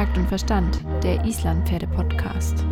Takt 0.00 0.16
und 0.16 0.28
Verstand, 0.28 0.80
der 1.02 1.22
Islandpferde-Podcast. 1.26 2.64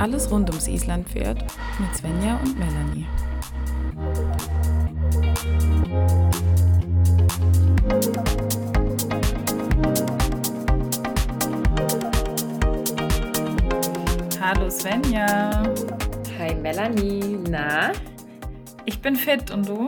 Alles 0.00 0.28
rund 0.32 0.50
ums 0.50 0.66
Islandpferd 0.66 1.44
mit 1.78 1.96
Svenja 1.96 2.40
und 2.42 2.58
Melanie. 2.58 3.06
Hallo 14.40 14.68
Svenja. 14.68 15.62
Hi 16.40 16.52
Melanie. 16.56 17.38
Na? 17.48 17.92
Ich 18.86 19.00
bin 19.00 19.14
fit 19.14 19.52
und 19.52 19.68
du? 19.68 19.86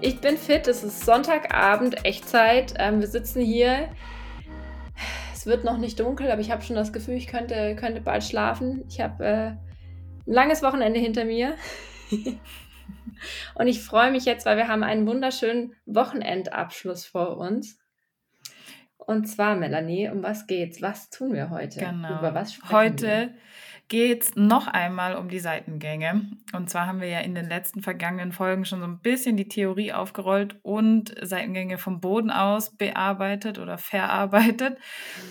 Ich 0.00 0.20
bin 0.20 0.36
fit. 0.36 0.66
Es 0.66 0.82
ist 0.82 1.06
Sonntagabend, 1.06 2.04
Echtzeit. 2.04 2.74
Ähm, 2.78 2.98
wir 2.98 3.06
sitzen 3.06 3.40
hier. 3.40 3.88
Es 5.48 5.54
wird 5.54 5.64
noch 5.64 5.78
nicht 5.78 5.98
dunkel, 5.98 6.30
aber 6.30 6.42
ich 6.42 6.50
habe 6.50 6.60
schon 6.60 6.76
das 6.76 6.92
Gefühl, 6.92 7.14
ich 7.14 7.26
könnte, 7.26 7.74
könnte 7.74 8.02
bald 8.02 8.22
schlafen. 8.22 8.84
Ich 8.86 9.00
habe 9.00 9.24
äh, 9.24 9.46
ein 9.46 9.60
langes 10.26 10.62
Wochenende 10.62 11.00
hinter 11.00 11.24
mir. 11.24 11.54
und 13.54 13.66
ich 13.66 13.80
freue 13.80 14.10
mich 14.10 14.26
jetzt, 14.26 14.44
weil 14.44 14.58
wir 14.58 14.68
haben 14.68 14.82
einen 14.82 15.06
wunderschönen 15.06 15.74
Wochenendabschluss 15.86 17.06
vor 17.06 17.38
uns. 17.38 17.78
Und 18.98 19.24
zwar, 19.24 19.56
Melanie, 19.56 20.10
um 20.10 20.22
was 20.22 20.46
geht's? 20.46 20.82
Was 20.82 21.08
tun 21.08 21.32
wir 21.32 21.48
heute? 21.48 21.80
Genau. 21.80 22.18
Über 22.18 22.34
was 22.34 22.52
sprechen 22.52 22.70
Heute 22.70 23.06
wir? 23.06 23.34
Geht 23.88 24.22
es 24.22 24.36
noch 24.36 24.66
einmal 24.66 25.16
um 25.16 25.28
die 25.28 25.38
Seitengänge. 25.38 26.28
Und 26.52 26.68
zwar 26.68 26.86
haben 26.86 27.00
wir 27.00 27.08
ja 27.08 27.20
in 27.20 27.34
den 27.34 27.48
letzten 27.48 27.82
vergangenen 27.82 28.32
Folgen 28.32 28.66
schon 28.66 28.80
so 28.80 28.86
ein 28.86 29.00
bisschen 29.00 29.38
die 29.38 29.48
Theorie 29.48 29.94
aufgerollt 29.94 30.58
und 30.62 31.14
Seitengänge 31.22 31.78
vom 31.78 32.00
Boden 32.00 32.30
aus 32.30 32.76
bearbeitet 32.76 33.58
oder 33.58 33.78
verarbeitet. 33.78 34.78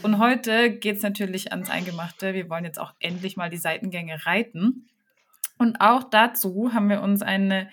Und 0.01 0.17
heute 0.17 0.71
geht 0.71 0.98
es 0.98 1.04
natürlich 1.04 1.51
ans 1.51 1.70
Eingemachte. 1.70 2.34
Wir 2.34 2.49
wollen 2.49 2.65
jetzt 2.65 2.79
auch 2.79 2.93
endlich 2.99 3.37
mal 3.37 3.51
die 3.51 3.57
Seitengänge 3.57 4.26
reiten. 4.26 4.89
Und 5.60 5.79
auch 5.79 6.04
dazu 6.04 6.73
haben 6.73 6.89
wir 6.89 7.01
uns 7.01 7.21
eine 7.21 7.70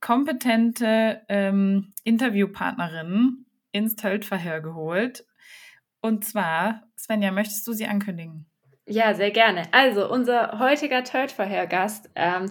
kompetente 0.00 1.22
ähm, 1.28 1.92
Interviewpartnerin 2.02 3.46
ins 3.70 3.94
Töltverhör 3.94 4.60
geholt. 4.60 5.24
Und 6.00 6.24
zwar, 6.24 6.82
Svenja, 6.96 7.30
möchtest 7.30 7.66
du 7.66 7.72
sie 7.72 7.86
ankündigen? 7.86 8.47
Ja, 8.90 9.14
sehr 9.14 9.30
gerne. 9.30 9.62
Also, 9.72 10.10
unser 10.10 10.58
heutiger 10.58 11.04
Tötverhör-Gast 11.04 12.08
ähm, 12.14 12.50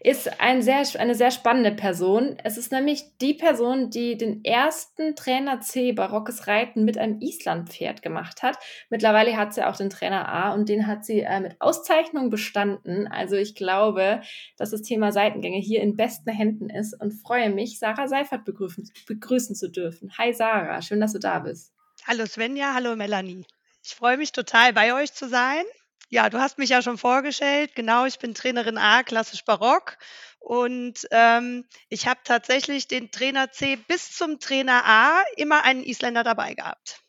ist 0.00 0.40
ein 0.40 0.62
sehr, 0.62 0.82
eine 0.98 1.14
sehr 1.14 1.30
spannende 1.30 1.72
Person. 1.72 2.38
Es 2.42 2.56
ist 2.56 2.72
nämlich 2.72 3.04
die 3.20 3.34
Person, 3.34 3.90
die 3.90 4.16
den 4.16 4.42
ersten 4.44 5.14
Trainer 5.14 5.60
C 5.60 5.92
barockes 5.92 6.46
Reiten 6.46 6.84
mit 6.84 6.96
einem 6.96 7.20
Islandpferd 7.20 8.00
gemacht 8.00 8.42
hat. 8.42 8.56
Mittlerweile 8.88 9.36
hat 9.36 9.52
sie 9.52 9.66
auch 9.66 9.76
den 9.76 9.90
Trainer 9.90 10.26
A 10.26 10.54
und 10.54 10.70
den 10.70 10.86
hat 10.86 11.04
sie 11.04 11.20
äh, 11.20 11.40
mit 11.40 11.56
Auszeichnung 11.58 12.30
bestanden. 12.30 13.06
Also 13.06 13.36
ich 13.36 13.54
glaube, 13.54 14.22
dass 14.56 14.70
das 14.70 14.82
Thema 14.82 15.12
Seitengänge 15.12 15.58
hier 15.58 15.82
in 15.82 15.96
besten 15.96 16.30
Händen 16.30 16.70
ist 16.70 16.98
und 16.98 17.12
freue 17.12 17.50
mich, 17.50 17.78
Sarah 17.78 18.08
Seifert 18.08 18.46
begrüßen, 18.46 18.88
begrüßen 19.06 19.54
zu 19.54 19.70
dürfen. 19.70 20.12
Hi 20.16 20.32
Sarah, 20.32 20.80
schön, 20.80 21.00
dass 21.00 21.12
du 21.12 21.18
da 21.18 21.40
bist. 21.40 21.74
Hallo 22.06 22.24
Svenja, 22.26 22.72
hallo 22.74 22.96
Melanie. 22.96 23.44
Ich 23.84 23.94
freue 23.94 24.16
mich 24.16 24.32
total, 24.32 24.72
bei 24.72 24.94
euch 24.94 25.12
zu 25.12 25.28
sein. 25.28 25.62
Ja, 26.08 26.30
du 26.30 26.38
hast 26.38 26.56
mich 26.56 26.70
ja 26.70 26.80
schon 26.80 26.96
vorgestellt. 26.96 27.74
Genau, 27.74 28.06
ich 28.06 28.18
bin 28.18 28.34
Trainerin 28.34 28.78
A, 28.78 29.02
klassisch 29.02 29.44
Barock. 29.44 29.98
Und 30.38 31.06
ähm, 31.10 31.66
ich 31.90 32.06
habe 32.06 32.20
tatsächlich 32.24 32.88
den 32.88 33.10
Trainer 33.10 33.52
C 33.52 33.76
bis 33.76 34.16
zum 34.16 34.40
Trainer 34.40 34.86
A 34.86 35.22
immer 35.36 35.64
einen 35.64 35.82
Isländer 35.82 36.24
dabei 36.24 36.54
gehabt. 36.54 37.02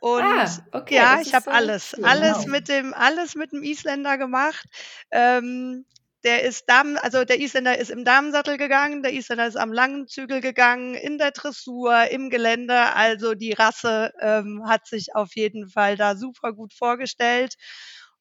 Und 0.00 0.22
Ah, 0.22 0.56
okay, 0.70 0.96
ja, 0.96 1.20
ich 1.20 1.34
habe 1.34 1.44
so 1.44 1.50
alles, 1.50 1.96
cool. 1.98 2.04
alles 2.04 2.46
mit 2.46 2.68
dem, 2.68 2.94
alles 2.94 3.34
mit 3.34 3.50
dem 3.50 3.64
Isländer 3.64 4.18
gemacht. 4.18 4.64
Ähm, 5.10 5.84
der 6.24 6.42
ist 6.42 6.68
Damen, 6.68 6.96
also 6.96 7.24
der 7.24 7.40
Isländer 7.40 7.78
ist 7.78 7.90
im 7.90 8.04
Damensattel 8.04 8.56
gegangen, 8.56 9.02
der 9.02 9.12
Isländer 9.12 9.46
ist 9.46 9.56
am 9.56 9.72
langen 9.72 10.06
Zügel 10.06 10.40
gegangen, 10.40 10.94
in 10.94 11.18
der 11.18 11.32
Dressur, 11.32 12.10
im 12.10 12.30
Gelände. 12.30 12.94
Also 12.94 13.34
die 13.34 13.52
Rasse 13.52 14.12
ähm, 14.20 14.62
hat 14.66 14.86
sich 14.86 15.14
auf 15.14 15.34
jeden 15.34 15.68
Fall 15.68 15.96
da 15.96 16.16
super 16.16 16.52
gut 16.52 16.72
vorgestellt. 16.72 17.54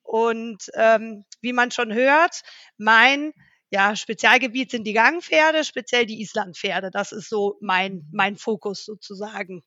Und 0.02 0.64
ähm, 0.74 1.26
wie 1.42 1.54
man 1.54 1.72
schon 1.72 1.94
hört, 1.94 2.42
mein 2.78 3.34
ja, 3.70 3.96
Spezialgebiet 3.96 4.72
sind 4.72 4.86
die 4.86 4.94
Gangpferde, 4.94 5.64
speziell 5.64 6.06
die 6.06 6.22
Islandpferde. 6.22 6.92
Das 6.92 7.12
ist 7.12 7.30
so 7.30 7.58
mein, 7.62 8.06
mein 8.12 8.36
Fokus 8.36 8.84
sozusagen. 8.84 9.64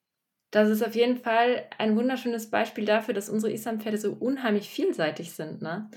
Das 0.51 0.69
ist 0.69 0.85
auf 0.85 0.95
jeden 0.95 1.17
Fall 1.17 1.69
ein 1.79 1.97
wunderschönes 1.97 2.51
Beispiel 2.51 2.85
dafür, 2.85 3.15
dass 3.15 3.29
unsere 3.29 3.53
Islandpferde 3.53 3.99
so 3.99 4.13
unheimlich 4.13 4.69
vielseitig 4.69 5.33
sind. 5.33 5.63
Ne? 5.63 5.91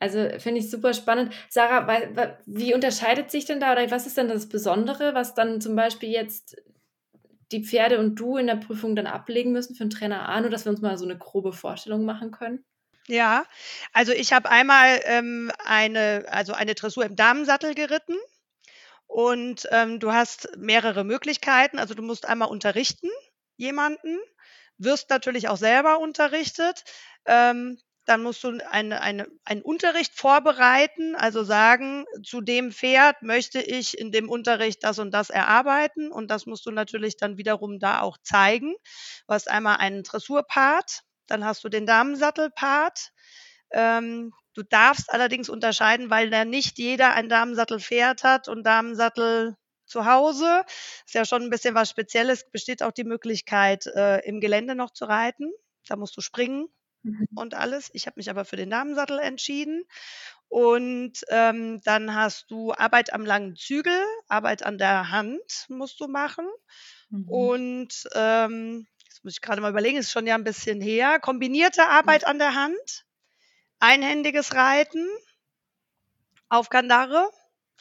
Also 0.00 0.28
finde 0.38 0.60
ich 0.60 0.70
super 0.70 0.92
spannend. 0.92 1.32
Sarah, 1.48 2.36
wie 2.46 2.74
unterscheidet 2.74 3.30
sich 3.30 3.44
denn 3.44 3.60
da 3.60 3.72
oder 3.72 3.90
was 3.90 4.06
ist 4.06 4.16
denn 4.16 4.28
das 4.28 4.48
Besondere, 4.48 5.14
was 5.14 5.34
dann 5.34 5.60
zum 5.60 5.76
Beispiel 5.76 6.10
jetzt 6.10 6.56
die 7.52 7.64
Pferde 7.64 7.98
und 7.98 8.16
du 8.16 8.36
in 8.36 8.46
der 8.46 8.56
Prüfung 8.56 8.96
dann 8.96 9.06
ablegen 9.06 9.52
müssen 9.52 9.74
für 9.74 9.84
den 9.84 9.90
Trainer 9.90 10.28
A, 10.28 10.40
nur 10.40 10.50
dass 10.50 10.64
wir 10.64 10.70
uns 10.70 10.80
mal 10.80 10.98
so 10.98 11.04
eine 11.04 11.16
grobe 11.16 11.52
Vorstellung 11.52 12.04
machen 12.04 12.30
können? 12.30 12.64
Ja, 13.06 13.44
also 13.92 14.12
ich 14.12 14.32
habe 14.32 14.50
einmal 14.50 15.00
ähm, 15.04 15.52
eine, 15.64 16.24
also 16.28 16.54
eine 16.54 16.74
Dressur 16.74 17.04
im 17.04 17.16
Damensattel 17.16 17.74
geritten 17.74 18.16
und 19.06 19.68
ähm, 19.70 20.00
du 20.00 20.12
hast 20.12 20.48
mehrere 20.56 21.04
Möglichkeiten. 21.04 21.78
Also 21.78 21.94
du 21.94 22.02
musst 22.02 22.26
einmal 22.26 22.48
unterrichten 22.48 23.10
jemanden, 23.56 24.18
wirst 24.78 25.10
natürlich 25.10 25.48
auch 25.48 25.58
selber 25.58 26.00
unterrichtet. 26.00 26.84
Ähm, 27.26 27.78
dann 28.04 28.22
musst 28.22 28.44
du 28.44 28.58
eine, 28.70 29.00
eine, 29.00 29.26
einen 29.44 29.62
Unterricht 29.62 30.14
vorbereiten, 30.14 31.14
also 31.16 31.42
sagen, 31.42 32.04
zu 32.22 32.40
dem 32.40 32.72
Pferd 32.72 33.22
möchte 33.22 33.60
ich 33.60 33.98
in 33.98 34.12
dem 34.12 34.28
Unterricht 34.28 34.84
das 34.84 34.98
und 34.98 35.10
das 35.12 35.30
erarbeiten 35.30 36.12
und 36.12 36.30
das 36.30 36.46
musst 36.46 36.66
du 36.66 36.70
natürlich 36.70 37.16
dann 37.16 37.38
wiederum 37.38 37.78
da 37.78 38.00
auch 38.00 38.18
zeigen. 38.22 38.74
Du 39.26 39.34
hast 39.34 39.50
einmal 39.50 39.76
einen 39.78 40.02
Dressurpart, 40.02 41.02
dann 41.26 41.44
hast 41.44 41.64
du 41.64 41.68
den 41.68 41.86
Damensattelpart. 41.86 43.10
Ähm, 43.70 44.32
du 44.54 44.62
darfst 44.62 45.10
allerdings 45.10 45.48
unterscheiden, 45.48 46.10
weil 46.10 46.30
da 46.30 46.44
nicht 46.44 46.78
jeder 46.78 47.14
ein 47.14 47.28
Damensattelpferd 47.28 48.22
hat 48.22 48.48
und 48.48 48.64
Damensattel 48.64 49.56
zu 49.86 50.06
Hause. 50.06 50.64
Ist 51.06 51.14
ja 51.14 51.24
schon 51.24 51.42
ein 51.42 51.50
bisschen 51.50 51.74
was 51.74 51.90
Spezielles. 51.90 52.50
Besteht 52.50 52.82
auch 52.82 52.92
die 52.92 53.04
Möglichkeit, 53.04 53.86
äh, 53.86 54.18
im 54.26 54.40
Gelände 54.40 54.74
noch 54.74 54.90
zu 54.90 55.06
reiten. 55.06 55.50
Da 55.86 55.96
musst 55.96 56.16
du 56.16 56.20
springen 56.20 56.68
Mhm. 57.04 57.28
und 57.34 57.54
alles. 57.54 57.90
Ich 57.92 58.06
habe 58.06 58.14
mich 58.16 58.30
aber 58.30 58.44
für 58.44 58.56
den 58.56 58.70
Damensattel 58.70 59.18
entschieden. 59.18 59.84
Und 60.48 61.24
ähm, 61.28 61.80
dann 61.84 62.14
hast 62.14 62.50
du 62.50 62.72
Arbeit 62.72 63.12
am 63.12 63.24
langen 63.26 63.56
Zügel, 63.56 63.98
Arbeit 64.28 64.62
an 64.62 64.78
der 64.78 65.10
Hand 65.10 65.66
musst 65.68 66.00
du 66.00 66.08
machen. 66.08 66.46
Mhm. 67.10 67.28
Und 67.28 68.08
ähm, 68.14 68.86
jetzt 69.04 69.24
muss 69.24 69.34
ich 69.34 69.40
gerade 69.40 69.60
mal 69.60 69.70
überlegen, 69.70 69.98
ist 69.98 70.12
schon 70.12 70.26
ja 70.26 70.34
ein 70.34 70.44
bisschen 70.44 70.80
her. 70.80 71.20
Kombinierte 71.20 71.86
Arbeit 71.86 72.26
an 72.26 72.38
der 72.38 72.54
Hand, 72.54 73.04
einhändiges 73.80 74.54
Reiten 74.54 75.06
auf 76.48 76.70
Kandare, 76.70 77.28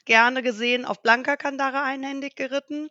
gerne 0.06 0.42
gesehen 0.42 0.86
auf 0.86 1.02
blanker 1.02 1.38
Kandare 1.38 1.82
einhändig 1.82 2.36
geritten. 2.36 2.90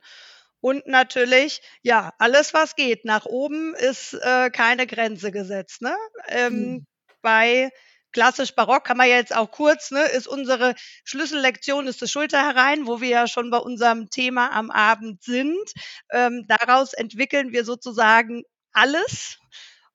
Und 0.62 0.86
natürlich, 0.86 1.60
ja, 1.82 2.14
alles, 2.18 2.54
was 2.54 2.76
geht. 2.76 3.04
Nach 3.04 3.26
oben 3.26 3.74
ist 3.74 4.14
äh, 4.14 4.48
keine 4.50 4.86
Grenze 4.86 5.32
gesetzt. 5.32 5.82
Ne? 5.82 5.94
Ähm, 6.28 6.52
Mhm. 6.52 6.86
Bei 7.22 7.70
klassisch 8.12 8.54
Barock 8.54 8.84
kann 8.84 8.96
man 8.96 9.08
ja 9.08 9.16
jetzt 9.16 9.34
auch 9.36 9.50
kurz, 9.50 9.90
ne, 9.90 10.02
ist 10.06 10.26
unsere 10.28 10.74
Schlüssellektion, 11.04 11.86
ist 11.86 12.02
das 12.02 12.10
Schulter 12.10 12.42
herein, 12.42 12.86
wo 12.86 13.00
wir 13.00 13.08
ja 13.08 13.28
schon 13.28 13.50
bei 13.50 13.58
unserem 13.58 14.10
Thema 14.10 14.50
am 14.52 14.70
Abend 14.70 15.22
sind. 15.22 15.72
Ähm, 16.10 16.46
daraus 16.48 16.94
entwickeln 16.94 17.52
wir 17.52 17.64
sozusagen 17.64 18.44
alles. 18.72 19.38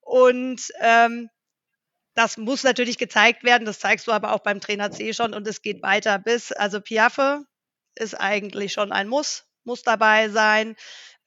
Und 0.01 0.61
ähm, 0.81 1.29
das 2.15 2.37
muss 2.37 2.63
natürlich 2.63 2.97
gezeigt 2.97 3.43
werden. 3.43 3.65
Das 3.65 3.79
zeigst 3.79 4.07
du 4.07 4.11
aber 4.11 4.33
auch 4.33 4.39
beim 4.41 4.61
Trainer 4.61 4.91
C 4.91 5.13
schon. 5.13 5.33
Und 5.33 5.47
es 5.47 5.61
geht 5.61 5.83
weiter 5.83 6.19
bis, 6.19 6.51
also 6.51 6.81
Piaffe 6.81 7.45
ist 7.95 8.15
eigentlich 8.15 8.73
schon 8.73 8.91
ein 8.93 9.09
Muss, 9.09 9.46
muss 9.67 9.83
dabei 9.83 10.29
sein. 10.29 10.75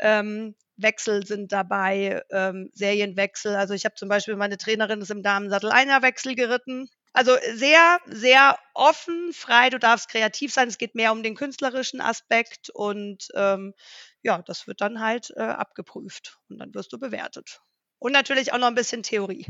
Ähm, 0.00 0.56
Wechsel 0.76 1.24
sind 1.26 1.52
dabei, 1.52 2.22
ähm, 2.30 2.70
Serienwechsel. 2.72 3.54
Also 3.54 3.74
ich 3.74 3.84
habe 3.84 3.94
zum 3.94 4.08
Beispiel 4.08 4.34
meine 4.34 4.56
Trainerin 4.56 5.00
ist 5.00 5.10
im 5.10 5.22
Damensattel 5.22 5.70
Einerwechsel 5.70 6.34
geritten. 6.34 6.88
Also 7.12 7.36
sehr, 7.54 7.98
sehr 8.06 8.58
offen, 8.74 9.32
frei. 9.32 9.68
Du 9.70 9.78
darfst 9.78 10.08
kreativ 10.08 10.52
sein. 10.52 10.68
Es 10.68 10.78
geht 10.78 10.94
mehr 10.94 11.12
um 11.12 11.22
den 11.22 11.34
künstlerischen 11.34 12.00
Aspekt 12.00 12.70
und 12.70 13.28
ähm, 13.34 13.74
ja, 14.22 14.42
das 14.42 14.66
wird 14.66 14.80
dann 14.80 15.00
halt 15.00 15.30
äh, 15.36 15.42
abgeprüft 15.42 16.38
und 16.48 16.58
dann 16.58 16.74
wirst 16.74 16.92
du 16.92 16.98
bewertet. 16.98 17.60
Und 17.98 18.12
natürlich 18.12 18.52
auch 18.52 18.58
noch 18.58 18.68
ein 18.68 18.74
bisschen 18.74 19.02
Theorie. 19.02 19.46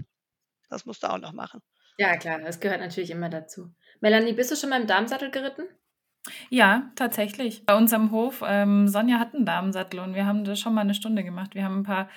Das 0.68 0.84
musst 0.86 1.02
du 1.02 1.08
auch 1.08 1.18
noch 1.18 1.32
machen. 1.32 1.60
Ja, 1.98 2.16
klar, 2.16 2.40
das 2.40 2.60
gehört 2.60 2.80
natürlich 2.80 3.10
immer 3.10 3.28
dazu. 3.28 3.74
Melanie, 4.00 4.32
bist 4.32 4.50
du 4.50 4.56
schon 4.56 4.70
mal 4.70 4.80
im 4.80 4.86
Damensattel 4.86 5.30
geritten? 5.30 5.68
Ja, 6.50 6.90
tatsächlich. 6.96 7.64
Bei 7.64 7.76
uns 7.76 7.92
am 7.92 8.10
Hof, 8.10 8.42
ähm, 8.46 8.88
Sonja 8.88 9.18
hat 9.18 9.34
einen 9.34 9.46
Damensattel 9.46 10.00
und 10.00 10.14
wir 10.14 10.26
haben 10.26 10.44
das 10.44 10.60
schon 10.60 10.74
mal 10.74 10.82
eine 10.82 10.94
Stunde 10.94 11.24
gemacht. 11.24 11.54
Wir 11.54 11.64
haben 11.64 11.80
ein 11.80 11.84
paar 11.84 12.08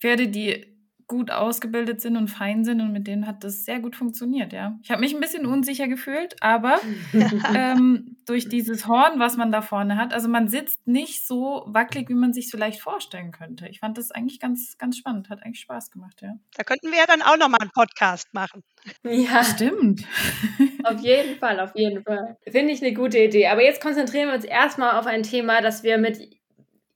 Pferde, 0.00 0.28
die 0.28 0.75
gut 1.06 1.30
ausgebildet 1.30 2.00
sind 2.00 2.16
und 2.16 2.28
fein 2.28 2.64
sind 2.64 2.80
und 2.80 2.92
mit 2.92 3.06
denen 3.06 3.26
hat 3.26 3.44
das 3.44 3.64
sehr 3.64 3.80
gut 3.80 3.94
funktioniert, 3.94 4.52
ja. 4.52 4.78
Ich 4.82 4.90
habe 4.90 5.00
mich 5.00 5.14
ein 5.14 5.20
bisschen 5.20 5.46
unsicher 5.46 5.86
gefühlt, 5.86 6.34
aber 6.40 6.80
ähm, 7.54 8.16
durch 8.26 8.48
dieses 8.48 8.88
Horn, 8.88 9.20
was 9.20 9.36
man 9.36 9.52
da 9.52 9.62
vorne 9.62 9.96
hat, 9.96 10.12
also 10.12 10.28
man 10.28 10.48
sitzt 10.48 10.86
nicht 10.86 11.26
so 11.26 11.64
wackelig, 11.68 12.08
wie 12.08 12.14
man 12.14 12.32
sich 12.32 12.50
vielleicht 12.50 12.80
vorstellen 12.80 13.30
könnte. 13.30 13.68
Ich 13.68 13.80
fand 13.80 13.98
das 13.98 14.10
eigentlich 14.10 14.40
ganz, 14.40 14.76
ganz 14.78 14.96
spannend, 14.96 15.30
hat 15.30 15.42
eigentlich 15.44 15.60
Spaß 15.60 15.90
gemacht, 15.90 16.20
ja. 16.22 16.34
Da 16.54 16.64
könnten 16.64 16.90
wir 16.90 16.98
ja 16.98 17.06
dann 17.06 17.22
auch 17.22 17.36
nochmal 17.36 17.60
einen 17.60 17.70
Podcast 17.70 18.34
machen. 18.34 18.62
Ja, 19.04 19.44
stimmt. 19.44 20.04
Auf 20.84 21.00
jeden 21.00 21.38
Fall, 21.38 21.58
auf 21.58 21.74
jeden 21.74 22.04
Fall. 22.04 22.36
Finde 22.48 22.72
ich 22.72 22.80
eine 22.80 22.94
gute 22.94 23.18
Idee. 23.18 23.48
Aber 23.48 23.62
jetzt 23.62 23.82
konzentrieren 23.82 24.28
wir 24.28 24.36
uns 24.36 24.44
erstmal 24.44 24.96
auf 24.96 25.06
ein 25.06 25.24
Thema, 25.24 25.60
das 25.60 25.82
wir 25.82 25.98
mit 25.98 26.20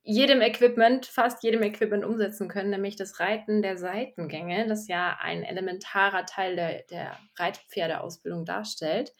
jedem 0.03 0.41
Equipment, 0.41 1.05
fast 1.05 1.43
jedem 1.43 1.61
Equipment 1.61 2.03
umsetzen 2.03 2.47
können, 2.47 2.71
nämlich 2.71 2.95
das 2.95 3.19
Reiten 3.19 3.61
der 3.61 3.77
Seitengänge, 3.77 4.67
das 4.67 4.87
ja 4.87 5.17
ein 5.21 5.43
elementarer 5.43 6.25
Teil 6.25 6.55
der, 6.55 6.83
der 6.83 7.19
Reitpferdeausbildung 7.37 8.45
darstellt. 8.45 9.13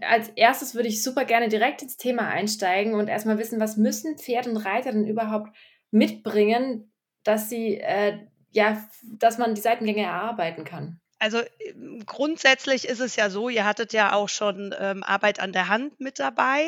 Als 0.00 0.28
erstes 0.30 0.74
würde 0.74 0.88
ich 0.88 1.02
super 1.02 1.24
gerne 1.24 1.48
direkt 1.48 1.82
ins 1.82 1.96
Thema 1.96 2.28
einsteigen 2.28 2.94
und 2.94 3.08
erstmal 3.08 3.38
wissen, 3.38 3.60
was 3.60 3.76
müssen 3.76 4.18
Pferd 4.18 4.46
und 4.46 4.56
Reiter 4.58 4.92
denn 4.92 5.06
überhaupt 5.06 5.56
mitbringen, 5.90 6.92
dass 7.22 7.48
sie, 7.48 7.78
äh, 7.78 8.18
ja, 8.50 8.86
dass 9.18 9.38
man 9.38 9.54
die 9.54 9.60
Seitengänge 9.60 10.02
erarbeiten 10.02 10.64
kann. 10.64 11.00
Also 11.18 11.40
grundsätzlich 12.04 12.86
ist 12.86 13.00
es 13.00 13.16
ja 13.16 13.30
so, 13.30 13.48
ihr 13.48 13.64
hattet 13.64 13.94
ja 13.94 14.12
auch 14.12 14.28
schon 14.28 14.74
ähm, 14.78 15.02
Arbeit 15.02 15.40
an 15.40 15.52
der 15.52 15.68
Hand 15.68 15.98
mit 15.98 16.18
dabei, 16.18 16.66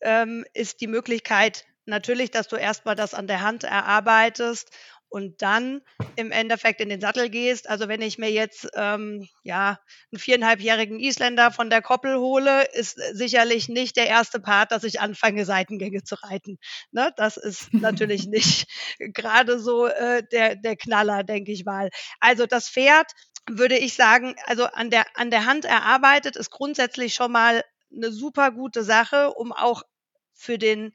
ähm, 0.00 0.44
ist 0.52 0.80
die 0.80 0.88
Möglichkeit, 0.88 1.64
natürlich, 1.86 2.30
dass 2.30 2.48
du 2.48 2.56
erstmal 2.56 2.96
das 2.96 3.14
an 3.14 3.26
der 3.26 3.42
Hand 3.42 3.64
erarbeitest 3.64 4.70
und 5.14 5.42
dann 5.42 5.80
im 6.16 6.32
Endeffekt 6.32 6.80
in 6.80 6.88
den 6.88 7.00
Sattel 7.00 7.30
gehst. 7.30 7.68
Also 7.68 7.86
wenn 7.86 8.02
ich 8.02 8.18
mir 8.18 8.32
jetzt 8.32 8.68
ähm, 8.74 9.28
ja 9.44 9.78
einen 10.10 10.18
viereinhalbjährigen 10.18 10.98
Isländer 10.98 11.52
von 11.52 11.70
der 11.70 11.82
Koppel 11.82 12.16
hole, 12.18 12.64
ist 12.72 13.00
sicherlich 13.12 13.68
nicht 13.68 13.96
der 13.96 14.08
erste 14.08 14.40
Part, 14.40 14.72
dass 14.72 14.82
ich 14.82 15.00
anfange, 15.00 15.44
Seitengänge 15.44 16.02
zu 16.02 16.16
reiten. 16.16 16.58
Ne? 16.90 17.12
Das 17.16 17.36
ist 17.36 17.72
natürlich 17.72 18.26
nicht 18.26 18.66
gerade 18.98 19.60
so 19.60 19.86
äh, 19.86 20.24
der, 20.32 20.56
der 20.56 20.74
Knaller, 20.74 21.22
denke 21.22 21.52
ich 21.52 21.64
mal. 21.64 21.90
Also 22.18 22.46
das 22.46 22.68
Pferd 22.68 23.12
würde 23.48 23.78
ich 23.78 23.94
sagen, 23.94 24.34
also 24.46 24.64
an 24.64 24.90
der, 24.90 25.06
an 25.14 25.30
der 25.30 25.44
Hand 25.44 25.64
erarbeitet 25.64 26.34
ist 26.34 26.50
grundsätzlich 26.50 27.14
schon 27.14 27.30
mal 27.30 27.62
eine 27.94 28.10
super 28.10 28.50
gute 28.50 28.82
Sache, 28.82 29.32
um 29.32 29.52
auch 29.52 29.84
für 30.32 30.58
den 30.58 30.92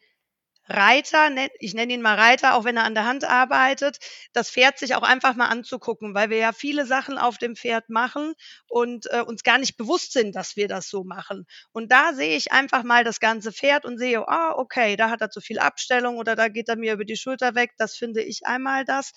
Reiter, 0.69 1.29
ich 1.59 1.73
nenne 1.73 1.93
ihn 1.93 2.01
mal 2.01 2.15
Reiter, 2.15 2.53
auch 2.55 2.63
wenn 2.63 2.77
er 2.77 2.83
an 2.83 2.93
der 2.93 3.05
Hand 3.05 3.23
arbeitet, 3.25 3.97
das 4.33 4.51
Pferd 4.51 4.77
sich 4.77 4.93
auch 4.95 5.01
einfach 5.01 5.35
mal 5.35 5.47
anzugucken, 5.47 6.13
weil 6.13 6.29
wir 6.29 6.37
ja 6.37 6.51
viele 6.53 6.85
Sachen 6.85 7.17
auf 7.17 7.37
dem 7.39 7.55
Pferd 7.55 7.89
machen 7.89 8.33
und 8.67 9.07
äh, 9.11 9.21
uns 9.21 9.43
gar 9.43 9.57
nicht 9.57 9.77
bewusst 9.77 10.13
sind, 10.13 10.35
dass 10.35 10.55
wir 10.55 10.67
das 10.67 10.87
so 10.89 11.03
machen. 11.03 11.45
Und 11.71 11.91
da 11.91 12.13
sehe 12.13 12.37
ich 12.37 12.51
einfach 12.51 12.83
mal 12.83 13.03
das 13.03 13.19
ganze 13.19 13.51
Pferd 13.51 13.83
und 13.85 13.97
sehe, 13.97 14.27
ah, 14.27 14.53
okay, 14.55 14.95
da 14.95 15.09
hat 15.09 15.21
er 15.21 15.31
zu 15.31 15.41
viel 15.41 15.57
Abstellung 15.59 16.17
oder 16.17 16.35
da 16.35 16.49
geht 16.49 16.69
er 16.69 16.75
mir 16.75 16.93
über 16.93 17.05
die 17.05 17.17
Schulter 17.17 17.55
weg. 17.55 17.71
Das 17.77 17.95
finde 17.95 18.21
ich 18.21 18.45
einmal 18.45 18.85
das 18.85 19.11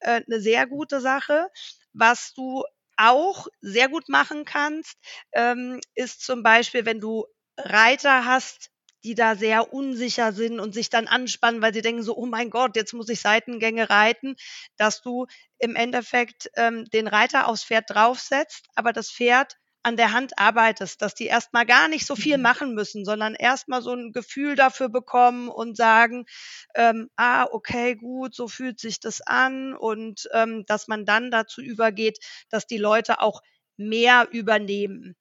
äh, 0.00 0.22
eine 0.26 0.40
sehr 0.40 0.66
gute 0.66 1.00
Sache. 1.00 1.48
Was 1.92 2.32
du 2.34 2.64
auch 2.96 3.46
sehr 3.60 3.88
gut 3.88 4.08
machen 4.08 4.44
kannst, 4.44 4.96
ähm, 5.32 5.80
ist 5.94 6.22
zum 6.24 6.42
Beispiel, 6.42 6.86
wenn 6.86 7.00
du 7.00 7.26
Reiter 7.58 8.24
hast, 8.24 8.70
die 9.04 9.14
da 9.14 9.36
sehr 9.36 9.72
unsicher 9.72 10.32
sind 10.32 10.60
und 10.60 10.74
sich 10.74 10.90
dann 10.90 11.06
anspannen, 11.06 11.62
weil 11.62 11.74
sie 11.74 11.82
denken 11.82 12.02
so, 12.02 12.16
oh 12.16 12.26
mein 12.26 12.50
Gott, 12.50 12.76
jetzt 12.76 12.92
muss 12.92 13.08
ich 13.08 13.20
Seitengänge 13.20 13.88
reiten, 13.90 14.36
dass 14.76 15.02
du 15.02 15.26
im 15.58 15.76
Endeffekt 15.76 16.50
ähm, 16.56 16.84
den 16.86 17.06
Reiter 17.06 17.48
aufs 17.48 17.64
Pferd 17.64 17.84
draufsetzt, 17.88 18.66
aber 18.74 18.92
das 18.92 19.10
Pferd 19.10 19.56
an 19.86 19.96
der 19.96 20.10
Hand 20.10 20.36
arbeitest, 20.36 21.00
dass 21.00 21.14
die 21.14 21.26
erstmal 21.26 21.64
gar 21.64 21.86
nicht 21.86 22.06
so 22.06 22.16
viel 22.16 22.38
mhm. 22.38 22.42
machen 22.42 22.74
müssen, 22.74 23.04
sondern 23.04 23.36
erstmal 23.36 23.82
so 23.82 23.94
ein 23.94 24.10
Gefühl 24.10 24.56
dafür 24.56 24.88
bekommen 24.88 25.48
und 25.48 25.76
sagen, 25.76 26.26
ähm, 26.74 27.08
ah, 27.14 27.44
okay, 27.52 27.94
gut, 27.94 28.34
so 28.34 28.48
fühlt 28.48 28.80
sich 28.80 28.98
das 28.98 29.20
an 29.20 29.74
und 29.74 30.28
ähm, 30.32 30.64
dass 30.66 30.88
man 30.88 31.04
dann 31.04 31.30
dazu 31.30 31.60
übergeht, 31.60 32.18
dass 32.50 32.66
die 32.66 32.78
Leute 32.78 33.20
auch 33.20 33.42
mehr 33.76 34.26
übernehmen. 34.32 35.14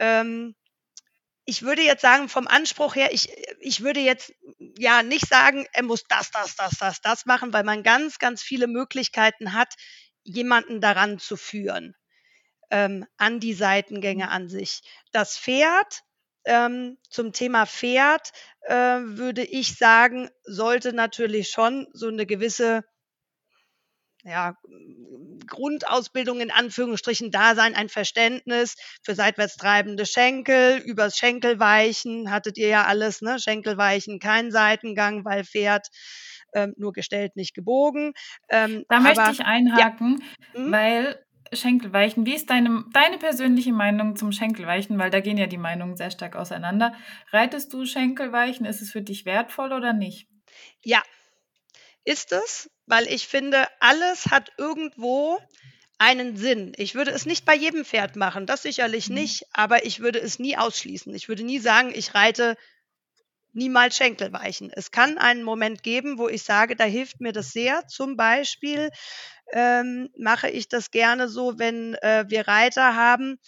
Ähm, 0.00 0.56
ich 1.48 1.62
würde 1.62 1.80
jetzt 1.80 2.02
sagen, 2.02 2.28
vom 2.28 2.46
Anspruch 2.46 2.94
her, 2.94 3.08
ich, 3.10 3.30
ich 3.60 3.82
würde 3.82 4.00
jetzt 4.00 4.34
ja 4.76 5.02
nicht 5.02 5.26
sagen, 5.26 5.66
er 5.72 5.82
muss 5.82 6.04
das, 6.06 6.30
das, 6.30 6.56
das, 6.56 6.72
das, 6.78 7.00
das 7.00 7.24
machen, 7.24 7.54
weil 7.54 7.64
man 7.64 7.82
ganz, 7.82 8.18
ganz 8.18 8.42
viele 8.42 8.66
Möglichkeiten 8.66 9.54
hat, 9.54 9.72
jemanden 10.24 10.82
daran 10.82 11.18
zu 11.18 11.38
führen, 11.38 11.96
ähm, 12.70 13.06
an 13.16 13.40
die 13.40 13.54
Seitengänge 13.54 14.28
an 14.28 14.50
sich. 14.50 14.82
Das 15.10 15.38
Pferd, 15.38 16.02
ähm, 16.44 16.98
zum 17.08 17.32
Thema 17.32 17.64
Pferd, 17.64 18.30
äh, 18.66 18.74
würde 18.74 19.42
ich 19.42 19.74
sagen, 19.76 20.28
sollte 20.42 20.92
natürlich 20.92 21.48
schon 21.48 21.86
so 21.94 22.08
eine 22.08 22.26
gewisse 22.26 22.84
ja, 24.28 24.56
Grundausbildung 25.46 26.40
in 26.40 26.50
Anführungsstrichen 26.50 27.30
da 27.30 27.54
sein, 27.54 27.74
ein 27.74 27.88
Verständnis 27.88 28.76
für 29.02 29.14
seitwärts 29.14 29.56
treibende 29.56 30.06
Schenkel, 30.06 30.78
übers 30.84 31.16
Schenkelweichen 31.16 32.30
hattet 32.30 32.58
ihr 32.58 32.68
ja 32.68 32.84
alles, 32.84 33.22
ne? 33.22 33.38
Schenkelweichen, 33.38 34.18
kein 34.18 34.50
Seitengang, 34.50 35.24
weil 35.24 35.44
Pferd 35.44 35.88
ähm, 36.54 36.74
nur 36.76 36.92
gestellt, 36.92 37.36
nicht 37.36 37.54
gebogen. 37.54 38.12
Ähm, 38.48 38.84
da 38.88 38.96
aber, 38.98 39.04
möchte 39.04 39.30
ich 39.32 39.40
einhaken, 39.44 40.22
ja. 40.54 40.60
hm? 40.60 40.72
weil 40.72 41.24
Schenkelweichen, 41.52 42.26
wie 42.26 42.34
ist 42.34 42.50
deine, 42.50 42.84
deine 42.92 43.18
persönliche 43.18 43.72
Meinung 43.72 44.16
zum 44.16 44.32
Schenkelweichen? 44.32 44.98
Weil 44.98 45.10
da 45.10 45.20
gehen 45.20 45.38
ja 45.38 45.46
die 45.46 45.58
Meinungen 45.58 45.96
sehr 45.96 46.10
stark 46.10 46.36
auseinander. 46.36 46.94
Reitest 47.32 47.72
du 47.72 47.86
Schenkelweichen? 47.86 48.66
Ist 48.66 48.82
es 48.82 48.90
für 48.90 49.02
dich 49.02 49.24
wertvoll 49.24 49.72
oder 49.72 49.92
nicht? 49.92 50.28
Ja, 50.82 51.02
ist 52.08 52.32
es, 52.32 52.70
weil 52.86 53.06
ich 53.06 53.28
finde, 53.28 53.66
alles 53.80 54.26
hat 54.26 54.52
irgendwo 54.56 55.38
einen 55.98 56.36
Sinn. 56.36 56.72
Ich 56.76 56.94
würde 56.94 57.10
es 57.10 57.26
nicht 57.26 57.44
bei 57.44 57.54
jedem 57.54 57.84
Pferd 57.84 58.16
machen, 58.16 58.46
das 58.46 58.62
sicherlich 58.62 59.10
mhm. 59.10 59.16
nicht, 59.16 59.44
aber 59.52 59.84
ich 59.84 60.00
würde 60.00 60.18
es 60.18 60.38
nie 60.38 60.56
ausschließen. 60.56 61.14
Ich 61.14 61.28
würde 61.28 61.42
nie 61.42 61.58
sagen, 61.58 61.92
ich 61.94 62.14
reite 62.14 62.56
niemals 63.52 63.96
Schenkelweichen. 63.96 64.70
Es 64.72 64.90
kann 64.90 65.18
einen 65.18 65.42
Moment 65.42 65.82
geben, 65.82 66.18
wo 66.18 66.28
ich 66.28 66.44
sage, 66.44 66.76
da 66.76 66.84
hilft 66.84 67.20
mir 67.20 67.32
das 67.32 67.50
sehr. 67.52 67.86
Zum 67.88 68.16
Beispiel 68.16 68.90
ähm, 69.52 70.08
mache 70.16 70.48
ich 70.48 70.68
das 70.68 70.90
gerne 70.90 71.28
so, 71.28 71.58
wenn 71.58 71.94
äh, 71.96 72.24
wir 72.28 72.48
Reiter 72.48 72.96
haben, 72.96 73.38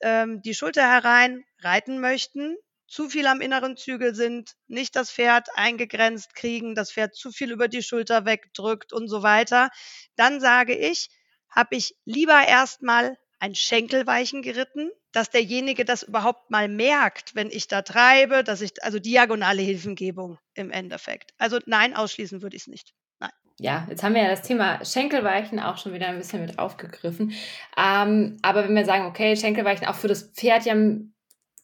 ähm, 0.00 0.42
die 0.42 0.54
Schulter 0.54 0.90
herein 0.90 1.44
reiten 1.60 2.00
möchten 2.00 2.56
zu 2.88 3.08
viel 3.08 3.26
am 3.26 3.40
inneren 3.40 3.76
Zügel 3.76 4.14
sind, 4.14 4.54
nicht 4.66 4.96
das 4.96 5.12
Pferd 5.12 5.48
eingegrenzt 5.54 6.34
kriegen, 6.34 6.74
das 6.74 6.90
Pferd 6.90 7.14
zu 7.14 7.30
viel 7.30 7.52
über 7.52 7.68
die 7.68 7.82
Schulter 7.82 8.24
wegdrückt 8.24 8.92
und 8.92 9.08
so 9.08 9.22
weiter, 9.22 9.68
dann 10.16 10.40
sage 10.40 10.74
ich, 10.74 11.10
habe 11.50 11.76
ich 11.76 11.94
lieber 12.04 12.46
erstmal 12.46 13.16
ein 13.40 13.54
Schenkelweichen 13.54 14.42
geritten, 14.42 14.90
dass 15.12 15.30
derjenige 15.30 15.84
das 15.84 16.02
überhaupt 16.02 16.50
mal 16.50 16.68
merkt, 16.68 17.34
wenn 17.34 17.50
ich 17.50 17.68
da 17.68 17.82
treibe, 17.82 18.42
dass 18.42 18.60
ich, 18.62 18.82
also 18.82 18.98
diagonale 18.98 19.62
Hilfengebung 19.62 20.38
im 20.54 20.70
Endeffekt. 20.70 21.34
Also 21.38 21.58
nein, 21.66 21.94
ausschließen 21.94 22.42
würde 22.42 22.56
ich 22.56 22.62
es 22.62 22.68
nicht. 22.68 22.94
Nein. 23.20 23.30
Ja, 23.58 23.86
jetzt 23.88 24.02
haben 24.02 24.14
wir 24.14 24.22
ja 24.22 24.30
das 24.30 24.42
Thema 24.42 24.84
Schenkelweichen 24.84 25.60
auch 25.60 25.78
schon 25.78 25.92
wieder 25.92 26.08
ein 26.08 26.18
bisschen 26.18 26.40
mit 26.40 26.58
aufgegriffen. 26.58 27.32
Ähm, 27.76 28.38
aber 28.42 28.64
wenn 28.64 28.74
wir 28.74 28.84
sagen, 28.84 29.06
okay, 29.06 29.36
Schenkelweichen 29.36 29.86
auch 29.86 29.94
für 29.94 30.08
das 30.08 30.32
Pferd 30.32 30.64
ja 30.64 30.74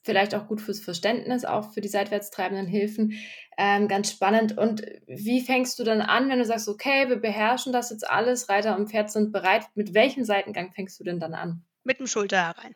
vielleicht 0.04 0.34
auch 0.34 0.46
gut 0.46 0.60
fürs 0.60 0.80
Verständnis, 0.80 1.44
auch 1.44 1.72
für 1.72 1.80
die 1.80 1.88
seitwärts 1.88 2.30
treibenden 2.30 2.66
Hilfen. 2.66 3.14
Ähm, 3.56 3.88
ganz 3.88 4.10
spannend. 4.10 4.56
Und 4.56 4.82
wie 5.06 5.40
fängst 5.40 5.78
du 5.78 5.84
dann 5.84 6.02
an, 6.02 6.28
wenn 6.28 6.38
du 6.38 6.44
sagst, 6.44 6.68
okay, 6.68 7.08
wir 7.08 7.16
beherrschen 7.16 7.72
das 7.72 7.90
jetzt 7.90 8.08
alles, 8.08 8.48
Reiter 8.48 8.76
und 8.76 8.90
Pferd 8.90 9.10
sind 9.10 9.32
bereit, 9.32 9.66
mit 9.74 9.94
welchem 9.94 10.24
Seitengang 10.24 10.72
fängst 10.72 11.00
du 11.00 11.04
denn 11.04 11.20
dann 11.20 11.34
an? 11.34 11.64
Mit 11.84 11.98
dem 11.98 12.06
Schulter 12.06 12.38
herein. 12.38 12.74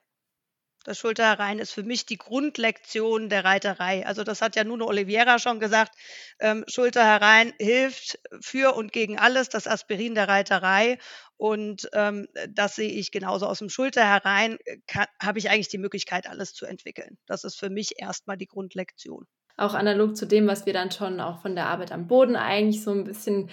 Das 0.88 0.97
Schulter 0.97 1.25
herein 1.25 1.59
ist 1.59 1.73
für 1.73 1.83
mich 1.83 2.07
die 2.07 2.16
Grundlektion 2.16 3.28
der 3.28 3.45
Reiterei. 3.45 4.07
Also 4.07 4.25
das 4.25 4.40
hat 4.40 4.57
ja 4.57 4.64
Nuno 4.64 4.87
Oliveira 4.87 5.38
schon 5.38 5.61
gesagt. 5.61 5.95
Ähm, 6.40 6.64
Schulter 6.66 7.04
herein 7.04 7.52
hilft 7.59 8.18
für 8.40 8.75
und 8.75 8.90
gegen 8.90 9.18
alles, 9.18 9.50
das 9.50 9.66
Aspirin 9.66 10.14
der 10.14 10.28
Reiterei. 10.28 10.97
Und 11.37 11.90
ähm, 11.92 12.26
das 12.49 12.76
sehe 12.76 12.88
ich 12.88 13.11
genauso 13.11 13.45
aus 13.45 13.59
dem 13.59 13.68
Schulter 13.68 14.02
herein, 14.02 14.57
äh, 14.64 14.78
habe 15.23 15.38
ich 15.38 15.50
eigentlich 15.50 15.68
die 15.68 15.76
Möglichkeit, 15.76 16.26
alles 16.26 16.54
zu 16.54 16.64
entwickeln. 16.64 17.18
Das 17.26 17.45
ist 17.45 17.57
für 17.57 17.68
mich 17.68 18.00
erstmal 18.00 18.38
die 18.38 18.47
Grundlektion. 18.47 19.26
Auch 19.59 19.75
analog 19.75 20.16
zu 20.16 20.26
dem, 20.26 20.47
was 20.47 20.64
wir 20.64 20.73
dann 20.73 20.90
schon 20.90 21.21
auch 21.21 21.42
von 21.42 21.54
der 21.54 21.66
Arbeit 21.66 21.92
am 21.92 22.07
Boden 22.07 22.35
eigentlich 22.35 22.83
so 22.83 22.92
ein 22.92 23.04
bisschen 23.04 23.50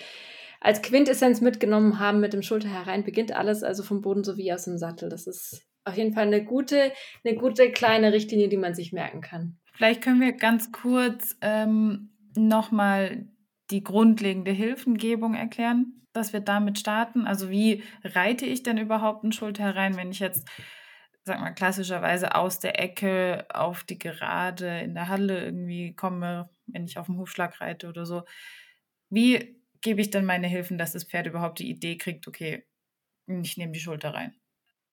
als 0.61 0.81
Quintessenz 0.81 1.41
mitgenommen 1.41 1.99
haben, 1.99 2.21
mit 2.21 2.31
dem 2.31 2.43
Schulter 2.43 2.69
herein 2.69 3.03
beginnt 3.03 3.33
alles, 3.33 3.61
also 3.61 3.83
vom 3.83 3.99
Boden 3.99 4.23
sowie 4.23 4.53
aus 4.53 4.63
dem 4.63 4.77
Sattel. 4.77 5.09
Das 5.09 5.27
ist 5.27 5.65
auf 5.85 5.95
jeden 5.97 6.13
Fall 6.13 6.27
eine 6.27 6.43
gute, 6.43 6.91
eine 7.23 7.35
gute 7.37 7.71
kleine 7.71 8.11
Richtlinie, 8.11 8.49
die 8.49 8.57
man 8.57 8.73
sich 8.73 8.91
merken 8.91 9.21
kann. 9.21 9.57
Vielleicht 9.73 10.01
können 10.01 10.21
wir 10.21 10.33
ganz 10.33 10.71
kurz 10.71 11.37
ähm, 11.41 12.09
nochmal 12.35 13.27
die 13.71 13.83
grundlegende 13.83 14.51
Hilfengebung 14.51 15.35
erklären, 15.35 16.05
dass 16.13 16.33
wir 16.33 16.39
damit 16.39 16.79
starten? 16.79 17.27
Also 17.27 17.49
wie 17.49 17.83
reite 18.03 18.45
ich 18.45 18.63
denn 18.63 18.77
überhaupt 18.77 19.23
einen 19.23 19.33
Schulter 19.33 19.63
herein, 19.63 19.97
wenn 19.97 20.11
ich 20.11 20.19
jetzt, 20.19 20.47
sag 21.23 21.39
mal, 21.39 21.51
klassischerweise 21.51 22.35
aus 22.35 22.59
der 22.59 22.79
Ecke 22.79 23.45
auf 23.53 23.83
die 23.83 23.99
Gerade 23.99 24.79
in 24.79 24.95
der 24.95 25.07
Halle 25.07 25.45
irgendwie 25.45 25.95
komme, 25.95 26.49
wenn 26.67 26.85
ich 26.85 26.97
auf 26.97 27.07
dem 27.07 27.17
Hufschlag 27.17 27.59
reite 27.61 27.87
oder 27.87 28.05
so? 28.05 28.23
Wie 29.09 29.59
gebe 29.81 30.01
ich 30.01 30.09
dann 30.09 30.25
meine 30.25 30.47
Hilfen, 30.47 30.77
dass 30.77 30.93
das 30.93 31.03
Pferd 31.03 31.27
überhaupt 31.27 31.59
die 31.59 31.69
Idee 31.69 31.97
kriegt, 31.97 32.27
okay, 32.27 32.65
ich 33.27 33.57
nehme 33.57 33.71
die 33.71 33.79
Schulter 33.79 34.13
rein? 34.13 34.35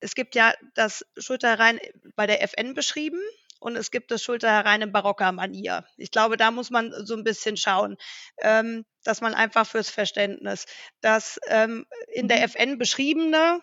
Es 0.03 0.15
gibt 0.15 0.35
ja 0.35 0.53
das 0.75 1.05
Schulter 1.17 1.57
rein 1.57 1.79
bei 2.15 2.27
der 2.27 2.43
FN 2.43 2.73
beschrieben 2.73 3.19
und 3.59 3.77
es 3.77 3.91
gibt 3.91 4.11
das 4.11 4.21
Schulter 4.21 4.51
herein 4.51 4.81
in 4.81 4.91
barocker 4.91 5.31
Manier. 5.31 5.85
Ich 5.95 6.11
glaube, 6.11 6.35
da 6.35 6.51
muss 6.51 6.69
man 6.69 6.93
so 7.05 7.15
ein 7.15 7.23
bisschen 7.23 7.55
schauen, 7.55 7.95
ähm, 8.41 8.85
dass 9.05 9.21
man 9.21 9.33
einfach 9.33 9.65
fürs 9.65 9.89
Verständnis, 9.89 10.65
dass 10.99 11.39
ähm, 11.47 11.85
in 12.13 12.27
der 12.27 12.39
mhm. 12.39 12.43
FN 12.43 12.77
beschriebene, 12.77 13.61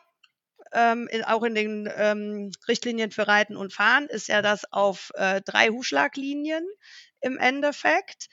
ähm, 0.73 1.07
in, 1.11 1.23
auch 1.25 1.43
in 1.43 1.55
den 1.55 1.93
ähm, 1.95 2.51
Richtlinien 2.67 3.11
für 3.11 3.29
Reiten 3.29 3.57
und 3.57 3.75
Fahren, 3.75 4.07
ist 4.07 4.29
ja 4.29 4.41
das 4.41 4.65
auf 4.73 5.11
äh, 5.17 5.43
drei 5.43 5.69
Hufschlaglinien 5.69 6.67
im 7.21 7.37
Endeffekt. 7.37 8.29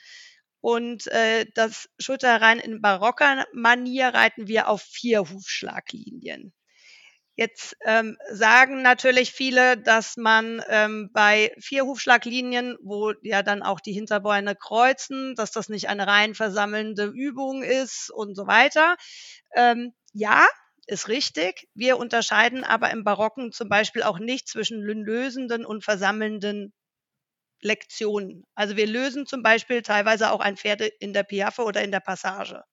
Und 0.62 1.08
äh, 1.08 1.46
das 1.54 1.90
Schulter 2.00 2.30
herein 2.30 2.60
in 2.60 2.82
barocker 2.82 3.46
Manier 3.52 4.08
reiten 4.08 4.48
wir 4.48 4.70
auf 4.70 4.82
vier 4.82 5.30
Hufschlaglinien. 5.30 6.54
Jetzt 7.40 7.78
ähm, 7.86 8.18
sagen 8.32 8.82
natürlich 8.82 9.32
viele, 9.32 9.78
dass 9.78 10.18
man 10.18 10.60
ähm, 10.70 11.12
bei 11.14 11.54
vier 11.60 11.86
Hufschlaglinien, 11.86 12.78
wo 12.82 13.14
ja 13.22 13.44
dann 13.44 13.62
auch 13.62 13.80
die 13.80 13.94
Hinterbeine 13.94 14.56
kreuzen, 14.56 15.36
dass 15.36 15.52
das 15.52 15.70
nicht 15.70 15.88
eine 15.88 16.08
rein 16.08 16.34
versammelnde 16.34 17.06
Übung 17.06 17.62
ist 17.62 18.10
und 18.10 18.34
so 18.36 18.48
weiter. 18.48 18.98
Ähm, 19.56 19.94
ja, 20.14 20.48
ist 20.88 21.10
richtig. 21.10 21.68
Wir 21.76 21.98
unterscheiden 21.98 22.64
aber 22.64 22.90
im 22.90 23.04
Barocken 23.04 23.52
zum 23.52 23.70
Beispiel 23.70 24.02
auch 24.02 24.18
nicht 24.18 24.48
zwischen 24.48 24.82
lösenden 24.82 25.64
und 25.64 25.84
versammelnden 25.84 26.74
Lektionen. 27.62 28.46
Also 28.56 28.78
wir 28.78 28.88
lösen 28.88 29.28
zum 29.28 29.44
Beispiel 29.44 29.84
teilweise 29.84 30.32
auch 30.32 30.40
ein 30.40 30.58
Pferd 30.58 30.82
in 30.82 31.14
der 31.14 31.24
Piaffe 31.24 31.64
oder 31.66 31.84
in 31.84 31.92
der 31.92 32.00
Passage. 32.00 32.64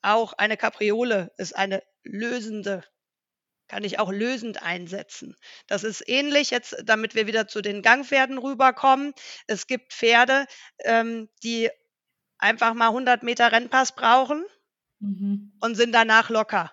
Auch 0.00 0.32
eine 0.32 0.56
Kapriole 0.56 1.30
ist 1.36 1.54
eine 1.54 1.82
lösende 2.04 2.84
kann 3.72 3.84
ich 3.84 3.98
auch 3.98 4.12
lösend 4.12 4.62
einsetzen. 4.62 5.34
Das 5.66 5.82
ist 5.82 6.06
ähnlich 6.06 6.50
jetzt, 6.50 6.76
damit 6.84 7.14
wir 7.14 7.26
wieder 7.26 7.48
zu 7.48 7.62
den 7.62 7.80
Gangpferden 7.80 8.36
rüberkommen. 8.36 9.14
Es 9.46 9.66
gibt 9.66 9.94
Pferde, 9.94 10.44
ähm, 10.80 11.30
die 11.42 11.70
einfach 12.36 12.74
mal 12.74 12.88
100 12.88 13.22
Meter 13.22 13.50
Rennpass 13.50 13.94
brauchen 13.94 14.44
mhm. 14.98 15.54
und 15.60 15.74
sind 15.74 15.92
danach 15.92 16.28
locker. 16.28 16.70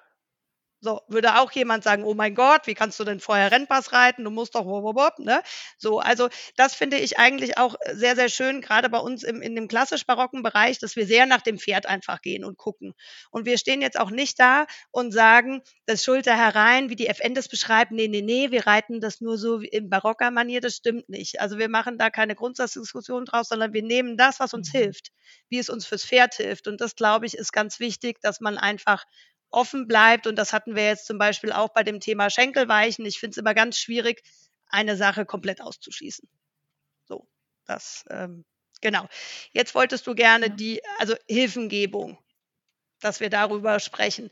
So, 0.81 1.01
würde 1.09 1.39
auch 1.41 1.51
jemand 1.51 1.83
sagen, 1.83 2.05
oh 2.05 2.13
mein 2.13 2.35
Gott, 2.35 2.65
wie 2.65 2.73
kannst 2.73 2.97
du 3.01 3.03
denn 3.03 3.19
vorher 3.19 3.51
Rennpass 3.51 3.91
reiten? 3.91 4.23
Du 4.23 4.29
musst 4.29 4.55
doch, 4.55 4.65
wop, 4.65 5.19
ne? 5.19 5.41
So, 5.77 5.99
also 5.99 6.29
das 6.55 6.73
finde 6.73 6.97
ich 6.97 7.19
eigentlich 7.19 7.57
auch 7.57 7.75
sehr, 7.91 8.15
sehr 8.15 8.29
schön, 8.29 8.61
gerade 8.61 8.89
bei 8.89 8.99
uns 8.99 9.23
im, 9.23 9.41
in 9.41 9.55
dem 9.55 9.67
klassisch-barocken 9.67 10.41
Bereich, 10.41 10.79
dass 10.79 10.95
wir 10.95 11.05
sehr 11.05 11.25
nach 11.25 11.41
dem 11.41 11.59
Pferd 11.59 11.85
einfach 11.85 12.21
gehen 12.21 12.45
und 12.45 12.57
gucken. 12.57 12.93
Und 13.29 13.45
wir 13.45 13.57
stehen 13.57 13.81
jetzt 13.81 13.99
auch 13.99 14.09
nicht 14.09 14.39
da 14.39 14.67
und 14.91 15.11
sagen, 15.11 15.61
das 15.85 16.01
Schulter 16.01 16.37
herein, 16.37 16.89
wie 16.89 16.95
die 16.95 17.07
FN 17.07 17.33
das 17.35 17.49
beschreibt, 17.49 17.91
nee, 17.91 18.07
nee, 18.07 18.21
nee, 18.21 18.51
wir 18.51 18.65
reiten 18.65 19.01
das 19.01 19.19
nur 19.19 19.37
so 19.37 19.59
in 19.59 19.89
barocker 19.89 20.31
Manier, 20.31 20.61
das 20.61 20.77
stimmt 20.77 21.09
nicht. 21.09 21.41
Also 21.41 21.57
wir 21.57 21.67
machen 21.67 21.97
da 21.97 22.09
keine 22.09 22.35
Grundsatzdiskussion 22.35 23.25
draus, 23.25 23.49
sondern 23.49 23.73
wir 23.73 23.83
nehmen 23.83 24.15
das, 24.15 24.39
was 24.39 24.53
uns 24.53 24.73
mhm. 24.73 24.77
hilft, 24.77 25.09
wie 25.49 25.59
es 25.59 25.69
uns 25.69 25.85
fürs 25.85 26.05
Pferd 26.05 26.35
hilft. 26.35 26.69
Und 26.69 26.79
das, 26.79 26.95
glaube 26.95 27.25
ich, 27.25 27.33
ist 27.33 27.51
ganz 27.51 27.81
wichtig, 27.81 28.21
dass 28.21 28.39
man 28.39 28.57
einfach 28.57 29.03
offen 29.51 29.87
bleibt. 29.87 30.27
Und 30.27 30.35
das 30.35 30.53
hatten 30.53 30.75
wir 30.75 30.85
jetzt 30.85 31.05
zum 31.05 31.17
Beispiel 31.17 31.51
auch 31.51 31.69
bei 31.69 31.83
dem 31.83 31.99
Thema 31.99 32.29
Schenkelweichen. 32.29 33.05
Ich 33.05 33.19
finde 33.19 33.31
es 33.31 33.37
immer 33.37 33.53
ganz 33.53 33.77
schwierig, 33.77 34.23
eine 34.69 34.95
Sache 34.95 35.25
komplett 35.25 35.61
auszuschließen. 35.61 36.27
So, 37.07 37.27
das, 37.65 38.05
ähm, 38.09 38.45
genau. 38.81 39.07
Jetzt 39.51 39.75
wolltest 39.75 40.05
du 40.07 40.15
gerne 40.15 40.49
die, 40.49 40.81
also 40.97 41.15
Hilfengebung, 41.27 42.17
dass 42.99 43.19
wir 43.19 43.29
darüber 43.29 43.79
sprechen. 43.79 44.29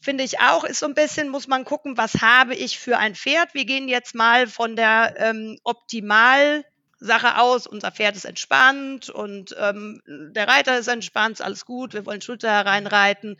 Finde 0.00 0.24
ich 0.24 0.40
auch, 0.40 0.64
ist 0.64 0.80
so 0.80 0.86
ein 0.86 0.94
bisschen, 0.94 1.28
muss 1.30 1.48
man 1.48 1.64
gucken, 1.64 1.96
was 1.96 2.20
habe 2.20 2.54
ich 2.54 2.78
für 2.78 2.98
ein 2.98 3.14
Pferd. 3.14 3.54
Wir 3.54 3.64
gehen 3.64 3.88
jetzt 3.88 4.14
mal 4.14 4.46
von 4.46 4.76
der 4.76 5.14
ähm, 5.18 5.58
Optimal- 5.64 6.64
Sache 7.04 7.38
aus, 7.38 7.66
unser 7.66 7.92
Pferd 7.92 8.16
ist 8.16 8.24
entspannt 8.24 9.10
und 9.10 9.54
ähm, 9.58 10.00
der 10.06 10.48
Reiter 10.48 10.78
ist 10.78 10.88
entspannt, 10.88 11.42
alles 11.42 11.66
gut, 11.66 11.92
wir 11.92 12.06
wollen 12.06 12.22
Schulter 12.22 12.50
hereinreiten. 12.50 13.36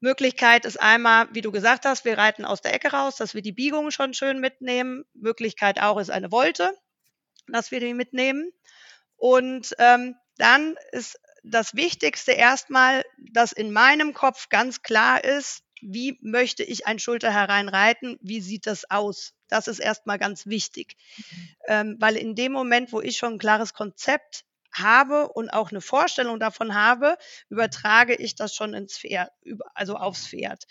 Möglichkeit 0.00 0.64
ist 0.64 0.80
einmal, 0.80 1.28
wie 1.32 1.40
du 1.40 1.50
gesagt 1.50 1.84
hast, 1.84 2.04
wir 2.04 2.18
reiten 2.18 2.44
aus 2.44 2.60
der 2.60 2.74
Ecke 2.74 2.92
raus, 2.92 3.16
dass 3.16 3.34
wir 3.34 3.42
die 3.42 3.52
Biegung 3.52 3.90
schon 3.90 4.14
schön 4.14 4.40
mitnehmen. 4.40 5.04
Möglichkeit 5.14 5.80
auch 5.80 5.98
ist 5.98 6.10
eine 6.10 6.30
Wolte, 6.30 6.72
dass 7.48 7.70
wir 7.70 7.80
die 7.80 7.94
mitnehmen. 7.94 8.52
Und 9.16 9.74
ähm, 9.78 10.14
dann 10.36 10.76
ist 10.92 11.18
das 11.42 11.74
Wichtigste 11.74 12.32
erstmal, 12.32 13.04
dass 13.32 13.52
in 13.52 13.72
meinem 13.72 14.14
Kopf 14.14 14.48
ganz 14.48 14.82
klar 14.82 15.24
ist, 15.24 15.62
wie 15.80 16.18
möchte 16.22 16.62
ich 16.64 16.86
ein 16.86 16.98
Schulter 16.98 17.32
hereinreiten, 17.32 18.18
wie 18.20 18.40
sieht 18.40 18.66
das 18.66 18.90
aus? 18.90 19.34
Das 19.48 19.68
ist 19.68 19.78
erstmal 19.78 20.18
ganz 20.18 20.46
wichtig, 20.46 20.96
mhm. 21.16 21.48
ähm, 21.66 21.96
weil 22.00 22.16
in 22.16 22.34
dem 22.34 22.52
Moment, 22.52 22.92
wo 22.92 23.00
ich 23.00 23.16
schon 23.16 23.34
ein 23.34 23.38
klares 23.38 23.74
Konzept 23.74 24.44
habe 24.80 25.28
und 25.28 25.50
auch 25.50 25.70
eine 25.70 25.80
Vorstellung 25.80 26.40
davon 26.40 26.74
habe, 26.74 27.16
übertrage 27.48 28.14
ich 28.14 28.34
das 28.34 28.54
schon 28.54 28.74
ins 28.74 28.98
Pferd, 28.98 29.30
also 29.74 29.96
aufs 29.96 30.28
Pferd. 30.28 30.64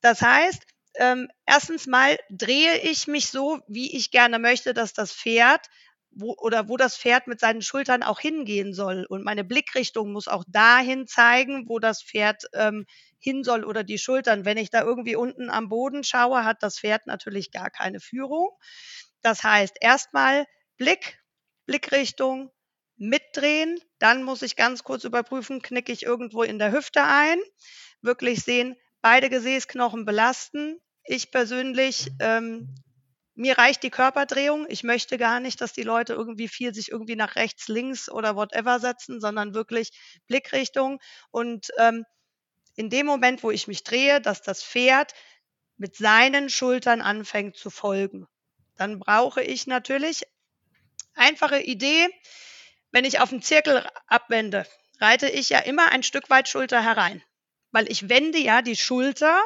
Das 0.00 0.20
heißt, 0.20 0.62
ähm, 0.96 1.28
erstens 1.46 1.86
mal 1.86 2.18
drehe 2.30 2.78
ich 2.78 3.06
mich 3.06 3.28
so, 3.28 3.60
wie 3.66 3.96
ich 3.96 4.10
gerne 4.10 4.38
möchte, 4.38 4.74
dass 4.74 4.92
das 4.92 5.12
Pferd 5.12 5.68
wo, 6.16 6.34
oder 6.38 6.68
wo 6.68 6.76
das 6.76 6.96
Pferd 6.96 7.26
mit 7.26 7.40
seinen 7.40 7.62
Schultern 7.62 8.02
auch 8.02 8.20
hingehen 8.20 8.72
soll. 8.72 9.04
Und 9.08 9.24
meine 9.24 9.44
Blickrichtung 9.44 10.12
muss 10.12 10.28
auch 10.28 10.44
dahin 10.46 11.06
zeigen, 11.06 11.68
wo 11.68 11.78
das 11.78 12.02
Pferd 12.02 12.44
ähm, 12.54 12.86
hin 13.18 13.42
soll 13.44 13.64
oder 13.64 13.84
die 13.84 13.98
Schultern. 13.98 14.44
Wenn 14.44 14.58
ich 14.58 14.70
da 14.70 14.82
irgendwie 14.82 15.16
unten 15.16 15.50
am 15.50 15.68
Boden 15.68 16.04
schaue, 16.04 16.44
hat 16.44 16.62
das 16.62 16.78
Pferd 16.78 17.06
natürlich 17.06 17.50
gar 17.50 17.70
keine 17.70 18.00
Führung. 18.00 18.50
Das 19.22 19.42
heißt, 19.42 19.76
erstmal 19.80 20.44
Blick, 20.76 21.20
Blickrichtung, 21.66 22.50
mitdrehen. 22.96 23.78
Dann 23.98 24.22
muss 24.22 24.42
ich 24.42 24.56
ganz 24.56 24.84
kurz 24.84 25.04
überprüfen, 25.04 25.62
knicke 25.62 25.92
ich 25.92 26.04
irgendwo 26.04 26.42
in 26.42 26.58
der 26.58 26.72
Hüfte 26.72 27.02
ein. 27.02 27.38
Wirklich 28.02 28.42
sehen, 28.42 28.76
beide 29.00 29.30
Gesäßknochen 29.30 30.04
belasten. 30.04 30.80
Ich 31.04 31.30
persönlich, 31.30 32.08
ähm, 32.20 32.74
mir 33.34 33.58
reicht 33.58 33.82
die 33.82 33.90
Körperdrehung. 33.90 34.66
Ich 34.68 34.84
möchte 34.84 35.18
gar 35.18 35.40
nicht, 35.40 35.60
dass 35.60 35.72
die 35.72 35.82
Leute 35.82 36.12
irgendwie 36.12 36.48
viel 36.48 36.72
sich 36.72 36.90
irgendwie 36.90 37.16
nach 37.16 37.36
rechts, 37.36 37.68
links 37.68 38.08
oder 38.08 38.36
whatever 38.36 38.78
setzen, 38.80 39.20
sondern 39.20 39.54
wirklich 39.54 39.90
Blickrichtung. 40.26 41.00
Und 41.30 41.68
ähm, 41.78 42.04
in 42.76 42.90
dem 42.90 43.06
Moment, 43.06 43.42
wo 43.42 43.50
ich 43.50 43.66
mich 43.68 43.84
drehe, 43.84 44.20
dass 44.20 44.42
das 44.42 44.62
Pferd 44.62 45.14
mit 45.76 45.96
seinen 45.96 46.48
Schultern 46.48 47.00
anfängt 47.00 47.56
zu 47.56 47.70
folgen. 47.70 48.26
Dann 48.76 48.98
brauche 48.98 49.42
ich 49.42 49.66
natürlich 49.66 50.22
einfache 51.14 51.60
Idee. 51.60 52.08
Wenn 52.94 53.04
ich 53.04 53.18
auf 53.18 53.30
den 53.30 53.42
Zirkel 53.42 53.84
abwende, 54.06 54.64
reite 55.00 55.28
ich 55.28 55.50
ja 55.50 55.58
immer 55.58 55.90
ein 55.90 56.04
Stück 56.04 56.30
weit 56.30 56.48
Schulter 56.48 56.80
herein, 56.80 57.24
weil 57.72 57.90
ich 57.90 58.08
wende 58.08 58.38
ja 58.38 58.62
die 58.62 58.76
Schulter 58.76 59.42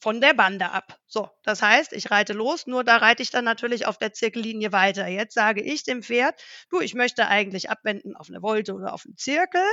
von 0.00 0.20
der 0.20 0.34
Bande 0.34 0.70
ab. 0.70 1.00
So, 1.06 1.30
das 1.42 1.62
heißt, 1.62 1.94
ich 1.94 2.10
reite 2.10 2.34
los, 2.34 2.66
nur 2.66 2.84
da 2.84 2.98
reite 2.98 3.22
ich 3.22 3.30
dann 3.30 3.46
natürlich 3.46 3.86
auf 3.86 3.96
der 3.96 4.12
Zirkellinie 4.12 4.72
weiter. 4.72 5.06
Jetzt 5.06 5.32
sage 5.32 5.62
ich 5.62 5.82
dem 5.82 6.02
Pferd, 6.02 6.44
du, 6.68 6.80
ich 6.80 6.92
möchte 6.92 7.26
eigentlich 7.26 7.70
abwenden 7.70 8.16
auf 8.16 8.28
eine 8.28 8.42
Wolte 8.42 8.74
oder 8.74 8.92
auf 8.92 9.06
einen 9.06 9.16
Zirkel, 9.16 9.64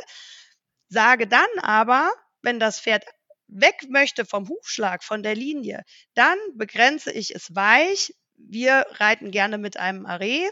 sage 0.87 1.27
dann 1.27 1.49
aber, 1.61 2.09
wenn 2.41 2.61
das 2.61 2.79
Pferd 2.79 3.03
weg 3.49 3.87
möchte 3.89 4.25
vom 4.25 4.47
Hufschlag, 4.47 5.03
von 5.03 5.21
der 5.21 5.35
Linie, 5.35 5.83
dann 6.13 6.37
begrenze 6.55 7.11
ich 7.11 7.35
es 7.35 7.53
weich. 7.53 8.13
Wir 8.37 8.85
reiten 8.91 9.31
gerne 9.31 9.57
mit 9.57 9.75
einem 9.75 10.05
Arree, 10.05 10.47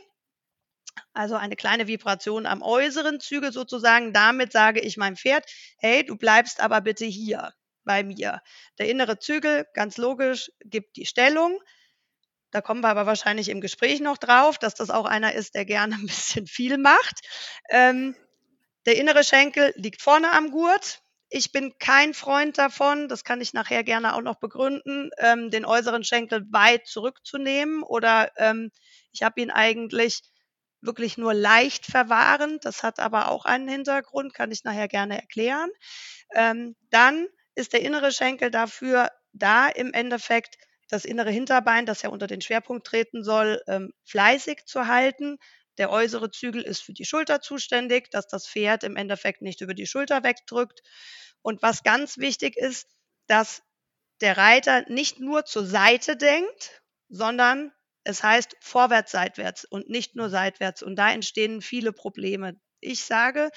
also 1.13 1.35
eine 1.35 1.55
kleine 1.55 1.87
Vibration 1.87 2.45
am 2.45 2.61
äußeren 2.61 3.19
Zügel 3.19 3.51
sozusagen. 3.51 4.13
Damit 4.13 4.51
sage 4.51 4.81
ich 4.81 4.97
meinem 4.97 5.15
Pferd, 5.15 5.45
hey, 5.77 6.05
du 6.05 6.17
bleibst 6.17 6.61
aber 6.61 6.81
bitte 6.81 7.05
hier 7.05 7.53
bei 7.83 8.03
mir. 8.03 8.41
Der 8.79 8.89
innere 8.89 9.19
Zügel, 9.19 9.65
ganz 9.73 9.97
logisch, 9.97 10.51
gibt 10.65 10.97
die 10.97 11.05
Stellung. 11.05 11.59
Da 12.51 12.61
kommen 12.61 12.81
wir 12.81 12.89
aber 12.89 13.05
wahrscheinlich 13.05 13.49
im 13.49 13.61
Gespräch 13.61 13.99
noch 13.99 14.17
drauf, 14.17 14.57
dass 14.57 14.75
das 14.75 14.89
auch 14.89 15.05
einer 15.05 15.33
ist, 15.33 15.55
der 15.55 15.65
gerne 15.65 15.95
ein 15.95 16.05
bisschen 16.05 16.47
viel 16.47 16.77
macht. 16.77 17.21
Ähm, 17.69 18.15
der 18.85 18.97
innere 18.97 19.23
Schenkel 19.23 19.73
liegt 19.75 20.01
vorne 20.01 20.31
am 20.31 20.51
Gurt. 20.51 21.01
Ich 21.29 21.51
bin 21.51 21.73
kein 21.79 22.13
Freund 22.13 22.57
davon, 22.57 23.07
das 23.09 23.23
kann 23.23 23.41
ich 23.41 23.53
nachher 23.53 23.83
gerne 23.83 24.15
auch 24.15 24.21
noch 24.21 24.35
begründen, 24.35 25.09
ähm, 25.17 25.49
den 25.49 25.65
äußeren 25.65 26.03
Schenkel 26.03 26.45
weit 26.51 26.85
zurückzunehmen 26.85 27.81
oder 27.81 28.31
ähm, 28.37 28.71
ich 29.11 29.23
habe 29.23 29.41
ihn 29.41 29.49
eigentlich 29.49 30.21
wirklich 30.85 31.17
nur 31.17 31.33
leicht 31.33 31.85
verwahren. 31.85 32.59
Das 32.61 32.83
hat 32.83 32.99
aber 32.99 33.29
auch 33.29 33.45
einen 33.45 33.67
Hintergrund, 33.67 34.33
kann 34.33 34.51
ich 34.51 34.63
nachher 34.63 34.87
gerne 34.87 35.19
erklären. 35.19 35.69
Ähm, 36.33 36.75
dann 36.89 37.27
ist 37.55 37.73
der 37.73 37.81
innere 37.81 38.11
Schenkel 38.11 38.51
dafür 38.51 39.09
da, 39.33 39.67
im 39.67 39.93
Endeffekt 39.93 40.57
das 40.89 41.05
innere 41.05 41.31
Hinterbein, 41.31 41.85
das 41.85 42.01
ja 42.01 42.09
unter 42.09 42.27
den 42.27 42.41
Schwerpunkt 42.41 42.85
treten 42.85 43.23
soll, 43.23 43.61
ähm, 43.67 43.91
fleißig 44.05 44.65
zu 44.65 44.87
halten. 44.87 45.37
Der 45.77 45.89
äußere 45.89 46.31
Zügel 46.31 46.61
ist 46.61 46.81
für 46.83 46.93
die 46.93 47.05
Schulter 47.05 47.41
zuständig, 47.41 48.09
dass 48.11 48.27
das 48.27 48.47
Pferd 48.47 48.83
im 48.83 48.95
Endeffekt 48.95 49.41
nicht 49.41 49.61
über 49.61 49.73
die 49.73 49.87
Schulter 49.87 50.23
wegdrückt. 50.23 50.81
Und 51.41 51.61
was 51.61 51.83
ganz 51.83 52.17
wichtig 52.17 52.55
ist, 52.55 52.87
dass 53.27 53.61
der 54.21 54.37
Reiter 54.37 54.85
nicht 54.89 55.19
nur 55.19 55.45
zur 55.45 55.65
Seite 55.65 56.15
denkt, 56.15 56.81
sondern 57.09 57.71
es 58.05 58.23
heißt 58.23 58.55
vorwärts, 58.61 59.11
seitwärts 59.11 59.65
und 59.65 59.89
nicht 59.89 60.15
nur 60.15 60.29
seitwärts. 60.29 60.83
Und 60.83 60.95
da 60.95 61.11
entstehen 61.11 61.61
viele 61.61 61.91
Probleme. 61.91 62.59
Ich 62.79 63.03
sage 63.03 63.49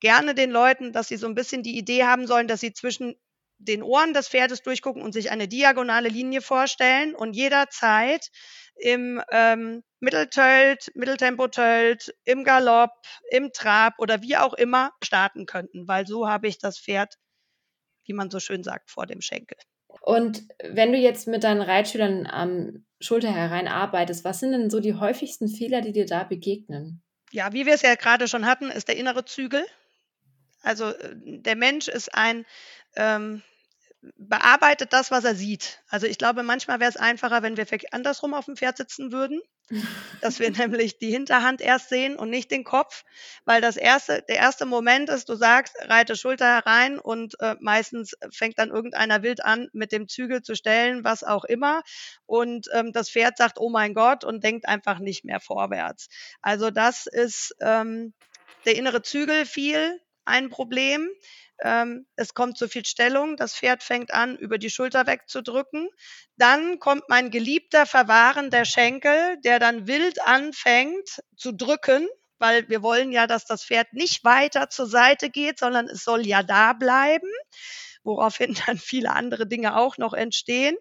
gerne 0.00 0.34
den 0.34 0.50
Leuten, 0.50 0.92
dass 0.92 1.08
sie 1.08 1.16
so 1.16 1.26
ein 1.26 1.34
bisschen 1.34 1.62
die 1.62 1.78
Idee 1.78 2.04
haben 2.04 2.26
sollen, 2.26 2.48
dass 2.48 2.60
sie 2.60 2.72
zwischen 2.72 3.14
den 3.58 3.82
Ohren 3.82 4.12
des 4.14 4.28
Pferdes 4.28 4.62
durchgucken 4.62 5.02
und 5.02 5.12
sich 5.12 5.30
eine 5.30 5.46
diagonale 5.46 6.08
Linie 6.08 6.40
vorstellen 6.40 7.14
und 7.14 7.34
jederzeit 7.34 8.28
im 8.74 9.22
ähm, 9.30 9.84
Mitteltölt, 10.00 10.90
Mitteltempotölt, 10.96 12.12
im 12.24 12.42
Galopp, 12.42 12.90
im 13.30 13.52
Trab 13.52 13.94
oder 13.98 14.22
wie 14.22 14.36
auch 14.36 14.54
immer 14.54 14.90
starten 15.04 15.46
könnten, 15.46 15.86
weil 15.86 16.06
so 16.06 16.28
habe 16.28 16.48
ich 16.48 16.58
das 16.58 16.80
Pferd, 16.80 17.14
wie 18.06 18.14
man 18.14 18.30
so 18.30 18.40
schön 18.40 18.64
sagt, 18.64 18.90
vor 18.90 19.06
dem 19.06 19.20
Schenkel. 19.20 19.58
Und 20.00 20.42
wenn 20.62 20.92
du 20.92 20.98
jetzt 20.98 21.28
mit 21.28 21.44
deinen 21.44 21.62
Reitschülern 21.62 22.26
am 22.26 22.84
Schulter 23.00 23.32
herein 23.32 23.68
arbeitest, 23.68 24.24
was 24.24 24.40
sind 24.40 24.52
denn 24.52 24.70
so 24.70 24.80
die 24.80 24.94
häufigsten 24.94 25.48
Fehler, 25.48 25.80
die 25.80 25.92
dir 25.92 26.06
da 26.06 26.24
begegnen? 26.24 27.02
Ja, 27.30 27.52
wie 27.52 27.66
wir 27.66 27.74
es 27.74 27.82
ja 27.82 27.94
gerade 27.94 28.28
schon 28.28 28.46
hatten, 28.46 28.70
ist 28.70 28.88
der 28.88 28.96
innere 28.96 29.24
Zügel. 29.24 29.64
Also 30.62 30.86
äh, 30.86 31.14
der 31.14 31.56
Mensch 31.56 31.88
ist 31.88 32.14
ein 32.14 32.44
ähm, 32.96 33.42
bearbeitet 34.16 34.92
das, 34.92 35.10
was 35.10 35.24
er 35.24 35.34
sieht. 35.34 35.80
Also 35.88 36.06
ich 36.06 36.18
glaube, 36.18 36.42
manchmal 36.42 36.80
wäre 36.80 36.90
es 36.90 36.96
einfacher, 36.96 37.42
wenn 37.42 37.56
wir 37.56 37.66
andersrum 37.92 38.34
auf 38.34 38.46
dem 38.46 38.56
Pferd 38.56 38.76
sitzen 38.76 39.12
würden, 39.12 39.40
dass 40.20 40.40
wir 40.40 40.50
nämlich 40.50 40.98
die 40.98 41.10
Hinterhand 41.10 41.60
erst 41.60 41.88
sehen 41.88 42.16
und 42.16 42.28
nicht 42.28 42.50
den 42.50 42.64
Kopf, 42.64 43.04
weil 43.44 43.60
das 43.60 43.76
erste, 43.76 44.22
der 44.28 44.36
erste 44.36 44.66
Moment 44.66 45.08
ist, 45.08 45.28
du 45.28 45.36
sagst, 45.36 45.76
reite 45.82 46.16
Schulter 46.16 46.46
herein 46.46 46.98
und 46.98 47.34
äh, 47.40 47.54
meistens 47.60 48.14
fängt 48.32 48.58
dann 48.58 48.70
irgendeiner 48.70 49.22
wild 49.22 49.44
an, 49.44 49.68
mit 49.72 49.92
dem 49.92 50.08
Zügel 50.08 50.42
zu 50.42 50.56
stellen, 50.56 51.04
was 51.04 51.22
auch 51.22 51.44
immer. 51.44 51.82
Und 52.26 52.68
ähm, 52.72 52.92
das 52.92 53.08
Pferd 53.08 53.36
sagt, 53.36 53.60
oh 53.60 53.70
mein 53.70 53.94
Gott, 53.94 54.24
und 54.24 54.42
denkt 54.42 54.66
einfach 54.66 54.98
nicht 54.98 55.24
mehr 55.24 55.40
vorwärts. 55.40 56.08
Also 56.40 56.70
das 56.70 57.06
ist 57.06 57.54
ähm, 57.60 58.14
der 58.66 58.76
innere 58.76 59.02
Zügel 59.02 59.46
viel 59.46 60.00
ein 60.24 60.50
Problem 60.50 61.08
ähm, 61.64 62.06
es 62.16 62.34
kommt 62.34 62.58
zu 62.58 62.68
viel 62.68 62.84
Stellung, 62.84 63.36
das 63.36 63.54
Pferd 63.54 63.82
fängt 63.82 64.12
an, 64.12 64.36
über 64.36 64.58
die 64.58 64.70
Schulter 64.70 65.06
wegzudrücken. 65.06 65.88
Dann 66.36 66.78
kommt 66.80 67.04
mein 67.08 67.30
geliebter 67.30 67.86
Verwahren 67.86 68.50
der 68.50 68.64
Schenkel, 68.64 69.36
der 69.44 69.58
dann 69.60 69.86
wild 69.86 70.20
anfängt 70.22 71.22
zu 71.36 71.52
drücken, 71.52 72.08
weil 72.38 72.68
wir 72.68 72.82
wollen 72.82 73.12
ja, 73.12 73.28
dass 73.28 73.44
das 73.44 73.64
Pferd 73.64 73.92
nicht 73.92 74.24
weiter 74.24 74.70
zur 74.70 74.86
Seite 74.86 75.30
geht, 75.30 75.60
sondern 75.60 75.86
es 75.86 76.02
soll 76.02 76.26
ja 76.26 76.42
da 76.42 76.72
bleiben, 76.72 77.30
woraufhin 78.02 78.54
dann 78.66 78.78
viele 78.78 79.12
andere 79.12 79.46
Dinge 79.46 79.76
auch 79.76 79.98
noch 79.98 80.14
entstehen. 80.14 80.76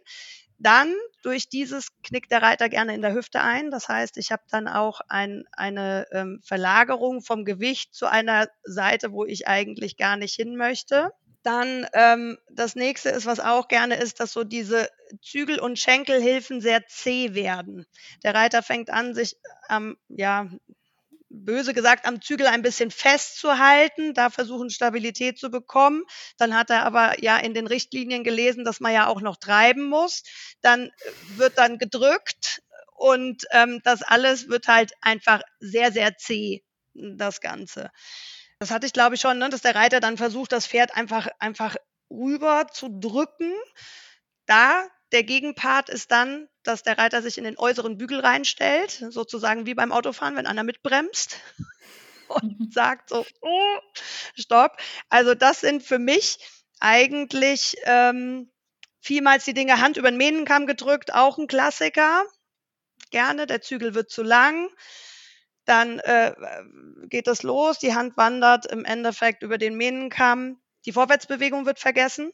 Dann 0.62 0.94
durch 1.24 1.50
dieses 1.50 1.88
knickt 2.04 2.32
der 2.32 2.44
Reiter 2.44 2.70
gerne 2.70 2.94
in 2.94 3.02
der 3.02 3.14
Hüfte 3.14 3.42
ein. 3.42 3.72
Das 3.72 3.90
heißt, 3.90 4.18
ich 4.18 4.32
habe 4.32 4.44
dann 4.50 4.68
auch 4.68 5.02
ein, 5.08 5.46
eine 5.54 6.06
ähm, 6.12 6.40
Verlagerung 6.44 7.22
vom 7.22 7.46
Gewicht 7.46 7.96
zu 7.96 8.06
einer 8.06 8.48
Seite, 8.64 9.12
wo 9.12 9.26
ich 9.26 9.48
eigentlich 9.48 9.98
gar 9.98 10.18
nicht 10.18 10.36
hin 10.36 10.56
möchte. 10.56 11.12
Dann 11.42 11.88
ähm, 11.94 12.38
das 12.52 12.76
nächste 12.76 13.10
ist, 13.10 13.26
was 13.26 13.40
auch 13.40 13.68
gerne 13.68 13.96
ist, 13.96 14.20
dass 14.20 14.34
so 14.34 14.44
diese 14.44 14.88
Zügel- 15.24 15.60
und 15.60 15.80
Schenkelhilfen 15.80 16.62
sehr 16.62 16.86
zäh 16.86 17.34
werden. 17.34 17.88
Der 18.24 18.36
Reiter 18.36 18.62
fängt 18.62 18.92
an, 18.92 19.16
sich 19.16 19.38
am 19.68 19.92
ähm, 19.92 19.98
ja, 20.10 20.48
böse 21.32 21.74
gesagt 21.74 22.06
am 22.06 22.22
Zügel 22.22 22.48
ein 22.48 22.62
bisschen 22.62 22.92
festzuhalten, 22.92 24.14
da 24.14 24.30
versuchen 24.30 24.70
Stabilität 24.70 25.40
zu 25.40 25.50
bekommen. 25.50 26.04
Dann 26.38 26.56
hat 26.56 26.70
er 26.70 26.86
aber 26.86 27.22
ja 27.24 27.38
in 27.38 27.54
den 27.54 27.68
Richtlinien 27.68 28.24
gelesen, 28.24 28.66
dass 28.66 28.80
man 28.80 28.94
ja 28.94 29.08
auch 29.08 29.22
noch 29.22 29.38
treiben 29.38 29.84
muss. 29.84 30.24
Dann 30.62 30.88
äh, 30.88 30.92
wird 31.38 31.58
dann 31.58 31.78
gedrückt 31.78 32.62
und 32.96 33.46
ähm, 33.52 33.82
das 33.84 34.04
alles 34.04 34.50
wird 34.50 34.68
halt 34.68 34.94
einfach 35.02 35.42
sehr, 35.60 35.92
sehr 35.92 36.18
zäh, 36.18 36.64
das 36.94 37.42
Ganze. 37.42 37.90
Das 38.60 38.70
hatte 38.70 38.86
ich 38.86 38.94
glaube 38.94 39.16
ich 39.16 39.22
schon, 39.22 39.40
ne, 39.40 39.50
dass 39.50 39.62
der 39.62 39.76
Reiter 39.76 40.00
dann 40.00 40.18
versucht, 40.18 40.52
das 40.52 40.68
Pferd 40.68 40.96
einfach, 40.96 41.28
einfach 41.40 41.78
rüber 42.12 42.68
zu 42.72 42.90
drücken. 43.00 43.54
Da 44.46 44.88
der 45.12 45.24
Gegenpart 45.24 45.90
ist 45.90 46.12
dann, 46.12 46.48
dass 46.64 46.84
der 46.84 46.98
Reiter 46.98 47.22
sich 47.22 47.38
in 47.38 47.44
den 47.44 47.58
äußeren 47.58 47.98
Bügel 47.98 48.20
reinstellt, 48.20 49.04
sozusagen 49.10 49.66
wie 49.66 49.74
beim 49.74 49.92
Autofahren, 49.92 50.36
wenn 50.36 50.48
einer 50.48 50.64
mitbremst 50.64 51.40
und 52.28 52.74
sagt 52.74 53.10
so, 53.10 53.26
oh, 53.42 53.80
stopp. 54.36 54.78
Also 55.10 55.36
das 55.36 55.62
sind 55.62 55.84
für 55.84 56.00
mich 56.00 56.38
eigentlich 56.80 57.76
ähm, 57.84 58.52
vielmals 59.02 59.46
die 59.46 59.54
Dinge 59.54 59.82
Hand 59.82 59.98
über 59.98 60.10
den 60.10 60.18
Mähnenkamm 60.18 60.66
gedrückt, 60.66 61.14
auch 61.14 61.38
ein 61.38 61.48
Klassiker. 61.48 62.24
Gerne, 63.10 63.48
der 63.48 63.62
Zügel 63.62 63.94
wird 63.94 64.10
zu 64.10 64.24
lang. 64.24 64.70
Dann 65.66 66.00
äh, 66.00 66.34
geht 67.08 67.28
es 67.28 67.44
los, 67.44 67.78
die 67.80 67.94
Hand 67.94 68.18
wandert 68.18 68.66
im 68.66 68.86
Endeffekt 68.86 69.44
über 69.44 69.58
den 69.58 69.76
Mähnenkamm. 69.76 70.60
Die 70.86 70.94
Vorwärtsbewegung 70.94 71.66
wird 71.66 71.80
vergessen. 71.80 72.32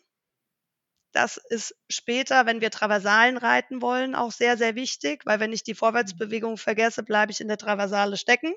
Das 1.12 1.38
ist 1.38 1.76
später, 1.90 2.46
wenn 2.46 2.62
wir 2.62 2.72
Traversalen 2.72 3.38
reiten 3.38 3.82
wollen, 3.82 4.16
auch 4.16 4.32
sehr, 4.32 4.58
sehr 4.58 4.76
wichtig, 4.76 5.26
weil 5.26 5.40
wenn 5.40 5.54
ich 5.54 5.64
die 5.64 5.76
Vorwärtsbewegung 5.76 6.58
vergesse, 6.58 7.04
bleibe 7.04 7.32
ich 7.32 7.42
in 7.42 7.48
der 7.48 7.58
Traversale 7.58 8.18
stecken. 8.18 8.54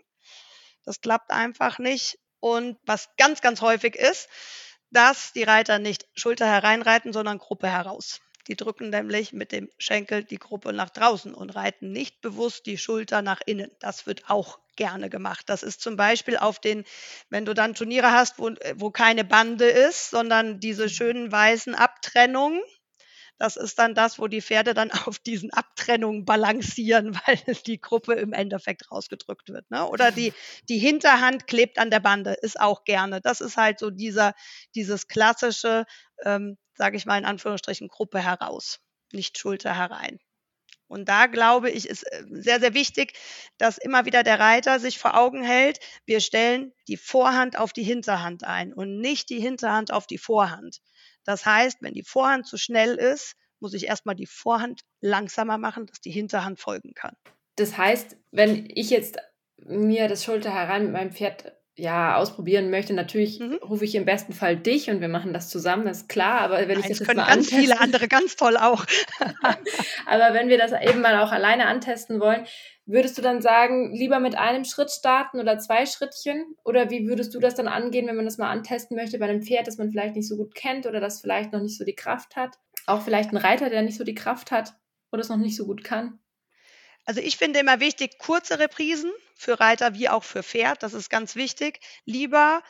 Das 0.85 1.01
klappt 1.01 1.31
einfach 1.31 1.79
nicht. 1.79 2.19
Und 2.41 2.79
was 2.85 3.11
ganz, 3.17 3.41
ganz 3.41 3.61
häufig 3.61 3.97
ist, 3.97 4.29
dass 4.91 5.33
die 5.33 5.43
Reiter 5.43 5.79
nicht 5.79 6.07
Schulter 6.15 6.47
hereinreiten, 6.47 7.13
sondern 7.13 7.39
Gruppe 7.39 7.69
heraus. 7.69 8.21
Die 8.49 8.57
drücken 8.57 8.91
nämlich 8.91 9.33
mit 9.33 9.53
dem 9.53 9.71
Schenkel 9.79 10.25
die 10.25 10.39
Gruppe 10.39 10.73
nach 10.73 10.91
draußen 10.91 11.35
und 11.35 11.51
reiten 11.51 11.93
nicht 11.93 12.21
bewusst 12.21 12.67
die 12.67 12.79
Schulter 12.79 13.23
nach 13.23 13.41
innen. 13.45 13.71
Das 13.79 14.07
wird 14.07 14.29
auch 14.29 14.59
gerne 14.81 15.11
gemacht. 15.11 15.51
Das 15.51 15.63
ist 15.63 15.83
zum 15.83 15.97
Beispiel 15.97 16.39
auf 16.39 16.59
den, 16.59 16.85
wenn 17.29 17.45
du 17.45 17.53
dann 17.53 17.75
Turniere 17.75 18.13
hast, 18.13 18.39
wo, 18.39 18.51
wo 18.77 18.91
keine 18.91 19.25
Bande 19.25 19.67
ist, 19.67 20.09
sondern 20.09 20.59
diese 20.59 20.89
schönen 20.89 21.31
weißen 21.31 21.75
Abtrennungen, 21.75 22.63
das 23.37 23.57
ist 23.57 23.79
dann 23.79 23.95
das, 23.95 24.19
wo 24.19 24.27
die 24.27 24.41
Pferde 24.41 24.73
dann 24.73 24.91
auf 25.07 25.19
diesen 25.19 25.53
Abtrennungen 25.53 26.25
balancieren, 26.25 27.15
weil 27.27 27.55
die 27.67 27.79
Gruppe 27.79 28.15
im 28.15 28.33
Endeffekt 28.33 28.91
rausgedrückt 28.91 29.51
wird. 29.51 29.71
Ne? 29.71 29.87
Oder 29.87 30.13
die, 30.13 30.33
die 30.71 30.79
Hinterhand 30.79 31.47
klebt 31.47 31.79
an 31.79 31.91
der 31.91 32.01
Bande, 32.01 32.33
ist 32.41 32.59
auch 32.59 32.85
gerne. 32.85 33.21
Das 33.21 33.43
ist 33.43 33.59
halt 33.59 33.79
so 33.79 33.91
dieser, 33.91 34.33
dieses 34.75 35.09
klassische, 35.09 35.85
ähm, 36.25 36.57
sage 36.75 36.97
ich 36.97 37.05
mal 37.05 37.19
in 37.19 37.27
Anführungsstrichen, 37.27 37.89
Gruppe 37.89 38.21
heraus, 38.21 38.81
nicht 39.13 39.37
Schulter 39.37 39.77
herein. 39.77 40.21
Und 40.91 41.09
da 41.09 41.27
glaube 41.27 41.71
ich, 41.71 41.89
ist 41.89 42.03
äh, 42.03 42.25
sehr, 42.31 42.59
sehr 42.59 42.75
wichtig, 42.75 43.15
dass 43.59 43.79
immer 43.79 44.07
wieder 44.07 44.25
der 44.25 44.41
Reiter 44.41 44.81
sich 44.81 44.99
vor 44.99 45.17
Augen 45.17 45.43
hält, 45.45 45.79
wir 46.05 46.19
stellen 46.19 46.73
die 46.89 46.97
Vorhand 46.97 47.57
auf 47.57 47.73
die 47.73 47.85
Hinterhand 47.85 48.43
ein 48.43 48.73
und 48.73 48.99
nicht 48.99 49.31
die 49.31 49.41
Hinterhand 49.41 49.93
auf 49.93 50.09
die 50.09 50.19
Vorhand. 50.19 50.81
Das 51.25 51.47
heißt, 51.47 51.79
wenn 51.81 51.95
die 51.95 52.03
Vorhand 52.03 52.47
zu 52.47 52.57
schnell 52.57 52.97
ist, 52.97 53.37
muss 53.61 53.73
ich 53.73 53.87
erstmal 53.87 54.17
die 54.17 54.27
Vorhand 54.27 54.81
langsamer 55.01 55.59
machen, 55.59 55.87
dass 55.87 56.01
die 56.01 56.11
Hinterhand 56.11 56.59
folgen 56.59 56.93
kann. 56.95 57.15
Das 57.55 57.79
heißt, 57.79 58.17
wenn 58.33 58.69
ich 58.75 58.91
jetzt 58.91 59.19
mir 59.59 60.09
das 60.09 60.25
Schulter 60.25 60.53
herein 60.53 60.85
mit 60.85 60.93
meinem 60.93 61.13
Pferd 61.13 61.53
ja, 61.81 62.17
ausprobieren 62.17 62.71
möchte, 62.71 62.93
natürlich 62.93 63.41
mhm. 63.41 63.59
rufe 63.63 63.85
ich 63.85 63.95
im 63.95 64.05
besten 64.05 64.33
Fall 64.33 64.57
dich 64.57 64.91
und 64.91 65.01
wir 65.01 65.09
machen 65.09 65.33
das 65.33 65.49
zusammen, 65.49 65.87
das 65.87 66.03
ist 66.03 66.09
klar. 66.09 66.41
Aber 66.41 66.59
wenn 66.59 66.69
Nein, 66.69 66.81
ich 66.81 66.89
das, 66.89 66.99
das 66.99 67.07
können 67.07 67.19
ganz 67.21 67.31
antesten, 67.31 67.59
viele 67.59 67.81
andere 67.81 68.07
ganz 68.07 68.37
toll 68.37 68.57
auch. 68.57 68.85
aber 70.07 70.35
wenn 70.35 70.49
wir 70.49 70.59
das 70.59 70.73
eben 70.73 71.01
mal 71.01 71.19
auch 71.21 71.33
alleine 71.33 71.67
antesten 71.67 72.21
wollen, 72.21 72.45
würdest 72.85 73.17
du 73.17 73.23
dann 73.23 73.41
sagen, 73.41 73.95
lieber 73.95 74.21
mit 74.21 74.37
einem 74.37 74.65
Schritt 74.65 74.91
starten 74.91 75.41
oder 75.41 75.59
zwei 75.59 75.87
Schrittchen? 75.87 76.57
Oder 76.65 76.91
wie 76.91 77.07
würdest 77.09 77.35
du 77.35 77.41
das 77.41 77.55
dann 77.55 77.69
angehen, 77.69 78.07
wenn 78.07 78.17
man 78.17 78.25
das 78.25 78.39
mal 78.39 78.51
antesten 78.51 78.97
möchte 78.97 79.19
bei 79.19 79.29
einem 79.29 79.43
Pferd, 79.43 79.67
das 79.67 79.79
man 79.79 79.91
vielleicht 79.91 80.17
nicht 80.17 80.29
so 80.29 80.37
gut 80.37 80.55
kennt 80.55 80.87
oder 80.87 81.01
das 81.01 81.21
vielleicht 81.21 81.53
noch 81.53 81.63
nicht 81.63 81.79
so 81.79 81.85
die 81.85 81.95
Kraft 81.95 82.37
hat? 82.37 82.59
Auch 82.87 83.03
vielleicht 83.03 83.33
ein 83.33 83.37
Reiter, 83.37 83.71
der 83.71 83.83
nicht 83.83 83.97
so 83.97 84.05
die 84.05 84.15
Kraft 84.15 84.51
hat 84.51 84.75
oder 85.13 85.21
es 85.21 85.29
noch 85.29 85.37
nicht 85.37 85.57
so 85.57 85.67
gut 85.67 85.85
kann? 85.85 86.19
Also 87.05 87.21
ich 87.21 87.37
finde 87.37 87.61
immer 87.61 87.81
wichtig, 87.81 88.19
kurze 88.19 88.59
Reprisen 88.59 89.11
für 89.35 89.59
Reiter 89.59 89.95
wie 89.95 90.09
auch 90.09 90.25
für 90.25 90.43
Pferd. 90.43 90.83
Das 90.83 90.93
ist 90.93 91.11
ganz 91.11 91.35
wichtig. 91.35 91.81
Lieber 92.05 92.63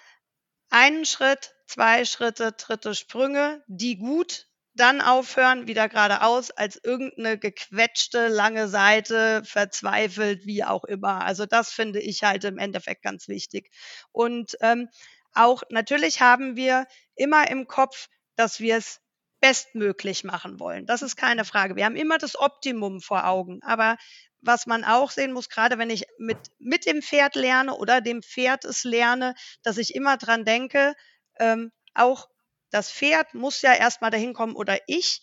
einen 0.71 1.05
Schritt, 1.05 1.55
zwei 1.66 2.05
Schritte, 2.05 2.53
dritte 2.53 2.95
Sprünge, 2.95 3.62
die 3.66 3.99
gut 3.99 4.47
dann 4.75 5.01
aufhören, 5.01 5.66
wieder 5.66 5.88
geradeaus, 5.88 6.51
als 6.53 6.81
irgendeine 6.83 7.38
gequetschte, 7.38 8.29
lange 8.29 8.69
Seite, 8.69 9.43
verzweifelt, 9.45 10.47
wie 10.47 10.64
auch 10.64 10.85
immer. 10.85 11.25
Also 11.25 11.45
das 11.45 11.73
finde 11.73 12.01
ich 12.01 12.23
halt 12.23 12.45
im 12.45 12.57
Endeffekt 12.57 13.03
ganz 13.03 13.29
wichtig. 13.29 13.71
Und 14.12 14.57
ähm, 14.61 14.88
auch 15.35 15.62
natürlich 15.71 16.21
haben 16.21 16.57
wir 16.57 16.87
immer 17.16 17.51
im 17.51 17.66
Kopf, 17.66 18.09
dass 18.37 18.61
wir 18.61 18.77
es 18.77 19.01
bestmöglich 19.40 20.24
machen 20.24 20.61
wollen. 20.61 20.87
Das 20.87 21.03
ist 21.03 21.16
keine 21.16 21.44
Frage. 21.44 21.76
Wir 21.76 21.85
haben 21.85 21.96
immer 21.96 22.18
das 22.18 22.38
Optimum 22.38 23.00
vor 23.00 23.26
Augen. 23.26 23.62
Aber 23.62 23.96
was 24.42 24.66
man 24.66 24.85
auch 24.85 25.11
sehen 25.11 25.33
muss, 25.33 25.48
gerade 25.48 25.79
wenn 25.79 25.90
ich 25.90 26.05
mit, 26.18 26.38
mit 26.59 26.87
dem 26.87 27.03
Pferd 27.03 27.35
lerne 27.35 27.74
oder 27.74 28.00
dem 28.00 28.22
Pferd 28.22 28.64
es 28.64 28.85
lerne, 28.85 29.35
dass 29.62 29.79
ich 29.79 29.94
immer 29.94 30.16
dran 30.16 30.44
denke, 30.44 30.94
ähm, 31.38 31.72
auch 31.94 32.29
das 32.70 32.92
Pferd 32.92 33.35
muss 33.35 33.62
ja 33.62 33.74
erstmal 33.74 34.11
dahin 34.11 34.33
kommen 34.33 34.55
oder 34.55 34.79
ich, 34.87 35.20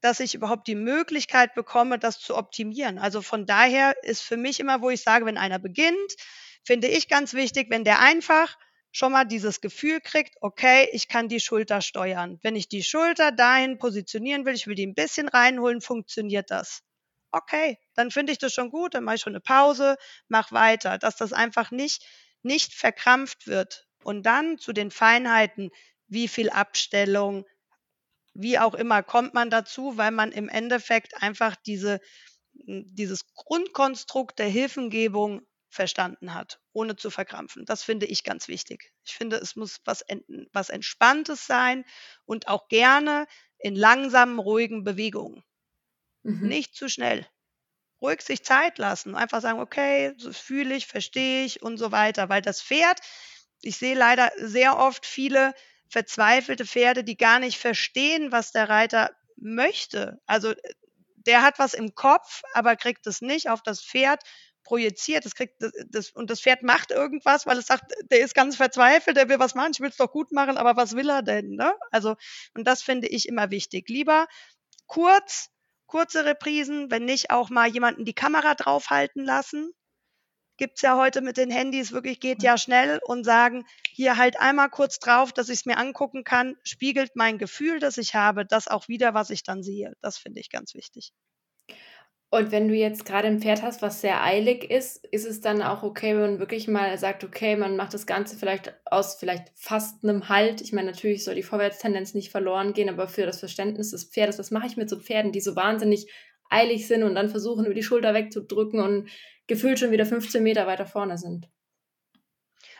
dass 0.00 0.20
ich 0.20 0.34
überhaupt 0.34 0.66
die 0.66 0.74
Möglichkeit 0.74 1.54
bekomme, 1.54 1.98
das 1.98 2.18
zu 2.18 2.36
optimieren. 2.36 2.98
Also 2.98 3.22
von 3.22 3.46
daher 3.46 3.94
ist 4.02 4.22
für 4.22 4.36
mich 4.36 4.60
immer, 4.60 4.80
wo 4.80 4.90
ich 4.90 5.02
sage, 5.02 5.26
wenn 5.26 5.38
einer 5.38 5.58
beginnt, 5.58 6.16
finde 6.64 6.88
ich 6.88 7.08
ganz 7.08 7.34
wichtig, 7.34 7.68
wenn 7.70 7.84
der 7.84 8.00
einfach 8.00 8.56
schon 8.92 9.12
mal 9.12 9.24
dieses 9.24 9.60
Gefühl 9.60 10.00
kriegt, 10.00 10.36
okay, 10.40 10.88
ich 10.92 11.08
kann 11.08 11.28
die 11.28 11.40
Schulter 11.40 11.80
steuern. 11.80 12.38
Wenn 12.42 12.56
ich 12.56 12.68
die 12.68 12.82
Schulter 12.82 13.32
dahin 13.32 13.78
positionieren 13.78 14.44
will, 14.44 14.54
ich 14.54 14.66
will 14.66 14.74
die 14.74 14.86
ein 14.86 14.94
bisschen 14.94 15.28
reinholen, 15.28 15.80
funktioniert 15.80 16.50
das. 16.50 16.82
Okay, 17.32 17.78
dann 17.94 18.10
finde 18.10 18.32
ich 18.32 18.38
das 18.38 18.52
schon 18.52 18.70
gut, 18.70 18.94
dann 18.94 19.04
mache 19.04 19.16
ich 19.16 19.20
schon 19.20 19.34
eine 19.34 19.40
Pause, 19.40 19.96
mach 20.28 20.50
weiter, 20.50 20.98
dass 20.98 21.16
das 21.16 21.32
einfach 21.32 21.70
nicht, 21.70 22.04
nicht 22.42 22.74
verkrampft 22.74 23.46
wird. 23.46 23.86
Und 24.02 24.24
dann 24.24 24.58
zu 24.58 24.72
den 24.72 24.90
Feinheiten, 24.90 25.70
wie 26.08 26.26
viel 26.26 26.50
Abstellung, 26.50 27.44
wie 28.34 28.58
auch 28.58 28.74
immer 28.74 29.02
kommt 29.02 29.34
man 29.34 29.50
dazu, 29.50 29.96
weil 29.96 30.10
man 30.10 30.32
im 30.32 30.48
Endeffekt 30.48 31.22
einfach 31.22 31.54
diese, 31.54 32.00
dieses 32.52 33.32
Grundkonstrukt 33.34 34.38
der 34.38 34.48
Hilfengebung 34.48 35.42
verstanden 35.70 36.34
hat, 36.34 36.60
ohne 36.72 36.96
zu 36.96 37.10
verkrampfen. 37.10 37.64
Das 37.64 37.82
finde 37.82 38.06
ich 38.06 38.24
ganz 38.24 38.48
wichtig. 38.48 38.92
Ich 39.04 39.14
finde, 39.14 39.36
es 39.36 39.56
muss 39.56 39.80
was, 39.84 40.04
was 40.52 40.68
Entspanntes 40.68 41.46
sein 41.46 41.84
und 42.24 42.48
auch 42.48 42.68
gerne 42.68 43.26
in 43.58 43.76
langsamen, 43.76 44.38
ruhigen 44.38 44.84
Bewegungen. 44.84 45.44
Mhm. 46.22 46.48
Nicht 46.48 46.74
zu 46.74 46.88
schnell. 46.88 47.26
Ruhig 48.02 48.22
sich 48.22 48.44
Zeit 48.44 48.78
lassen. 48.78 49.14
Einfach 49.14 49.40
sagen, 49.42 49.60
okay, 49.60 50.14
das 50.22 50.38
fühle 50.38 50.74
ich, 50.74 50.86
verstehe 50.86 51.44
ich 51.44 51.62
und 51.62 51.76
so 51.76 51.92
weiter. 51.92 52.28
Weil 52.28 52.42
das 52.42 52.62
Pferd, 52.62 53.00
ich 53.62 53.76
sehe 53.76 53.94
leider 53.94 54.32
sehr 54.38 54.78
oft 54.78 55.06
viele 55.06 55.54
verzweifelte 55.88 56.66
Pferde, 56.66 57.04
die 57.04 57.16
gar 57.16 57.40
nicht 57.40 57.58
verstehen, 57.58 58.32
was 58.32 58.52
der 58.52 58.68
Reiter 58.68 59.10
möchte. 59.36 60.20
Also 60.26 60.54
der 61.26 61.42
hat 61.42 61.58
was 61.58 61.74
im 61.74 61.94
Kopf, 61.94 62.42
aber 62.54 62.76
kriegt 62.76 63.06
es 63.06 63.20
nicht 63.20 63.50
auf 63.50 63.62
das 63.62 63.82
Pferd 63.82 64.22
projiziert. 64.64 65.24
Das 65.24 65.34
kriegt 65.34 65.62
das, 65.62 65.72
das, 65.88 66.10
und 66.10 66.30
das 66.30 66.40
Pferd 66.40 66.62
macht 66.62 66.90
irgendwas, 66.90 67.46
weil 67.46 67.58
es 67.58 67.66
sagt, 67.66 67.92
der 68.10 68.20
ist 68.20 68.34
ganz 68.34 68.56
verzweifelt, 68.56 69.16
der 69.16 69.28
will 69.28 69.38
was 69.38 69.54
machen, 69.54 69.72
ich 69.74 69.80
will 69.80 69.90
es 69.90 69.96
doch 69.96 70.12
gut 70.12 70.32
machen, 70.32 70.56
aber 70.56 70.76
was 70.76 70.96
will 70.96 71.08
er 71.10 71.22
denn? 71.22 71.50
Ne? 71.50 71.74
Also 71.90 72.16
und 72.54 72.66
das 72.66 72.82
finde 72.82 73.08
ich 73.08 73.28
immer 73.28 73.50
wichtig. 73.50 73.88
Lieber 73.88 74.26
kurz, 74.86 75.50
kurze 75.86 76.24
Reprisen, 76.24 76.90
wenn 76.90 77.04
nicht 77.04 77.30
auch 77.30 77.50
mal 77.50 77.68
jemanden 77.68 78.04
die 78.04 78.14
Kamera 78.14 78.54
draufhalten 78.54 79.24
lassen 79.24 79.72
gibt 80.60 80.76
es 80.76 80.82
ja 80.82 80.96
heute 80.98 81.22
mit 81.22 81.38
den 81.38 81.50
Handys 81.50 81.90
wirklich, 81.90 82.20
geht 82.20 82.42
ja 82.42 82.58
schnell 82.58 83.00
und 83.06 83.24
sagen, 83.24 83.64
hier 83.92 84.18
halt 84.18 84.38
einmal 84.38 84.68
kurz 84.68 84.98
drauf, 84.98 85.32
dass 85.32 85.48
ich 85.48 85.60
es 85.60 85.64
mir 85.64 85.78
angucken 85.78 86.22
kann, 86.22 86.54
spiegelt 86.64 87.16
mein 87.16 87.38
Gefühl, 87.38 87.80
das 87.80 87.96
ich 87.96 88.14
habe, 88.14 88.44
das 88.44 88.68
auch 88.68 88.86
wieder, 88.86 89.14
was 89.14 89.30
ich 89.30 89.42
dann 89.42 89.62
sehe. 89.62 89.94
Das 90.02 90.18
finde 90.18 90.38
ich 90.38 90.50
ganz 90.50 90.74
wichtig. 90.74 91.12
Und 92.32 92.52
wenn 92.52 92.68
du 92.68 92.74
jetzt 92.74 93.04
gerade 93.04 93.26
ein 93.26 93.40
Pferd 93.40 93.62
hast, 93.62 93.82
was 93.82 94.00
sehr 94.00 94.22
eilig 94.22 94.70
ist, 94.70 95.04
ist 95.08 95.26
es 95.26 95.40
dann 95.40 95.62
auch 95.62 95.82
okay, 95.82 96.14
wenn 96.14 96.20
man 96.20 96.38
wirklich 96.38 96.68
mal 96.68 96.96
sagt, 96.96 97.24
okay, 97.24 97.56
man 97.56 97.76
macht 97.76 97.92
das 97.92 98.06
Ganze 98.06 98.36
vielleicht 98.36 98.72
aus 98.84 99.16
vielleicht 99.16 99.50
fast 99.56 100.04
einem 100.04 100.28
Halt. 100.28 100.60
Ich 100.60 100.72
meine, 100.72 100.92
natürlich 100.92 101.24
soll 101.24 101.34
die 101.34 101.42
Vorwärtstendenz 101.42 102.14
nicht 102.14 102.30
verloren 102.30 102.72
gehen, 102.72 102.88
aber 102.88 103.08
für 103.08 103.26
das 103.26 103.40
Verständnis 103.40 103.90
des 103.90 104.04
Pferdes, 104.04 104.38
was 104.38 104.52
mache 104.52 104.68
ich 104.68 104.76
mit 104.76 104.88
so 104.88 105.00
Pferden, 105.00 105.32
die 105.32 105.40
so 105.40 105.56
wahnsinnig 105.56 106.08
eilig 106.48 106.86
sind 106.86 107.02
und 107.02 107.16
dann 107.16 107.30
versuchen, 107.30 107.64
über 107.64 107.74
die 107.74 107.82
Schulter 107.82 108.14
wegzudrücken 108.14 108.78
und 108.78 109.10
gefühlt 109.48 109.80
schon 109.80 109.90
wieder 109.90 110.06
15 110.06 110.40
Meter 110.40 110.68
weiter 110.68 110.86
vorne 110.86 111.18
sind. 111.18 111.48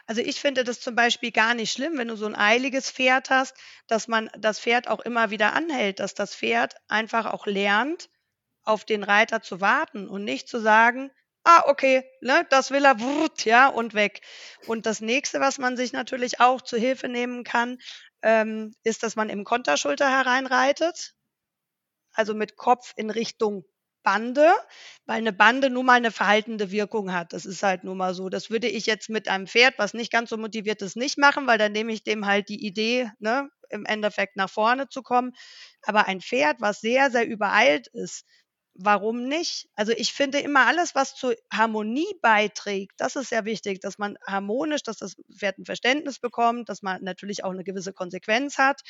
Also 0.06 0.22
ich 0.22 0.40
finde 0.40 0.62
das 0.62 0.80
zum 0.80 0.94
Beispiel 0.94 1.32
gar 1.32 1.54
nicht 1.54 1.72
schlimm, 1.72 1.98
wenn 1.98 2.08
du 2.08 2.16
so 2.16 2.26
ein 2.26 2.36
eiliges 2.36 2.90
Pferd 2.90 3.30
hast, 3.30 3.56
dass 3.88 4.06
man 4.06 4.30
das 4.38 4.60
Pferd 4.60 4.86
auch 4.86 5.00
immer 5.00 5.30
wieder 5.30 5.54
anhält, 5.54 5.98
dass 5.98 6.14
das 6.14 6.36
Pferd 6.36 6.74
einfach 6.86 7.26
auch 7.26 7.46
lernt, 7.46 8.08
auf 8.64 8.84
den 8.84 9.02
Reiter 9.04 9.42
zu 9.42 9.60
warten 9.60 10.08
und 10.08 10.24
nicht 10.24 10.48
zu 10.48 10.60
sagen, 10.60 11.10
ah, 11.44 11.64
okay, 11.66 12.04
ne, 12.20 12.46
das 12.50 12.70
will 12.70 12.84
er, 12.84 13.00
wurt, 13.00 13.44
ja, 13.44 13.68
und 13.68 13.94
weg. 13.94 14.20
Und 14.66 14.86
das 14.86 15.00
nächste, 15.00 15.40
was 15.40 15.58
man 15.58 15.76
sich 15.76 15.92
natürlich 15.92 16.40
auch 16.40 16.60
zu 16.60 16.76
Hilfe 16.76 17.08
nehmen 17.08 17.44
kann, 17.44 17.78
ähm, 18.22 18.74
ist, 18.84 19.02
dass 19.02 19.16
man 19.16 19.30
im 19.30 19.44
Konterschulter 19.44 20.08
hereinreitet 20.10 21.14
also 22.12 22.34
mit 22.34 22.56
Kopf 22.56 22.92
in 22.96 23.10
Richtung 23.10 23.64
Bande, 24.02 24.50
weil 25.04 25.18
eine 25.18 25.32
Bande 25.32 25.68
nun 25.68 25.84
mal 25.84 25.94
eine 25.94 26.10
verhaltende 26.10 26.70
Wirkung 26.70 27.12
hat. 27.12 27.34
Das 27.34 27.44
ist 27.44 27.62
halt 27.62 27.84
nun 27.84 27.98
mal 27.98 28.14
so. 28.14 28.30
Das 28.30 28.48
würde 28.48 28.66
ich 28.66 28.86
jetzt 28.86 29.10
mit 29.10 29.28
einem 29.28 29.46
Pferd, 29.46 29.74
was 29.76 29.92
nicht 29.92 30.10
ganz 30.10 30.30
so 30.30 30.38
motiviert 30.38 30.80
ist, 30.80 30.96
nicht 30.96 31.18
machen, 31.18 31.46
weil 31.46 31.58
dann 31.58 31.72
nehme 31.72 31.92
ich 31.92 32.02
dem 32.02 32.24
halt 32.24 32.48
die 32.48 32.64
Idee, 32.64 33.10
ne, 33.18 33.50
im 33.68 33.84
Endeffekt 33.84 34.36
nach 34.36 34.48
vorne 34.48 34.88
zu 34.88 35.02
kommen. 35.02 35.32
Aber 35.82 36.06
ein 36.06 36.22
Pferd, 36.22 36.60
was 36.60 36.80
sehr, 36.80 37.10
sehr 37.10 37.26
übereilt 37.26 37.88
ist, 37.88 38.24
warum 38.84 39.24
nicht? 39.24 39.68
Also 39.74 39.92
ich 39.92 40.12
finde 40.12 40.40
immer 40.40 40.66
alles, 40.66 40.94
was 40.94 41.14
zur 41.14 41.34
Harmonie 41.52 42.12
beiträgt, 42.22 42.92
das 42.98 43.16
ist 43.16 43.28
sehr 43.28 43.44
wichtig, 43.44 43.80
dass 43.80 43.98
man 43.98 44.16
harmonisch, 44.26 44.82
dass 44.82 44.98
das 44.98 45.16
Pferd 45.36 45.58
ein 45.58 45.66
Verständnis 45.66 46.18
bekommt, 46.18 46.68
dass 46.68 46.82
man 46.82 47.02
natürlich 47.02 47.44
auch 47.44 47.50
eine 47.50 47.64
gewisse 47.64 47.92
Konsequenz 47.92 48.58
hat. 48.58 48.80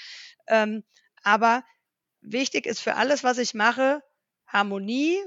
Ähm, 0.47 0.85
aber 1.23 1.65
wichtig 2.21 2.67
ist 2.67 2.81
für 2.81 2.95
alles, 2.95 3.25
was 3.25 3.39
ich 3.39 3.55
mache, 3.55 4.03
Harmonie 4.47 5.19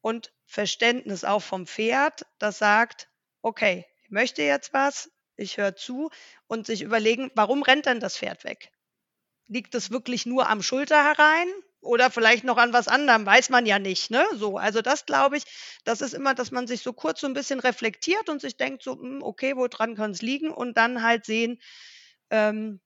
und 0.00 0.32
Verständnis 0.46 1.24
auch 1.24 1.42
vom 1.42 1.66
Pferd, 1.66 2.26
das 2.38 2.58
sagt, 2.58 3.08
okay, 3.40 3.86
ich 4.02 4.10
möchte 4.10 4.42
jetzt 4.42 4.72
was, 4.72 5.10
ich 5.36 5.56
höre 5.56 5.76
zu 5.76 6.10
und 6.46 6.66
sich 6.66 6.82
überlegen, 6.82 7.30
warum 7.34 7.62
rennt 7.62 7.86
denn 7.86 8.00
das 8.00 8.18
Pferd 8.18 8.44
weg? 8.44 8.70
Liegt 9.46 9.74
es 9.74 9.90
wirklich 9.90 10.26
nur 10.26 10.48
am 10.48 10.62
Schulter 10.62 11.02
herein 11.02 11.48
oder 11.82 12.10
vielleicht 12.10 12.44
noch 12.44 12.56
an 12.56 12.72
was 12.72 12.88
anderem, 12.88 13.26
weiß 13.26 13.50
man 13.50 13.66
ja 13.66 13.78
nicht, 13.78 14.10
ne? 14.10 14.24
So, 14.34 14.56
also 14.56 14.80
das 14.80 15.04
glaube 15.04 15.36
ich, 15.36 15.44
das 15.84 16.00
ist 16.00 16.14
immer, 16.14 16.34
dass 16.34 16.50
man 16.50 16.66
sich 16.66 16.82
so 16.82 16.92
kurz 16.92 17.20
so 17.20 17.26
ein 17.26 17.34
bisschen 17.34 17.60
reflektiert 17.60 18.28
und 18.28 18.40
sich 18.40 18.56
denkt 18.56 18.82
so, 18.82 18.92
hm, 18.92 19.22
okay, 19.22 19.56
woran 19.56 19.96
kann 19.96 20.12
es 20.12 20.22
liegen 20.22 20.50
und 20.50 20.76
dann 20.76 21.02
halt 21.02 21.24
sehen, 21.24 21.60
ähm, 22.30 22.80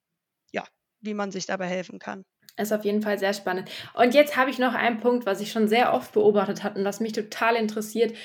ja, 0.53 0.65
wie 1.01 1.15
man 1.15 1.31
sich 1.31 1.47
dabei 1.47 1.67
helfen 1.67 1.99
kann. 1.99 2.25
Ist 2.57 2.73
auf 2.73 2.85
jeden 2.85 3.03
Fall 3.03 3.19
sehr 3.19 3.35
spannend. 3.35 3.71
Und 3.95 4.15
jetzt 4.15 4.37
habe 4.37 4.51
ich 4.51 4.59
noch 4.59 4.75
einen 4.75 4.99
Punkt, 4.99 5.27
was 5.27 5.43
ich 5.43 5.53
schon 5.53 5.69
sehr 5.69 5.93
oft 5.93 6.13
beobachtet 6.13 6.65
habe 6.65 6.79
und 6.79 6.87
was 6.87 7.01
mich 7.01 7.13
total 7.13 7.55
interessiert. 7.55 8.17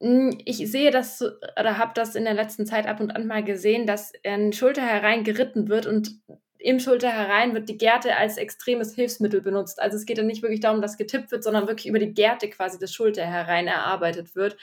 Hm, 0.00 0.38
ich 0.44 0.58
sehe 0.58 0.92
das 0.92 1.22
oder 1.22 1.76
habe 1.76 1.92
das 1.94 2.14
in 2.14 2.24
der 2.24 2.34
letzten 2.34 2.66
Zeit 2.66 2.86
ab 2.86 3.00
und 3.00 3.10
an 3.10 3.26
mal 3.26 3.42
gesehen, 3.42 3.86
dass 3.86 4.12
ein 4.24 4.52
Schulter 4.52 4.82
herein 4.82 5.24
geritten 5.24 5.68
wird 5.68 5.86
und 5.86 6.20
im 6.62 6.78
Schulter 6.78 7.10
herein 7.10 7.54
wird 7.54 7.68
die 7.68 7.76
Gerte 7.76 8.16
als 8.16 8.36
extremes 8.36 8.94
Hilfsmittel 8.94 9.40
benutzt. 9.40 9.80
Also 9.80 9.96
es 9.96 10.06
geht 10.06 10.18
dann 10.18 10.26
nicht 10.26 10.42
wirklich 10.42 10.60
darum, 10.60 10.80
dass 10.80 10.96
getippt 10.96 11.30
wird, 11.32 11.42
sondern 11.42 11.66
wirklich 11.66 11.86
über 11.86 11.98
die 11.98 12.14
Gerte 12.14 12.48
quasi 12.48 12.78
das 12.78 12.94
Schulter 12.94 13.24
herein 13.24 13.66
erarbeitet 13.66 14.34
wird. 14.34 14.56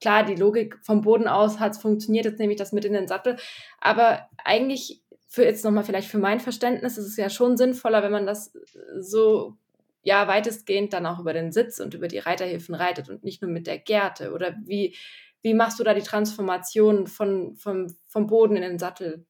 Klar, 0.00 0.24
die 0.24 0.36
Logik 0.36 0.78
vom 0.82 1.00
Boden 1.00 1.28
aus 1.28 1.58
hat 1.60 1.72
es 1.72 1.78
funktioniert, 1.78 2.24
jetzt 2.24 2.38
nehme 2.38 2.52
ich 2.52 2.58
das 2.58 2.72
mit 2.72 2.84
in 2.84 2.92
den 2.92 3.08
Sattel. 3.08 3.36
Aber 3.80 4.28
eigentlich 4.44 5.02
für 5.28 5.44
jetzt 5.44 5.64
nochmal 5.64 5.84
vielleicht 5.84 6.08
für 6.08 6.18
mein 6.18 6.40
Verständnis 6.40 6.96
ist 6.98 7.06
es 7.06 7.16
ja 7.16 7.28
schon 7.28 7.56
sinnvoller, 7.56 8.02
wenn 8.02 8.12
man 8.12 8.26
das 8.26 8.52
so 9.00 9.56
ja 10.02 10.28
weitestgehend 10.28 10.92
dann 10.92 11.06
auch 11.06 11.18
über 11.18 11.32
den 11.32 11.50
Sitz 11.50 11.80
und 11.80 11.94
über 11.94 12.06
die 12.06 12.18
Reiterhilfen 12.18 12.74
reitet 12.74 13.08
und 13.08 13.24
nicht 13.24 13.42
nur 13.42 13.50
mit 13.50 13.66
der 13.66 13.78
Gerte. 13.78 14.32
Oder 14.32 14.54
wie, 14.64 14.94
wie 15.42 15.54
machst 15.54 15.80
du 15.80 15.84
da 15.84 15.94
die 15.94 16.02
Transformation 16.02 17.06
von, 17.06 17.56
vom, 17.56 17.96
vom 18.06 18.26
Boden 18.26 18.56
in 18.56 18.62
den 18.62 18.78
Sattel? 18.78 19.26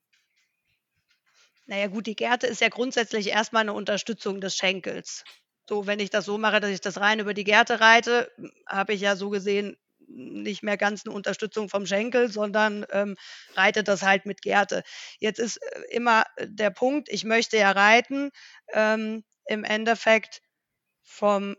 Naja 1.66 1.86
gut, 1.86 2.06
die 2.06 2.16
Gerte 2.16 2.46
ist 2.46 2.60
ja 2.60 2.68
grundsätzlich 2.68 3.28
erstmal 3.28 3.62
eine 3.62 3.72
Unterstützung 3.72 4.40
des 4.40 4.56
Schenkels. 4.56 5.24
So, 5.68 5.86
wenn 5.86 5.98
ich 5.98 6.10
das 6.10 6.26
so 6.26 6.36
mache, 6.36 6.60
dass 6.60 6.70
ich 6.70 6.80
das 6.80 7.00
rein 7.00 7.20
über 7.20 7.32
die 7.32 7.44
Gerte 7.44 7.80
reite, 7.80 8.30
habe 8.66 8.92
ich 8.92 9.00
ja 9.00 9.16
so 9.16 9.30
gesehen 9.30 9.76
nicht 10.06 10.62
mehr 10.62 10.76
ganz 10.76 11.06
eine 11.06 11.14
Unterstützung 11.14 11.70
vom 11.70 11.86
Schenkel, 11.86 12.30
sondern 12.30 12.84
ähm, 12.90 13.16
reitet 13.54 13.88
das 13.88 14.02
halt 14.02 14.26
mit 14.26 14.42
Gerte. 14.42 14.82
Jetzt 15.18 15.38
ist 15.38 15.56
äh, 15.56 15.80
immer 15.90 16.24
äh, 16.36 16.46
der 16.48 16.70
Punkt, 16.70 17.08
ich 17.08 17.24
möchte 17.24 17.56
ja 17.56 17.70
reiten, 17.70 18.30
ähm, 18.72 19.24
im 19.46 19.64
Endeffekt 19.64 20.42
vom, 21.02 21.56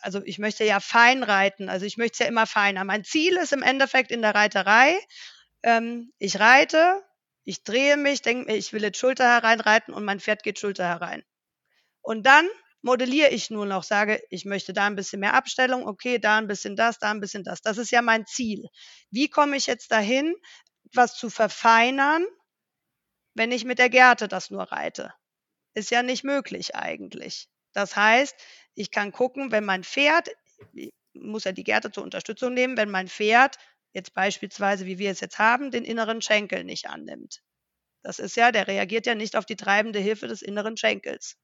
also 0.00 0.20
ich 0.24 0.38
möchte 0.38 0.64
ja 0.64 0.80
fein 0.80 1.22
reiten, 1.22 1.70
also 1.70 1.86
ich 1.86 1.96
möchte 1.96 2.14
es 2.14 2.18
ja 2.20 2.26
immer 2.26 2.46
feiner. 2.46 2.84
Mein 2.84 3.04
Ziel 3.04 3.36
ist 3.36 3.52
im 3.52 3.62
Endeffekt 3.62 4.10
in 4.10 4.22
der 4.22 4.34
Reiterei, 4.34 4.98
ähm, 5.62 6.12
ich 6.18 6.38
reite, 6.40 7.02
ich 7.44 7.64
drehe 7.64 7.96
mich, 7.96 8.22
denke 8.22 8.50
mir, 8.50 8.56
ich 8.56 8.72
will 8.72 8.82
jetzt 8.82 8.98
Schulter 8.98 9.24
hereinreiten 9.24 9.94
und 9.94 10.04
mein 10.04 10.20
Pferd 10.20 10.42
geht 10.42 10.58
Schulter 10.58 10.86
herein. 10.86 11.22
Und 12.00 12.24
dann 12.26 12.48
modelliere 12.82 13.30
ich 13.30 13.50
nur 13.50 13.66
noch, 13.66 13.84
sage, 13.84 14.22
ich 14.30 14.44
möchte 14.44 14.72
da 14.72 14.86
ein 14.86 14.96
bisschen 14.96 15.20
mehr 15.20 15.34
Abstellung, 15.34 15.86
okay, 15.86 16.18
da 16.18 16.38
ein 16.38 16.48
bisschen 16.48 16.76
das, 16.76 16.98
da 16.98 17.10
ein 17.10 17.20
bisschen 17.20 17.44
das. 17.44 17.62
Das 17.62 17.78
ist 17.78 17.90
ja 17.90 18.02
mein 18.02 18.26
Ziel. 18.26 18.68
Wie 19.10 19.28
komme 19.28 19.56
ich 19.56 19.66
jetzt 19.66 19.92
dahin, 19.92 20.34
was 20.92 21.16
zu 21.16 21.30
verfeinern, 21.30 22.26
wenn 23.34 23.52
ich 23.52 23.64
mit 23.64 23.78
der 23.78 23.88
Gerte 23.88 24.28
das 24.28 24.50
nur 24.50 24.64
reite? 24.64 25.14
Ist 25.74 25.90
ja 25.90 26.02
nicht 26.02 26.24
möglich 26.24 26.74
eigentlich. 26.74 27.48
Das 27.72 27.96
heißt, 27.96 28.36
ich 28.74 28.90
kann 28.90 29.12
gucken, 29.12 29.52
wenn 29.52 29.64
mein 29.64 29.84
Pferd, 29.84 30.28
muss 31.14 31.44
ja 31.44 31.52
die 31.52 31.64
Gerte 31.64 31.90
zur 31.90 32.02
Unterstützung 32.02 32.52
nehmen, 32.52 32.76
wenn 32.76 32.90
mein 32.90 33.08
Pferd 33.08 33.56
jetzt 33.92 34.14
beispielsweise, 34.14 34.86
wie 34.86 34.98
wir 34.98 35.10
es 35.10 35.20
jetzt 35.20 35.38
haben, 35.38 35.70
den 35.70 35.84
inneren 35.84 36.22
Schenkel 36.22 36.64
nicht 36.64 36.88
annimmt. 36.88 37.42
Das 38.02 38.18
ist 38.18 38.36
ja, 38.36 38.50
der 38.52 38.66
reagiert 38.66 39.06
ja 39.06 39.14
nicht 39.14 39.36
auf 39.36 39.46
die 39.46 39.56
treibende 39.56 39.98
Hilfe 39.98 40.26
des 40.26 40.42
inneren 40.42 40.76
Schenkels. 40.76 41.36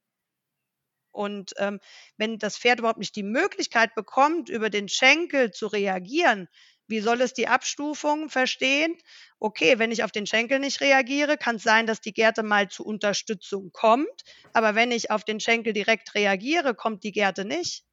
Und 1.12 1.52
ähm, 1.56 1.80
wenn 2.16 2.38
das 2.38 2.58
Pferd 2.58 2.80
überhaupt 2.80 2.98
nicht 2.98 3.16
die 3.16 3.22
Möglichkeit 3.22 3.94
bekommt, 3.94 4.48
über 4.48 4.70
den 4.70 4.88
Schenkel 4.88 5.50
zu 5.50 5.66
reagieren, 5.66 6.48
wie 6.86 7.00
soll 7.00 7.20
es 7.20 7.34
die 7.34 7.48
Abstufung 7.48 8.30
verstehen? 8.30 8.96
Okay, 9.38 9.78
wenn 9.78 9.92
ich 9.92 10.04
auf 10.04 10.10
den 10.10 10.26
Schenkel 10.26 10.58
nicht 10.58 10.80
reagiere, 10.80 11.36
kann 11.36 11.56
es 11.56 11.62
sein, 11.62 11.86
dass 11.86 12.00
die 12.00 12.14
Gerte 12.14 12.42
mal 12.42 12.68
zu 12.68 12.84
Unterstützung 12.84 13.70
kommt. 13.72 14.22
Aber 14.54 14.74
wenn 14.74 14.90
ich 14.90 15.10
auf 15.10 15.22
den 15.22 15.38
Schenkel 15.38 15.74
direkt 15.74 16.14
reagiere, 16.14 16.74
kommt 16.74 17.04
die 17.04 17.12
Gerte 17.12 17.44
nicht. 17.44 17.84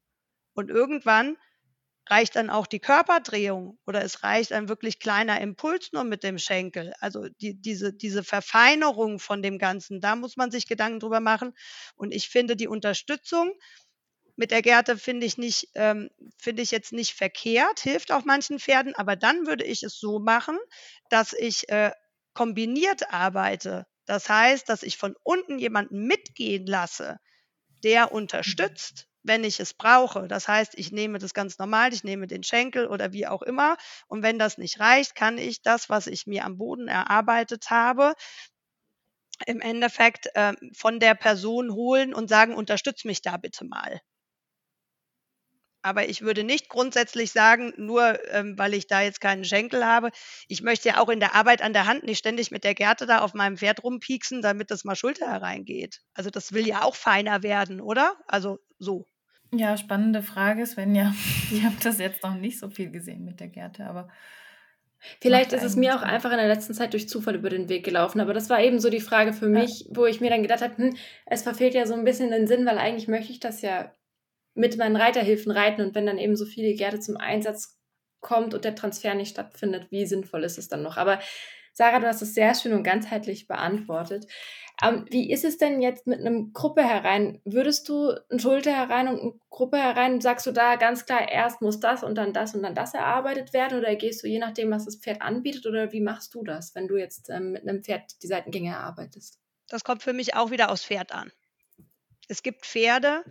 Und 0.54 0.70
irgendwann 0.70 1.36
reicht 2.08 2.36
dann 2.36 2.50
auch 2.50 2.66
die 2.66 2.78
Körperdrehung 2.78 3.78
oder 3.86 4.02
es 4.02 4.22
reicht 4.22 4.52
ein 4.52 4.68
wirklich 4.68 5.00
kleiner 5.00 5.40
Impuls 5.40 5.92
nur 5.92 6.04
mit 6.04 6.22
dem 6.22 6.38
Schenkel. 6.38 6.92
Also 7.00 7.28
die, 7.40 7.60
diese, 7.60 7.92
diese 7.92 8.22
Verfeinerung 8.22 9.18
von 9.18 9.42
dem 9.42 9.58
Ganzen, 9.58 10.00
da 10.00 10.16
muss 10.16 10.36
man 10.36 10.50
sich 10.50 10.66
Gedanken 10.68 11.00
drüber 11.00 11.20
machen. 11.20 11.52
Und 11.96 12.12
ich 12.14 12.28
finde 12.28 12.56
die 12.56 12.68
Unterstützung 12.68 13.52
mit 14.36 14.50
der 14.50 14.62
Gerte 14.62 14.98
finde 14.98 15.26
ich 15.26 15.38
nicht, 15.38 15.70
ähm, 15.74 16.10
finde 16.36 16.62
ich 16.62 16.70
jetzt 16.70 16.92
nicht 16.92 17.14
verkehrt, 17.14 17.80
hilft 17.80 18.12
auch 18.12 18.24
manchen 18.24 18.58
Pferden, 18.58 18.94
aber 18.94 19.16
dann 19.16 19.46
würde 19.46 19.64
ich 19.64 19.82
es 19.82 19.98
so 19.98 20.18
machen, 20.18 20.58
dass 21.08 21.32
ich 21.32 21.68
äh, 21.70 21.90
kombiniert 22.34 23.10
arbeite. 23.12 23.86
Das 24.04 24.28
heißt, 24.28 24.68
dass 24.68 24.82
ich 24.82 24.98
von 24.98 25.16
unten 25.22 25.58
jemanden 25.58 26.06
mitgehen 26.06 26.66
lasse, 26.66 27.18
der 27.82 28.12
unterstützt, 28.12 29.08
wenn 29.26 29.44
ich 29.44 29.60
es 29.60 29.74
brauche. 29.74 30.28
Das 30.28 30.48
heißt, 30.48 30.74
ich 30.76 30.92
nehme 30.92 31.18
das 31.18 31.34
ganz 31.34 31.58
normal, 31.58 31.92
ich 31.92 32.04
nehme 32.04 32.26
den 32.26 32.42
Schenkel 32.42 32.86
oder 32.86 33.12
wie 33.12 33.26
auch 33.26 33.42
immer. 33.42 33.76
Und 34.08 34.22
wenn 34.22 34.38
das 34.38 34.58
nicht 34.58 34.80
reicht, 34.80 35.14
kann 35.14 35.38
ich 35.38 35.62
das, 35.62 35.88
was 35.88 36.06
ich 36.06 36.26
mir 36.26 36.44
am 36.44 36.58
Boden 36.58 36.88
erarbeitet 36.88 37.70
habe, 37.70 38.14
im 39.46 39.60
Endeffekt 39.60 40.28
äh, 40.34 40.52
von 40.74 41.00
der 41.00 41.14
Person 41.14 41.72
holen 41.72 42.14
und 42.14 42.28
sagen, 42.28 42.54
unterstütz 42.54 43.04
mich 43.04 43.22
da 43.22 43.36
bitte 43.36 43.64
mal. 43.64 44.00
Aber 45.82 46.08
ich 46.08 46.22
würde 46.22 46.42
nicht 46.42 46.68
grundsätzlich 46.68 47.30
sagen, 47.30 47.72
nur 47.76 48.18
ähm, 48.32 48.58
weil 48.58 48.74
ich 48.74 48.88
da 48.88 49.02
jetzt 49.02 49.20
keinen 49.20 49.44
Schenkel 49.44 49.86
habe. 49.86 50.10
Ich 50.48 50.60
möchte 50.62 50.88
ja 50.88 50.98
auch 50.98 51.08
in 51.08 51.20
der 51.20 51.34
Arbeit 51.36 51.62
an 51.62 51.72
der 51.72 51.86
Hand 51.86 52.02
nicht 52.02 52.18
ständig 52.18 52.50
mit 52.50 52.64
der 52.64 52.74
Gerte 52.74 53.06
da 53.06 53.20
auf 53.20 53.34
meinem 53.34 53.56
Pferd 53.56 53.84
rumpieksen, 53.84 54.42
damit 54.42 54.70
das 54.72 54.84
mal 54.84 54.96
Schulter 54.96 55.30
hereingeht. 55.30 56.02
Also 56.14 56.28
das 56.30 56.52
will 56.52 56.66
ja 56.66 56.82
auch 56.82 56.96
feiner 56.96 57.42
werden, 57.44 57.80
oder? 57.80 58.16
Also 58.26 58.58
so. 58.80 59.06
Ja, 59.52 59.76
spannende 59.76 60.22
Frage, 60.22 60.66
Svenja. 60.66 61.14
Ich 61.52 61.62
habe 61.62 61.76
das 61.82 61.98
jetzt 61.98 62.22
noch 62.22 62.34
nicht 62.34 62.58
so 62.58 62.68
viel 62.68 62.90
gesehen 62.90 63.24
mit 63.24 63.40
der 63.40 63.48
Gerte, 63.48 63.86
aber. 63.86 64.08
Vielleicht 65.20 65.52
ist 65.52 65.62
es 65.62 65.76
mir 65.76 65.94
auch 65.94 66.02
einfach 66.02 66.32
in 66.32 66.38
der 66.38 66.48
letzten 66.48 66.74
Zeit 66.74 66.92
durch 66.92 67.08
Zufall 67.08 67.36
über 67.36 67.50
den 67.50 67.68
Weg 67.68 67.84
gelaufen, 67.84 68.18
aber 68.18 68.32
das 68.34 68.50
war 68.50 68.60
eben 68.60 68.80
so 68.80 68.88
die 68.88 69.00
Frage 69.00 69.32
für 69.32 69.46
mich, 69.46 69.86
wo 69.90 70.06
ich 70.06 70.20
mir 70.20 70.30
dann 70.30 70.42
gedacht 70.42 70.62
habe, 70.62 70.76
hm, 70.76 70.96
es 71.26 71.42
verfehlt 71.42 71.74
ja 71.74 71.86
so 71.86 71.94
ein 71.94 72.04
bisschen 72.04 72.30
den 72.30 72.46
Sinn, 72.46 72.66
weil 72.66 72.78
eigentlich 72.78 73.06
möchte 73.06 73.30
ich 73.30 73.38
das 73.38 73.62
ja 73.62 73.92
mit 74.54 74.78
meinen 74.78 74.96
Reiterhilfen 74.96 75.52
reiten 75.52 75.82
und 75.82 75.94
wenn 75.94 76.06
dann 76.06 76.18
eben 76.18 76.34
so 76.34 76.46
viele 76.46 76.74
Gerte 76.74 76.98
zum 76.98 77.18
Einsatz 77.18 77.78
kommt 78.20 78.54
und 78.54 78.64
der 78.64 78.74
Transfer 78.74 79.14
nicht 79.14 79.30
stattfindet, 79.30 79.86
wie 79.90 80.06
sinnvoll 80.06 80.42
ist 80.42 80.58
es 80.58 80.68
dann 80.68 80.82
noch? 80.82 80.96
Aber 80.96 81.20
Sarah, 81.76 82.00
du 82.00 82.06
hast 82.06 82.22
es 82.22 82.32
sehr 82.32 82.54
schön 82.54 82.72
und 82.72 82.84
ganzheitlich 82.84 83.48
beantwortet. 83.48 84.26
Ähm, 84.82 85.04
wie 85.10 85.30
ist 85.30 85.44
es 85.44 85.58
denn 85.58 85.82
jetzt 85.82 86.06
mit 86.06 86.20
einem 86.20 86.54
Gruppe 86.54 86.82
herein? 86.82 87.42
Würdest 87.44 87.90
du 87.90 88.14
eine 88.30 88.40
Schulter 88.40 88.74
herein 88.74 89.08
und 89.08 89.20
eine 89.20 89.32
Gruppe 89.50 89.76
herein, 89.76 90.22
sagst 90.22 90.46
du 90.46 90.52
da 90.52 90.76
ganz 90.76 91.04
klar, 91.04 91.30
erst 91.30 91.60
muss 91.60 91.78
das 91.78 92.02
und 92.02 92.14
dann 92.14 92.32
das 92.32 92.54
und 92.54 92.62
dann 92.62 92.74
das 92.74 92.94
erarbeitet 92.94 93.52
werden 93.52 93.78
oder 93.78 93.94
gehst 93.94 94.22
du 94.22 94.26
je 94.26 94.38
nachdem, 94.38 94.70
was 94.70 94.86
das 94.86 94.96
Pferd 94.96 95.20
anbietet 95.20 95.66
oder 95.66 95.92
wie 95.92 96.00
machst 96.00 96.34
du 96.34 96.44
das, 96.44 96.74
wenn 96.74 96.88
du 96.88 96.96
jetzt 96.96 97.28
ähm, 97.28 97.52
mit 97.52 97.68
einem 97.68 97.84
Pferd 97.84 98.22
die 98.22 98.26
Seitengänge 98.26 98.70
erarbeitest? 98.70 99.38
Das 99.68 99.84
kommt 99.84 100.02
für 100.02 100.14
mich 100.14 100.34
auch 100.34 100.50
wieder 100.50 100.70
aufs 100.70 100.84
Pferd 100.84 101.12
an. 101.12 101.30
Es 102.28 102.42
gibt 102.42 102.64
Pferde, 102.64 103.22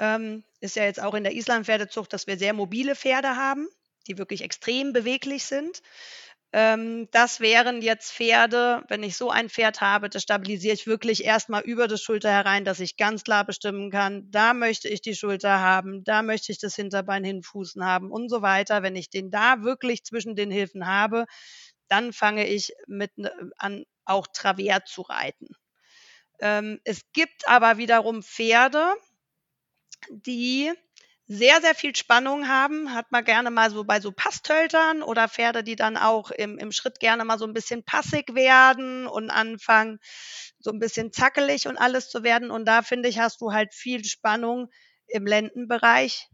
ähm, 0.00 0.42
ist 0.58 0.74
ja 0.74 0.82
jetzt 0.84 1.00
auch 1.00 1.14
in 1.14 1.22
der 1.22 1.34
Islandpferdezucht, 1.34 2.12
dass 2.12 2.26
wir 2.26 2.36
sehr 2.36 2.52
mobile 2.52 2.96
Pferde 2.96 3.36
haben, 3.36 3.68
die 4.08 4.18
wirklich 4.18 4.42
extrem 4.42 4.92
beweglich 4.92 5.44
sind. 5.44 5.82
Ähm, 6.54 7.08
das 7.12 7.40
wären 7.40 7.80
jetzt 7.80 8.12
Pferde, 8.12 8.84
wenn 8.88 9.02
ich 9.02 9.16
so 9.16 9.30
ein 9.30 9.48
Pferd 9.48 9.80
habe, 9.80 10.10
das 10.10 10.22
stabilisiere 10.22 10.74
ich 10.74 10.86
wirklich 10.86 11.24
erstmal 11.24 11.62
über 11.62 11.88
das 11.88 12.02
Schulter 12.02 12.30
herein, 12.30 12.64
dass 12.66 12.80
ich 12.80 12.98
ganz 12.98 13.24
klar 13.24 13.46
bestimmen 13.46 13.90
kann, 13.90 14.30
da 14.30 14.52
möchte 14.52 14.88
ich 14.88 15.00
die 15.00 15.14
Schulter 15.14 15.60
haben, 15.60 16.04
da 16.04 16.22
möchte 16.22 16.52
ich 16.52 16.58
das 16.58 16.76
Hinterbein 16.76 17.24
hinfußen 17.24 17.84
haben 17.84 18.10
und 18.10 18.28
so 18.28 18.42
weiter. 18.42 18.82
Wenn 18.82 18.96
ich 18.96 19.08
den 19.08 19.30
da 19.30 19.62
wirklich 19.62 20.04
zwischen 20.04 20.36
den 20.36 20.50
Hilfen 20.50 20.86
habe, 20.86 21.24
dann 21.88 22.12
fange 22.12 22.46
ich 22.46 22.72
mit 22.86 23.16
ne, 23.16 23.32
an, 23.56 23.84
auch 24.04 24.26
Travers 24.32 24.84
zu 24.86 25.02
reiten. 25.02 25.48
Ähm, 26.40 26.80
es 26.84 27.02
gibt 27.12 27.48
aber 27.48 27.78
wiederum 27.78 28.22
Pferde, 28.22 28.94
die 30.10 30.72
sehr, 31.32 31.62
sehr 31.62 31.74
viel 31.74 31.96
Spannung 31.96 32.46
haben. 32.48 32.94
Hat 32.94 33.10
man 33.10 33.24
gerne 33.24 33.50
mal 33.50 33.70
so 33.70 33.84
bei 33.84 34.00
so 34.00 34.12
Passtöltern 34.12 35.02
oder 35.02 35.28
Pferde, 35.28 35.64
die 35.64 35.76
dann 35.76 35.96
auch 35.96 36.30
im, 36.30 36.58
im 36.58 36.72
Schritt 36.72 37.00
gerne 37.00 37.24
mal 37.24 37.38
so 37.38 37.46
ein 37.46 37.54
bisschen 37.54 37.82
passig 37.82 38.34
werden 38.34 39.06
und 39.06 39.30
anfangen, 39.30 39.98
so 40.58 40.70
ein 40.70 40.78
bisschen 40.78 41.10
zackelig 41.12 41.68
und 41.68 41.78
alles 41.78 42.10
zu 42.10 42.22
werden. 42.22 42.50
Und 42.50 42.66
da 42.66 42.82
finde 42.82 43.08
ich, 43.08 43.18
hast 43.18 43.40
du 43.40 43.52
halt 43.52 43.72
viel 43.72 44.04
Spannung 44.04 44.70
im 45.06 45.26
Lendenbereich 45.26 46.28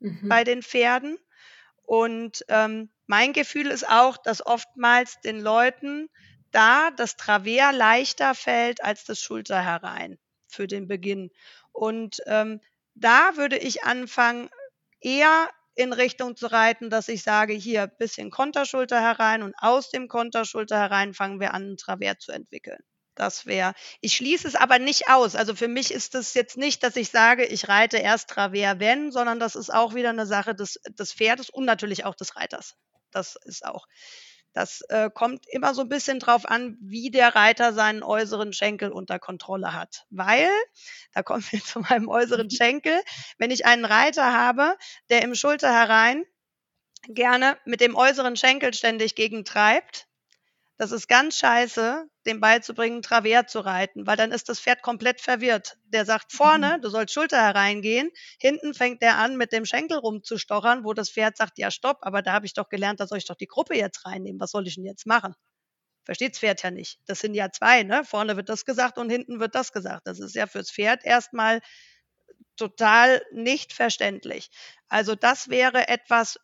mhm. 0.00 0.28
bei 0.28 0.42
den 0.42 0.62
Pferden. 0.62 1.18
Und 1.84 2.44
ähm, 2.48 2.90
mein 3.06 3.32
Gefühl 3.32 3.68
ist 3.68 3.88
auch, 3.88 4.16
dass 4.16 4.44
oftmals 4.44 5.20
den 5.20 5.40
Leuten 5.40 6.08
da 6.50 6.90
das 6.90 7.16
Travers 7.16 7.74
leichter 7.74 8.34
fällt 8.34 8.82
als 8.82 9.04
das 9.04 9.20
Schulter 9.20 9.62
herein 9.62 10.18
für 10.48 10.66
den 10.66 10.88
Beginn. 10.88 11.30
Und 11.70 12.20
ähm, 12.26 12.60
da 12.94 13.36
würde 13.36 13.58
ich 13.58 13.84
anfangen, 13.84 14.50
eher 15.00 15.48
in 15.74 15.92
Richtung 15.92 16.36
zu 16.36 16.46
reiten, 16.46 16.90
dass 16.90 17.08
ich 17.08 17.22
sage, 17.22 17.54
hier 17.54 17.86
bisschen 17.86 18.30
Konterschulter 18.30 19.00
herein 19.00 19.42
und 19.42 19.54
aus 19.58 19.90
dem 19.90 20.08
Konterschulter 20.08 20.78
herein 20.78 21.14
fangen 21.14 21.40
wir 21.40 21.54
an, 21.54 21.72
ein 21.72 21.76
Travers 21.76 22.18
zu 22.18 22.32
entwickeln. 22.32 22.78
Das 23.14 23.46
wäre, 23.46 23.74
ich 24.00 24.16
schließe 24.16 24.48
es 24.48 24.54
aber 24.54 24.78
nicht 24.78 25.08
aus. 25.08 25.36
Also 25.36 25.54
für 25.54 25.68
mich 25.68 25.92
ist 25.92 26.14
das 26.14 26.34
jetzt 26.34 26.56
nicht, 26.56 26.82
dass 26.82 26.96
ich 26.96 27.10
sage, 27.10 27.44
ich 27.44 27.68
reite 27.68 27.98
erst 27.98 28.30
Travers, 28.30 28.78
wenn, 28.78 29.12
sondern 29.12 29.38
das 29.38 29.54
ist 29.54 29.72
auch 29.72 29.94
wieder 29.94 30.10
eine 30.10 30.26
Sache 30.26 30.54
des, 30.54 30.80
des 30.98 31.12
Pferdes 31.12 31.50
und 31.50 31.64
natürlich 31.64 32.04
auch 32.04 32.14
des 32.14 32.36
Reiters. 32.36 32.74
Das 33.10 33.36
ist 33.44 33.64
auch. 33.66 33.86
Das 34.52 34.82
äh, 34.88 35.10
kommt 35.12 35.46
immer 35.48 35.74
so 35.74 35.82
ein 35.82 35.88
bisschen 35.88 36.18
drauf 36.18 36.44
an, 36.46 36.76
wie 36.80 37.10
der 37.10 37.34
Reiter 37.34 37.72
seinen 37.72 38.02
äußeren 38.02 38.52
Schenkel 38.52 38.90
unter 38.90 39.18
Kontrolle 39.18 39.72
hat. 39.72 40.06
Weil, 40.10 40.48
da 41.14 41.22
kommen 41.22 41.44
wir 41.50 41.60
zu 41.64 41.80
meinem 41.80 42.08
äußeren 42.08 42.50
Schenkel, 42.50 43.00
wenn 43.38 43.50
ich 43.50 43.66
einen 43.66 43.84
Reiter 43.84 44.32
habe, 44.32 44.76
der 45.10 45.22
im 45.22 45.34
Schulter 45.34 45.72
herein 45.72 46.24
gerne 47.08 47.58
mit 47.64 47.80
dem 47.80 47.96
äußeren 47.96 48.36
Schenkel 48.36 48.74
ständig 48.74 49.14
gegentreibt, 49.14 50.06
das 50.82 50.90
ist 50.90 51.06
ganz 51.06 51.38
scheiße, 51.38 52.08
dem 52.26 52.40
beizubringen, 52.40 53.02
Travers 53.02 53.46
zu 53.46 53.60
reiten, 53.60 54.04
weil 54.04 54.16
dann 54.16 54.32
ist 54.32 54.48
das 54.48 54.58
Pferd 54.58 54.82
komplett 54.82 55.20
verwirrt. 55.20 55.78
Der 55.84 56.04
sagt 56.04 56.32
vorne, 56.32 56.76
mhm. 56.76 56.82
du 56.82 56.88
sollst 56.88 57.14
Schulter 57.14 57.40
hereingehen, 57.40 58.10
hinten 58.40 58.74
fängt 58.74 59.00
der 59.00 59.16
an, 59.16 59.36
mit 59.36 59.52
dem 59.52 59.64
Schenkel 59.64 59.98
rumzustochern, 59.98 60.82
wo 60.82 60.92
das 60.92 61.08
Pferd 61.08 61.36
sagt, 61.36 61.56
ja 61.58 61.70
stopp, 61.70 61.98
aber 62.00 62.20
da 62.20 62.32
habe 62.32 62.46
ich 62.46 62.54
doch 62.54 62.68
gelernt, 62.68 62.98
da 62.98 63.06
soll 63.06 63.18
ich 63.18 63.26
doch 63.26 63.36
die 63.36 63.46
Gruppe 63.46 63.76
jetzt 63.76 64.04
reinnehmen, 64.04 64.40
was 64.40 64.50
soll 64.50 64.66
ich 64.66 64.74
denn 64.74 64.84
jetzt 64.84 65.06
machen? 65.06 65.36
Versteht's 66.04 66.40
Pferd 66.40 66.64
ja 66.64 66.72
nicht. 66.72 66.98
Das 67.06 67.20
sind 67.20 67.34
ja 67.34 67.52
zwei, 67.52 67.84
ne? 67.84 68.04
Vorne 68.04 68.36
wird 68.36 68.48
das 68.48 68.64
gesagt 68.64 68.98
und 68.98 69.08
hinten 69.08 69.38
wird 69.38 69.54
das 69.54 69.70
gesagt. 69.70 70.08
Das 70.08 70.18
ist 70.18 70.34
ja 70.34 70.48
fürs 70.48 70.72
Pferd 70.72 71.04
erstmal 71.04 71.60
total 72.56 73.22
nicht 73.30 73.72
verständlich. 73.72 74.50
Also 74.88 75.14
das 75.14 75.48
wäre 75.48 75.86
etwas, 75.86 76.40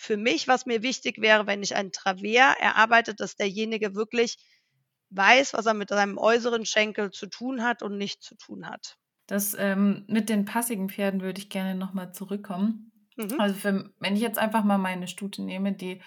für 0.00 0.16
mich, 0.16 0.48
was 0.48 0.64
mir 0.64 0.82
wichtig 0.82 1.20
wäre, 1.20 1.46
wenn 1.46 1.62
ich 1.62 1.76
ein 1.76 1.92
Travers 1.92 2.56
erarbeite, 2.58 3.14
dass 3.14 3.36
derjenige 3.36 3.94
wirklich 3.94 4.38
weiß, 5.10 5.52
was 5.52 5.66
er 5.66 5.74
mit 5.74 5.90
seinem 5.90 6.16
äußeren 6.16 6.64
Schenkel 6.64 7.10
zu 7.10 7.26
tun 7.26 7.62
hat 7.62 7.82
und 7.82 7.98
nicht 7.98 8.22
zu 8.22 8.34
tun 8.36 8.66
hat. 8.66 8.96
Das 9.26 9.54
ähm, 9.58 10.04
mit 10.08 10.30
den 10.30 10.46
passigen 10.46 10.88
Pferden 10.88 11.20
würde 11.20 11.40
ich 11.40 11.50
gerne 11.50 11.74
nochmal 11.74 12.12
zurückkommen. 12.12 12.92
Mhm. 13.16 13.38
Also 13.38 13.54
für, 13.54 13.92
wenn 14.00 14.16
ich 14.16 14.22
jetzt 14.22 14.38
einfach 14.38 14.64
mal 14.64 14.78
meine 14.78 15.06
Stute 15.06 15.42
nehme, 15.42 15.74
die 15.74 16.00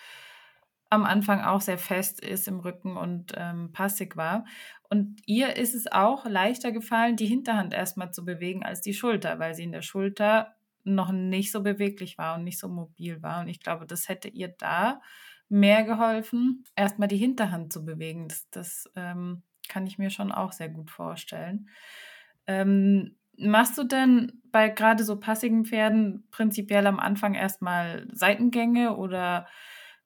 am 0.90 1.06
Anfang 1.06 1.42
auch 1.42 1.62
sehr 1.62 1.78
fest 1.78 2.20
ist 2.20 2.48
im 2.48 2.60
Rücken 2.62 2.98
und 2.98 3.34
ähm, 3.38 3.72
passig 3.74 4.18
war. 4.18 4.46
Und 4.90 5.22
ihr 5.28 5.56
ist 5.56 5.76
es 5.76 5.92
auch 5.92 6.26
leichter 6.26 6.72
gefallen, 6.72 7.16
die 7.16 7.28
Hinterhand 7.28 7.74
erstmal 7.74 8.12
zu 8.12 8.26
bewegen 8.26 8.64
als 8.64 8.82
die 8.82 8.94
Schulter, 8.94 9.38
weil 9.38 9.54
sie 9.54 9.64
in 9.64 9.72
der 9.72 9.82
Schulter 9.84 10.56
noch 10.84 11.12
nicht 11.12 11.52
so 11.52 11.62
beweglich 11.64 12.18
war 12.18 12.36
und 12.36 12.44
nicht 12.44 12.60
so 12.60 12.68
mobil 12.68 13.22
war. 13.22 13.42
Und 13.42 13.48
ich 13.48 13.60
glaube, 13.60 13.86
das 13.86 14.10
hätte 14.10 14.28
ihr 14.28 14.50
da 14.50 15.02
mehr 15.50 15.84
geholfen, 15.84 16.64
erstmal 16.76 17.08
die 17.08 17.18
Hinterhand 17.18 17.72
zu 17.72 17.86
bewegen. 17.86 18.28
Das, 18.28 18.50
das 18.50 18.92
ähm, 18.96 19.44
kann 19.68 19.88
ich 19.88 19.98
mir 19.98 20.10
schon 20.10 20.32
auch 20.32 20.52
sehr 20.52 20.70
gut 20.70 20.92
vorstellen. 20.92 21.70
Ähm, 22.48 23.16
machst 23.38 23.78
du 23.78 23.84
denn 23.84 24.42
bei 24.52 24.70
gerade 24.70 25.04
so 25.04 25.20
passigen 25.20 25.66
Pferden 25.66 26.28
prinzipiell 26.32 26.88
am 26.88 27.00
Anfang 27.00 27.36
erstmal 27.36 28.08
Seitengänge 28.12 28.96
oder 28.96 29.48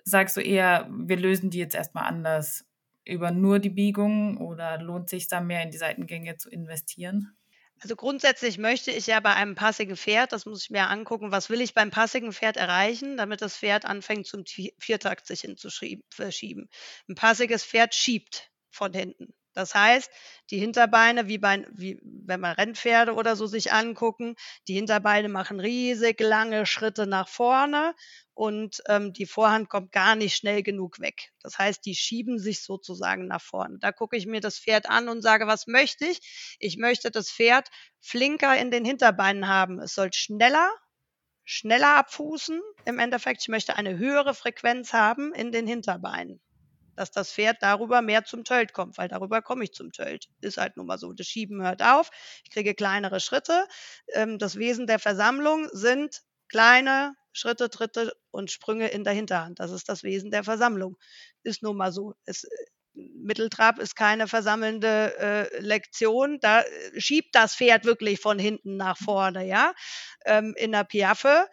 sagst 0.04 0.38
du 0.38 0.42
eher, 0.42 0.90
wir 0.92 1.18
lösen 1.18 1.50
die 1.50 1.60
jetzt 1.60 1.76
erstmal 1.76 2.06
anders 2.06 2.66
über 3.04 3.32
nur 3.32 3.60
die 3.60 3.70
Biegung 3.70 4.38
oder 4.38 4.82
lohnt 4.82 5.10
sich 5.10 5.28
da 5.28 5.42
mehr 5.42 5.64
in 5.64 5.72
die 5.72 5.78
Seitengänge 5.78 6.38
zu 6.38 6.50
investieren? 6.50 7.38
Also 7.80 7.96
grundsätzlich 7.96 8.58
möchte 8.58 8.92
ich 8.92 9.06
ja 9.08 9.20
bei 9.20 9.34
einem 9.36 9.54
passigen 9.54 9.96
Pferd, 9.96 10.32
das 10.32 10.46
muss 10.46 10.64
ich 10.64 10.70
mir 10.72 10.88
angucken, 10.90 11.32
was 11.32 11.50
will 11.50 11.62
ich 11.62 11.76
beim 11.76 11.92
passigen 11.92 12.34
Pferd 12.34 12.58
erreichen, 12.58 13.18
damit 13.18 13.42
das 13.42 13.56
Pferd 13.56 13.86
anfängt 13.86 14.26
zum 14.26 14.44
Viertakt 14.80 15.28
sich 15.28 15.42
hinzuschieben. 15.42 16.70
Ein 17.08 17.16
passiges 17.16 17.64
Pferd 17.64 17.94
schiebt 17.94 18.50
von 18.72 18.94
hinten. 18.94 19.34
Das 19.54 19.74
heißt, 19.74 20.12
die 20.52 20.60
Hinterbeine, 20.60 21.28
wie, 21.28 21.40
bei, 21.40 21.66
wie 21.72 22.00
wenn 22.04 22.40
man 22.40 22.54
Rennpferde 22.54 23.14
oder 23.14 23.36
so 23.36 23.48
sich 23.48 23.74
angucken, 23.74 24.36
die 24.68 24.76
Hinterbeine 24.76 25.30
machen 25.30 25.60
riesig 25.60 26.20
lange 26.20 26.66
Schritte 26.68 27.08
nach 27.08 27.28
vorne 27.28 27.96
und 28.38 28.84
ähm, 28.88 29.14
die 29.14 29.26
Vorhand 29.26 29.68
kommt 29.68 29.92
gar 29.92 30.16
nicht 30.16 30.36
schnell 30.36 30.62
genug 30.62 31.00
weg. 31.00 31.32
Das 31.42 31.58
heißt, 31.58 31.84
die 31.84 31.96
schieben 31.96 32.38
sich 32.38 32.62
sozusagen 32.62 33.26
nach 33.26 33.42
vorne. 33.42 33.80
Da 33.80 33.92
gucke 33.92 34.16
ich 34.16 34.28
mir 34.28 34.42
das 34.42 34.60
Pferd 34.60 34.88
an 34.88 35.10
und 35.10 35.24
sage, 35.24 35.48
was 35.48 35.66
möchte 35.66 36.06
ich? 36.06 36.56
Ich 36.60 36.78
möchte 36.78 37.10
das 37.10 37.32
Pferd 37.32 37.70
flinker 38.00 38.56
in 38.56 38.70
den 38.70 38.86
Hinterbeinen 38.86 39.48
haben. 39.48 39.80
Es 39.80 39.96
soll 39.96 40.14
schneller, 40.14 40.70
schneller 41.46 41.98
abfußen. 41.98 42.62
Im 42.86 43.00
Endeffekt, 43.00 43.42
ich 43.42 43.48
möchte 43.48 43.76
eine 43.76 43.98
höhere 43.98 44.36
Frequenz 44.36 44.94
haben 44.94 45.34
in 45.34 45.52
den 45.52 45.66
Hinterbeinen 45.66 46.40
dass 46.96 47.12
das 47.12 47.32
Pferd 47.32 47.58
darüber 47.62 48.02
mehr 48.02 48.26
zum 48.26 48.44
Tölt 48.44 48.74
kommt, 48.74 48.98
weil 48.98 49.08
darüber 49.08 49.44
komme 49.44 49.64
ich 49.64 49.72
zum 49.72 49.92
Tölt. 49.92 50.30
Ist 50.42 50.58
halt 50.58 50.78
nun 50.78 50.88
mal 50.88 50.98
so. 50.98 51.14
Das 51.14 51.28
Schieben 51.28 51.62
hört 51.62 51.84
auf. 51.84 52.10
Ich 52.44 52.50
kriege 52.50 52.74
kleinere 52.74 53.20
Schritte. 53.20 53.68
Ähm, 54.14 54.40
das 54.40 54.56
Wesen 54.56 54.88
der 54.88 54.98
Versammlung 54.98 55.70
sind 55.74 56.24
kleine 56.50 57.14
Schritte, 57.38 57.70
Tritte 57.70 58.14
und 58.32 58.52
Sprünge 58.52 58.88
in 58.90 59.04
der 59.04 59.14
Hinterhand. 59.14 59.60
Das 59.60 59.72
ist 59.72 59.90
das 59.90 60.04
Wesen 60.04 60.32
der 60.32 60.44
Versammlung. 60.44 60.98
Ist 61.44 61.64
nun 61.64 61.78
mal 61.78 61.92
so. 61.92 62.14
Es, 62.26 62.48
Mitteltrab 62.94 63.78
ist 63.80 63.96
keine 63.96 64.28
versammelnde 64.28 65.18
äh, 65.20 65.60
Lektion. 65.60 66.40
Da 66.42 66.62
äh, 66.62 67.00
schiebt 67.00 67.36
das 67.36 67.56
Pferd 67.56 67.86
wirklich 67.86 68.20
von 68.20 68.40
hinten 68.40 68.78
nach 68.78 68.98
vorne, 68.98 69.46
ja. 69.46 69.74
Ähm, 70.26 70.54
in 70.58 70.72
der 70.72 70.84
Piaffe 70.84 71.48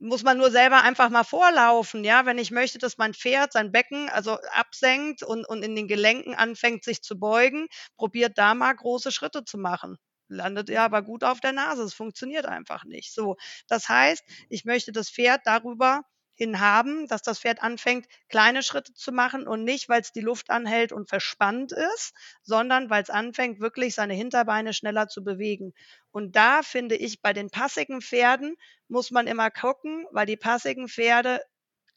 muss 0.00 0.22
man 0.22 0.38
nur 0.38 0.50
selber 0.50 0.82
einfach 0.82 1.10
mal 1.10 1.24
vorlaufen, 1.24 2.04
ja, 2.04 2.24
wenn 2.24 2.38
ich 2.38 2.50
möchte, 2.50 2.78
dass 2.78 2.98
mein 2.98 3.14
Pferd 3.14 3.52
sein 3.52 3.72
Becken 3.72 4.08
also 4.08 4.38
absenkt 4.52 5.22
und, 5.22 5.44
und 5.44 5.64
in 5.64 5.74
den 5.74 5.88
Gelenken 5.88 6.34
anfängt, 6.34 6.84
sich 6.84 7.02
zu 7.02 7.18
beugen, 7.18 7.66
probiert 7.96 8.38
da 8.38 8.54
mal 8.54 8.72
große 8.72 9.10
Schritte 9.10 9.44
zu 9.44 9.58
machen. 9.58 9.98
Landet 10.28 10.68
ihr 10.70 10.82
aber 10.82 11.02
gut 11.02 11.24
auf 11.24 11.40
der 11.40 11.52
Nase. 11.52 11.82
Es 11.82 11.94
funktioniert 11.94 12.46
einfach 12.46 12.84
nicht. 12.84 13.12
So. 13.12 13.36
Das 13.68 13.88
heißt, 13.88 14.24
ich 14.48 14.64
möchte 14.64 14.92
das 14.92 15.10
Pferd 15.10 15.42
darüber 15.44 16.02
hin 16.34 16.60
haben, 16.60 17.08
dass 17.08 17.22
das 17.22 17.40
Pferd 17.40 17.62
anfängt, 17.62 18.06
kleine 18.28 18.62
Schritte 18.62 18.94
zu 18.94 19.10
machen 19.10 19.46
und 19.48 19.64
nicht, 19.64 19.88
weil 19.88 20.00
es 20.00 20.12
die 20.12 20.20
Luft 20.20 20.50
anhält 20.50 20.92
und 20.92 21.08
verspannt 21.08 21.72
ist, 21.72 22.14
sondern 22.42 22.90
weil 22.90 23.02
es 23.02 23.10
anfängt, 23.10 23.58
wirklich 23.60 23.94
seine 23.96 24.14
Hinterbeine 24.14 24.72
schneller 24.72 25.08
zu 25.08 25.24
bewegen. 25.24 25.72
Und 26.12 26.36
da 26.36 26.62
finde 26.62 26.94
ich, 26.94 27.22
bei 27.22 27.32
den 27.32 27.50
passigen 27.50 28.00
Pferden 28.00 28.54
muss 28.86 29.10
man 29.10 29.26
immer 29.26 29.50
gucken, 29.50 30.06
weil 30.12 30.26
die 30.26 30.36
passigen 30.36 30.88
Pferde 30.88 31.40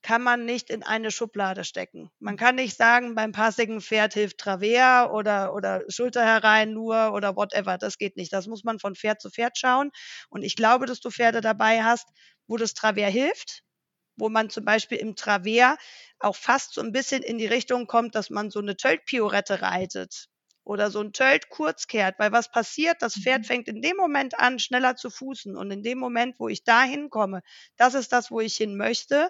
kann 0.02 0.22
man 0.22 0.46
nicht 0.46 0.70
in 0.70 0.84
eine 0.84 1.12
Schublade 1.12 1.64
stecken. 1.64 2.10
Man 2.20 2.38
kann 2.38 2.56
nicht 2.56 2.76
sagen, 2.76 3.16
beim 3.16 3.32
passigen 3.32 3.82
Pferd 3.82 4.14
hilft 4.14 4.40
Travers 4.40 5.12
oder, 5.12 5.54
oder 5.54 5.84
Schulter 5.90 6.26
herein 6.26 6.74
nur 6.74 7.14
oder 7.14 7.36
whatever. 7.36 7.78
Das 7.78 7.98
geht 7.98 8.18
nicht. 8.18 8.34
Das 8.34 8.48
muss 8.48 8.64
man 8.64 8.80
von 8.80 8.96
Pferd 8.96 9.22
zu 9.22 9.30
Pferd 9.30 9.58
schauen. 9.58 9.92
Und 10.30 10.44
ich 10.44 10.56
glaube, 10.56 10.86
dass 10.86 11.00
du 11.00 11.12
Pferde 11.12 11.42
dabei 11.42 11.84
hast, 11.84 12.08
wo 12.48 12.58
das 12.58 12.74
Travers 12.74 13.12
hilft, 13.12 13.64
wo 14.16 14.30
man 14.30 14.50
zum 14.50 14.66
Beispiel 14.66 14.98
im 14.98 15.16
Travers 15.16 15.78
auch 16.20 16.36
fast 16.36 16.74
so 16.74 16.82
ein 16.82 16.92
bisschen 16.92 17.22
in 17.24 17.38
die 17.38 17.48
Richtung 17.48 17.88
kommt, 17.88 18.16
dass 18.16 18.30
man 18.30 18.50
so 18.50 18.60
eine 18.60 18.78
Tölt-Piorette 18.78 19.62
reitet 19.62 20.28
oder 20.64 20.92
so 20.92 21.02
ein 21.02 21.14
Tölt 21.14 21.50
kurz 21.50 21.88
kehrt, 21.88 22.20
weil 22.20 22.32
was 22.32 22.52
passiert? 22.52 23.02
Das 23.02 23.16
Pferd 23.16 23.42
mhm. 23.42 23.46
fängt 23.46 23.68
in 23.68 23.82
dem 23.82 23.98
Moment 23.98 24.40
an, 24.40 24.60
schneller 24.60 24.96
zu 24.96 25.10
fußen 25.10 25.56
und 25.58 25.72
in 25.72 25.84
dem 25.84 25.98
Moment, 25.98 26.36
wo 26.40 26.48
ich 26.50 26.64
da 26.64 26.84
hinkomme, 26.84 27.42
das 27.78 27.94
ist 27.94 28.12
das, 28.12 28.32
wo 28.32 28.40
ich 28.42 28.56
hin 28.56 28.78
möchte 28.78 29.30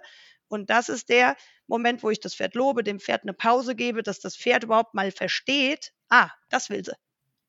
und 0.52 0.70
das 0.70 0.90
ist 0.90 1.08
der 1.10 1.38
Moment, 1.66 2.04
wo 2.04 2.10
ich 2.10 2.20
das 2.20 2.36
Pferd 2.36 2.56
lobe, 2.56 2.84
dem 2.84 3.00
Pferd 3.00 3.24
eine 3.24 3.34
Pause 3.34 3.74
gebe, 3.74 4.04
dass 4.04 4.20
das 4.20 4.36
Pferd 4.36 4.66
überhaupt 4.66 4.94
mal 4.94 5.12
versteht, 5.12 5.94
ah, 6.10 6.30
das 6.50 6.70
will 6.70 6.84
sie. 6.84 6.94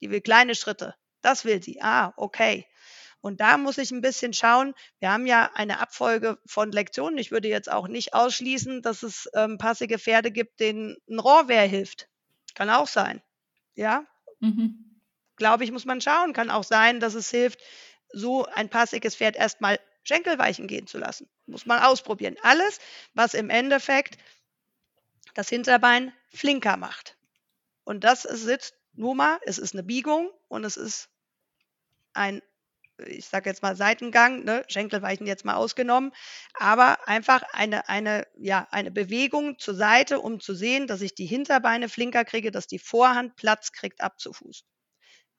Die 0.00 0.10
will 0.10 0.20
kleine 0.20 0.54
Schritte. 0.54 0.94
Das 1.20 1.44
will 1.44 1.60
sie. 1.60 1.80
Ah, 1.82 2.12
okay. 2.16 2.64
Und 3.20 3.40
da 3.40 3.58
muss 3.58 3.78
ich 3.78 3.90
ein 3.90 4.02
bisschen 4.02 4.32
schauen. 4.32 4.74
Wir 5.00 5.10
haben 5.10 5.26
ja 5.26 5.50
eine 5.54 5.80
Abfolge 5.80 6.38
von 6.46 6.70
Lektionen. 6.70 7.18
Ich 7.18 7.32
würde 7.32 7.48
jetzt 7.48 7.70
auch 7.70 7.88
nicht 7.88 8.14
ausschließen, 8.14 8.82
dass 8.82 9.02
es 9.02 9.28
ähm, 9.34 9.58
passige 9.58 9.98
Pferde 9.98 10.30
gibt, 10.30 10.60
denen 10.60 10.96
ein 11.08 11.18
Rohrwehr 11.18 11.66
hilft. 11.66 12.08
Kann 12.54 12.70
auch 12.70 12.88
sein. 12.88 13.20
Ja. 13.74 14.06
Mhm. 14.38 15.00
Glaube 15.36 15.64
ich, 15.64 15.72
muss 15.72 15.84
man 15.84 16.00
schauen. 16.00 16.32
Kann 16.32 16.50
auch 16.50 16.64
sein, 16.64 17.00
dass 17.00 17.14
es 17.14 17.30
hilft, 17.30 17.60
so 18.12 18.44
ein 18.46 18.68
passiges 18.68 19.16
Pferd 19.16 19.34
erstmal 19.36 19.80
Schenkelweichen 20.04 20.66
gehen 20.66 20.86
zu 20.86 20.98
lassen. 20.98 21.28
Muss 21.46 21.66
man 21.66 21.80
ausprobieren. 21.80 22.36
Alles, 22.42 22.78
was 23.14 23.34
im 23.34 23.50
Endeffekt 23.50 24.18
das 25.34 25.48
Hinterbein 25.48 26.12
flinker 26.28 26.76
macht. 26.76 27.16
Und 27.84 28.04
das 28.04 28.22
sitzt 28.22 28.74
nur 28.92 29.14
mal, 29.14 29.38
es 29.44 29.58
ist 29.58 29.74
eine 29.74 29.82
Biegung 29.82 30.30
und 30.48 30.64
es 30.64 30.76
ist 30.76 31.08
ein 32.12 32.42
ich 33.06 33.26
sage 33.26 33.50
jetzt 33.50 33.62
mal 33.62 33.76
Seitengang, 33.76 34.44
ne, 34.44 34.64
Schenkelweichen 34.68 35.26
jetzt 35.26 35.44
mal 35.44 35.54
ausgenommen, 35.54 36.12
aber 36.54 37.08
einfach 37.08 37.42
eine, 37.52 37.88
eine, 37.88 38.26
ja, 38.36 38.68
eine 38.70 38.90
Bewegung 38.90 39.58
zur 39.58 39.74
Seite, 39.74 40.20
um 40.20 40.40
zu 40.40 40.54
sehen, 40.54 40.86
dass 40.86 41.00
ich 41.00 41.14
die 41.14 41.26
Hinterbeine 41.26 41.88
flinker 41.88 42.24
kriege, 42.24 42.50
dass 42.50 42.66
die 42.66 42.78
Vorhand 42.78 43.36
Platz 43.36 43.72
kriegt 43.72 44.00
abzufußen. 44.00 44.66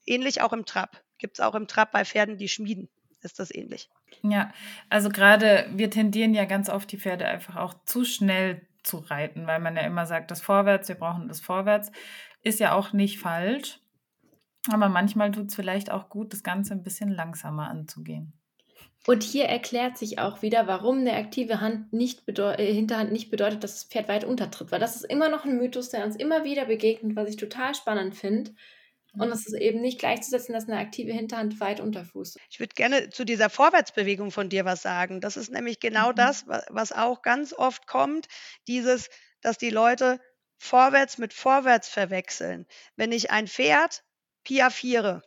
Ähnlich 0.05 0.41
auch 0.41 0.53
im 0.53 0.65
Trab. 0.65 1.01
Gibt 1.17 1.37
es 1.37 1.45
auch 1.45 1.55
im 1.55 1.67
Trab 1.67 1.91
bei 1.91 2.03
Pferden, 2.03 2.37
die 2.37 2.49
schmieden, 2.49 2.89
ist 3.23 3.39
das 3.39 3.53
ähnlich. 3.53 3.89
Ja, 4.21 4.51
also 4.89 5.09
gerade 5.09 5.65
wir 5.73 5.89
tendieren 5.89 6.33
ja 6.33 6.45
ganz 6.45 6.69
oft 6.69 6.91
die 6.91 6.97
Pferde 6.97 7.25
einfach 7.25 7.55
auch 7.55 7.73
zu 7.85 8.05
schnell 8.05 8.61
zu 8.83 8.97
reiten, 8.97 9.47
weil 9.47 9.59
man 9.59 9.75
ja 9.75 9.83
immer 9.83 10.05
sagt, 10.05 10.31
das 10.31 10.41
Vorwärts, 10.41 10.89
wir 10.89 10.95
brauchen 10.95 11.27
das 11.27 11.39
Vorwärts. 11.39 11.91
Ist 12.41 12.59
ja 12.59 12.73
auch 12.73 12.93
nicht 12.93 13.19
falsch. 13.19 13.79
Aber 14.71 14.87
manchmal 14.87 15.31
tut 15.31 15.47
es 15.47 15.55
vielleicht 15.55 15.91
auch 15.91 16.09
gut, 16.09 16.31
das 16.31 16.43
Ganze 16.43 16.73
ein 16.73 16.83
bisschen 16.83 17.09
langsamer 17.09 17.69
anzugehen. 17.69 18.33
Und 19.05 19.23
hier 19.23 19.45
erklärt 19.45 19.97
sich 19.97 20.19
auch 20.19 20.41
wieder, 20.41 20.65
warum 20.67 20.99
eine 20.99 21.13
aktive 21.13 21.59
Hand 21.59 21.91
nicht 21.91 22.23
äh, 22.27 22.73
Hinterhand 22.73 23.11
nicht 23.11 23.29
bedeutet, 23.29 23.63
dass 23.63 23.73
das 23.73 23.83
Pferd 23.83 24.07
weit 24.07 24.23
untertritt. 24.23 24.71
Weil 24.71 24.79
das 24.79 24.95
ist 24.95 25.03
immer 25.03 25.27
noch 25.27 25.43
ein 25.43 25.57
Mythos, 25.57 25.89
der 25.89 26.05
uns 26.05 26.15
immer 26.15 26.45
wieder 26.45 26.65
begegnet, 26.65 27.17
was 27.17 27.27
ich 27.27 27.35
total 27.35 27.75
spannend 27.75 28.15
finde. 28.15 28.51
Und 29.15 29.31
es 29.31 29.45
ist 29.45 29.53
eben 29.53 29.81
nicht 29.81 29.99
gleichzusetzen, 29.99 30.53
dass 30.53 30.67
eine 30.67 30.79
aktive 30.79 31.11
Hinterhand 31.11 31.59
weit 31.59 31.79
unterfußt. 31.79 32.39
Ich 32.49 32.59
würde 32.59 32.73
gerne 32.73 33.09
zu 33.09 33.25
dieser 33.25 33.49
Vorwärtsbewegung 33.49 34.31
von 34.31 34.49
dir 34.49 34.65
was 34.65 34.81
sagen. 34.81 35.21
Das 35.21 35.37
ist 35.37 35.51
nämlich 35.51 35.79
genau 35.79 36.09
mhm. 36.11 36.15
das, 36.15 36.45
was 36.47 36.91
auch 36.91 37.21
ganz 37.21 37.53
oft 37.53 37.85
kommt. 37.85 38.27
Dieses, 38.67 39.09
dass 39.41 39.57
die 39.57 39.69
Leute 39.69 40.19
vorwärts 40.57 41.17
mit 41.17 41.33
vorwärts 41.33 41.89
verwechseln. 41.89 42.65
Wenn 42.95 43.11
ich 43.11 43.29
ein 43.29 43.47
Pferd 43.47 44.03
piaffiere, 44.43 45.21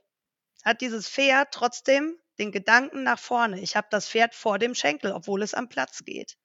hat 0.64 0.80
dieses 0.80 1.08
Pferd 1.08 1.52
trotzdem 1.52 2.18
den 2.38 2.52
Gedanken 2.52 3.02
nach 3.04 3.18
vorne. 3.18 3.60
Ich 3.60 3.76
habe 3.76 3.86
das 3.90 4.08
Pferd 4.08 4.34
vor 4.34 4.58
dem 4.58 4.74
Schenkel, 4.74 5.12
obwohl 5.12 5.42
es 5.42 5.54
am 5.54 5.68
Platz 5.68 6.04
geht. 6.04 6.36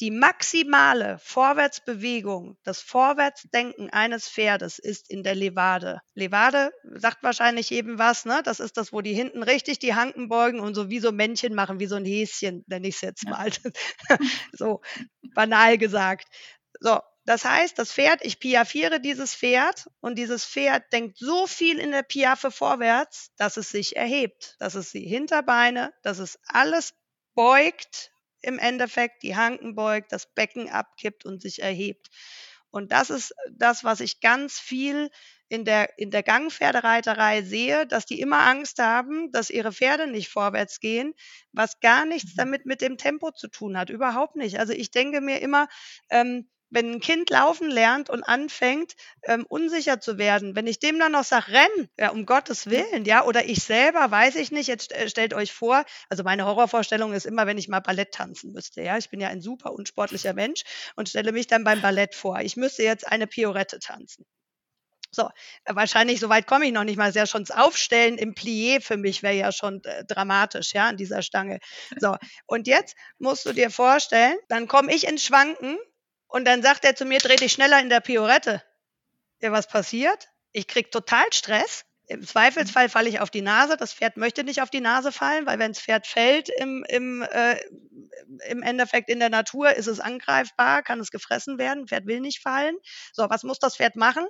Die 0.00 0.10
maximale 0.10 1.18
Vorwärtsbewegung, 1.22 2.58
das 2.64 2.80
Vorwärtsdenken 2.80 3.90
eines 3.90 4.28
Pferdes 4.28 4.80
ist 4.80 5.08
in 5.08 5.22
der 5.22 5.36
Levade. 5.36 6.00
Levade 6.14 6.72
sagt 6.94 7.22
wahrscheinlich 7.22 7.70
eben 7.70 7.96
was, 7.98 8.24
ne? 8.24 8.42
Das 8.44 8.58
ist 8.58 8.76
das, 8.76 8.92
wo 8.92 9.02
die 9.02 9.14
hinten 9.14 9.44
richtig 9.44 9.78
die 9.78 9.94
Hanken 9.94 10.28
beugen 10.28 10.58
und 10.58 10.74
so 10.74 10.90
wie 10.90 10.98
so 10.98 11.12
Männchen 11.12 11.54
machen, 11.54 11.78
wie 11.78 11.86
so 11.86 11.94
ein 11.94 12.04
Häschen, 12.04 12.64
nenne 12.66 12.88
ich 12.88 12.96
es 12.96 13.00
jetzt 13.02 13.28
mal. 13.28 13.50
So 14.52 14.80
banal 15.34 15.78
gesagt. 15.78 16.26
So, 16.80 17.00
das 17.24 17.44
heißt, 17.44 17.78
das 17.78 17.92
Pferd, 17.92 18.24
ich 18.24 18.38
piaffiere 18.38 19.00
dieses 19.00 19.34
Pferd 19.34 19.86
und 20.00 20.18
dieses 20.18 20.44
Pferd 20.44 20.92
denkt 20.92 21.18
so 21.18 21.46
viel 21.46 21.78
in 21.78 21.92
der 21.92 22.02
Piaffe 22.02 22.50
vorwärts, 22.50 23.30
dass 23.36 23.56
es 23.56 23.70
sich 23.70 23.96
erhebt, 23.96 24.56
dass 24.58 24.74
es 24.74 24.90
die 24.90 25.06
Hinterbeine, 25.06 25.92
dass 26.02 26.18
es 26.18 26.38
alles 26.46 26.94
beugt 27.34 28.10
im 28.44 28.58
Endeffekt 28.58 29.22
die 29.22 29.36
Hanken 29.36 29.74
beugt, 29.74 30.12
das 30.12 30.32
Becken 30.34 30.68
abkippt 30.68 31.24
und 31.24 31.42
sich 31.42 31.62
erhebt. 31.62 32.08
Und 32.70 32.90
das 32.92 33.10
ist 33.10 33.34
das, 33.52 33.84
was 33.84 34.00
ich 34.00 34.20
ganz 34.20 34.58
viel 34.58 35.10
in 35.48 35.64
der, 35.64 35.96
in 35.98 36.10
der 36.10 36.24
Gangpferdereiterei 36.24 37.42
sehe, 37.42 37.86
dass 37.86 38.06
die 38.06 38.20
immer 38.20 38.40
Angst 38.40 38.80
haben, 38.80 39.30
dass 39.30 39.50
ihre 39.50 39.72
Pferde 39.72 40.08
nicht 40.08 40.28
vorwärts 40.28 40.80
gehen, 40.80 41.14
was 41.52 41.78
gar 41.78 42.04
nichts 42.04 42.32
mhm. 42.32 42.38
damit 42.38 42.66
mit 42.66 42.80
dem 42.80 42.96
Tempo 42.96 43.30
zu 43.30 43.46
tun 43.48 43.78
hat. 43.78 43.90
Überhaupt 43.90 44.34
nicht. 44.34 44.58
Also 44.58 44.72
ich 44.72 44.90
denke 44.90 45.20
mir 45.20 45.40
immer, 45.40 45.68
ähm, 46.10 46.48
wenn 46.74 46.92
ein 46.92 47.00
Kind 47.00 47.30
laufen 47.30 47.70
lernt 47.70 48.10
und 48.10 48.24
anfängt, 48.24 48.94
ähm, 49.22 49.46
unsicher 49.48 50.00
zu 50.00 50.18
werden, 50.18 50.56
wenn 50.56 50.66
ich 50.66 50.80
dem 50.80 50.98
dann 50.98 51.12
noch 51.12 51.24
sage, 51.24 51.52
renn, 51.52 51.88
ja, 51.98 52.10
um 52.10 52.26
Gottes 52.26 52.68
Willen, 52.68 53.04
ja, 53.04 53.24
oder 53.24 53.44
ich 53.46 53.62
selber, 53.62 54.10
weiß 54.10 54.34
ich 54.34 54.50
nicht, 54.50 54.66
jetzt 54.66 54.92
äh, 54.92 55.08
stellt 55.08 55.34
euch 55.34 55.52
vor, 55.52 55.84
also 56.08 56.24
meine 56.24 56.44
Horrorvorstellung 56.44 57.12
ist 57.12 57.26
immer, 57.26 57.46
wenn 57.46 57.58
ich 57.58 57.68
mal 57.68 57.80
Ballett 57.80 58.12
tanzen 58.12 58.52
müsste, 58.52 58.82
ja, 58.82 58.98
ich 58.98 59.08
bin 59.08 59.20
ja 59.20 59.28
ein 59.28 59.40
super 59.40 59.72
unsportlicher 59.72 60.34
Mensch 60.34 60.64
und 60.96 61.08
stelle 61.08 61.32
mich 61.32 61.46
dann 61.46 61.64
beim 61.64 61.80
Ballett 61.80 62.14
vor, 62.14 62.40
ich 62.40 62.56
müsste 62.56 62.82
jetzt 62.82 63.06
eine 63.06 63.26
Piorette 63.26 63.78
tanzen. 63.78 64.26
So, 65.14 65.30
äh, 65.64 65.74
wahrscheinlich 65.74 66.18
so 66.18 66.28
weit 66.28 66.46
komme 66.46 66.66
ich 66.66 66.72
noch 66.72 66.84
nicht 66.84 66.96
mal. 66.96 67.08
Ist 67.08 67.14
ja 67.14 67.26
schon 67.26 67.44
das 67.44 67.56
Aufstellen 67.56 68.18
im 68.18 68.34
Plié 68.34 68.80
für 68.80 68.96
mich 68.96 69.22
wäre 69.22 69.34
ja 69.34 69.52
schon 69.52 69.82
äh, 69.84 70.04
dramatisch, 70.04 70.74
ja, 70.74 70.88
an 70.88 70.96
dieser 70.96 71.22
Stange. 71.22 71.60
So, 71.98 72.16
und 72.46 72.66
jetzt 72.66 72.96
musst 73.18 73.46
du 73.46 73.52
dir 73.52 73.70
vorstellen, 73.70 74.36
dann 74.48 74.66
komme 74.66 74.92
ich 74.92 75.06
ins 75.06 75.24
Schwanken 75.24 75.78
und 76.34 76.46
dann 76.46 76.64
sagt 76.64 76.84
er 76.84 76.96
zu 76.96 77.04
mir, 77.04 77.20
dreh 77.20 77.36
dich 77.36 77.52
schneller 77.52 77.80
in 77.80 77.88
der 77.88 78.00
Piorette. 78.00 78.60
Ja, 79.40 79.52
was 79.52 79.68
passiert? 79.68 80.30
Ich 80.50 80.66
krieg 80.66 80.90
total 80.90 81.32
Stress. 81.32 81.84
Im 82.08 82.26
Zweifelsfall 82.26 82.88
falle 82.88 83.08
ich 83.08 83.20
auf 83.20 83.30
die 83.30 83.40
Nase. 83.40 83.76
Das 83.76 83.92
Pferd 83.92 84.16
möchte 84.16 84.42
nicht 84.42 84.60
auf 84.60 84.68
die 84.68 84.80
Nase 84.80 85.12
fallen, 85.12 85.46
weil 85.46 85.60
wenn 85.60 85.70
das 85.70 85.80
Pferd 85.80 86.08
fällt 86.08 86.48
im, 86.48 86.84
im, 86.88 87.22
äh, 87.22 87.56
im 88.48 88.64
Endeffekt 88.64 89.10
in 89.10 89.20
der 89.20 89.30
Natur, 89.30 89.76
ist 89.76 89.86
es 89.86 90.00
angreifbar, 90.00 90.82
kann 90.82 90.98
es 90.98 91.12
gefressen 91.12 91.56
werden. 91.56 91.86
Pferd 91.86 92.06
will 92.06 92.18
nicht 92.18 92.42
fallen. 92.42 92.74
So, 93.12 93.30
was 93.30 93.44
muss 93.44 93.60
das 93.60 93.76
Pferd 93.76 93.94
machen? 93.94 94.26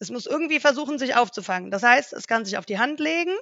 Es 0.00 0.10
muss 0.10 0.26
irgendwie 0.26 0.58
versuchen, 0.58 0.98
sich 0.98 1.14
aufzufangen. 1.14 1.70
Das 1.70 1.84
heißt, 1.84 2.14
es 2.14 2.26
kann 2.26 2.44
sich 2.44 2.58
auf 2.58 2.66
die 2.66 2.80
Hand 2.80 2.98
legen, 2.98 3.36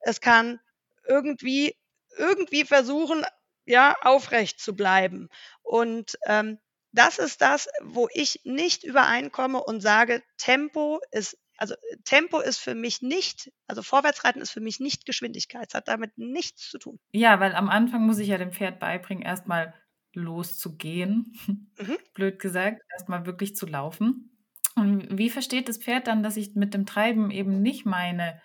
es 0.00 0.20
kann 0.20 0.60
irgendwie, 1.08 1.78
irgendwie 2.14 2.66
versuchen, 2.66 3.24
ja, 3.64 3.96
aufrecht 4.02 4.60
zu 4.60 4.76
bleiben. 4.76 5.30
Und 5.62 6.18
ähm, 6.26 6.58
das 6.92 7.18
ist 7.18 7.40
das, 7.40 7.68
wo 7.82 8.08
ich 8.12 8.40
nicht 8.44 8.84
übereinkomme 8.84 9.62
und 9.62 9.80
sage, 9.80 10.22
Tempo 10.36 11.00
ist, 11.10 11.38
also 11.56 11.74
Tempo 12.04 12.40
ist 12.40 12.58
für 12.58 12.74
mich 12.74 13.02
nicht, 13.02 13.50
also 13.66 13.82
Vorwärtsreiten 13.82 14.42
ist 14.42 14.50
für 14.50 14.60
mich 14.60 14.80
nicht 14.80 15.06
Geschwindigkeit. 15.06 15.68
Es 15.68 15.74
hat 15.74 15.88
damit 15.88 16.16
nichts 16.16 16.68
zu 16.70 16.78
tun. 16.78 16.98
Ja, 17.12 17.40
weil 17.40 17.54
am 17.54 17.68
Anfang 17.68 18.02
muss 18.02 18.18
ich 18.18 18.28
ja 18.28 18.38
dem 18.38 18.52
Pferd 18.52 18.78
beibringen, 18.78 19.24
erstmal 19.24 19.74
loszugehen. 20.14 21.32
Mhm. 21.46 21.98
Blöd 22.14 22.38
gesagt, 22.38 22.82
erstmal 22.92 23.26
wirklich 23.26 23.56
zu 23.56 23.66
laufen. 23.66 24.28
Und 24.74 25.18
wie 25.18 25.30
versteht 25.30 25.68
das 25.68 25.78
Pferd 25.78 26.06
dann, 26.06 26.22
dass 26.22 26.36
ich 26.36 26.54
mit 26.54 26.74
dem 26.74 26.86
Treiben 26.86 27.30
eben 27.30 27.60
nicht 27.60 27.84
meine, 27.84 28.40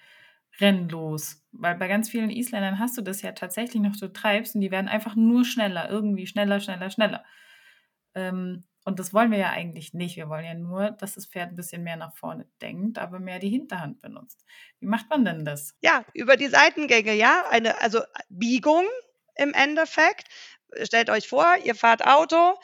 renn 0.59 0.89
los? 0.89 1.45
Weil 1.51 1.75
bei 1.75 1.87
ganz 1.87 2.09
vielen 2.09 2.29
Isländern 2.29 2.79
hast 2.79 2.97
du 2.97 3.01
das 3.01 3.21
ja 3.21 3.31
tatsächlich 3.31 3.81
noch, 3.81 3.95
du 3.95 4.11
treibst 4.11 4.55
und 4.55 4.61
die 4.61 4.71
werden 4.71 4.89
einfach 4.89 5.15
nur 5.15 5.45
schneller, 5.45 5.89
irgendwie 5.89 6.27
schneller, 6.27 6.59
schneller, 6.59 6.89
schneller. 6.89 7.23
Ähm, 8.17 8.63
und 8.83 8.99
das 8.99 9.13
wollen 9.13 9.31
wir 9.31 9.37
ja 9.37 9.49
eigentlich 9.49 9.93
nicht. 9.93 10.15
Wir 10.15 10.29
wollen 10.29 10.45
ja 10.45 10.53
nur, 10.53 10.91
dass 10.91 11.15
das 11.15 11.25
Pferd 11.25 11.51
ein 11.51 11.55
bisschen 11.55 11.83
mehr 11.83 11.97
nach 11.97 12.15
vorne 12.15 12.47
denkt, 12.61 12.97
aber 12.97 13.19
mehr 13.19 13.37
die 13.37 13.49
Hinterhand 13.49 14.01
benutzt. 14.01 14.45
Wie 14.79 14.87
macht 14.87 15.09
man 15.09 15.25
denn 15.25 15.43
das? 15.43 15.75
Ja, 15.81 16.05
über 16.13 16.37
die 16.37 16.47
Seitengänge, 16.47 17.13
ja. 17.13 17.43
Eine, 17.49 17.81
also 17.81 18.01
Biegung 18.29 18.85
im 19.35 19.53
Endeffekt. 19.53 20.29
Stellt 20.83 21.09
euch 21.09 21.27
vor, 21.27 21.45
ihr 21.63 21.75
fahrt 21.75 22.05
Auto, 22.05 22.55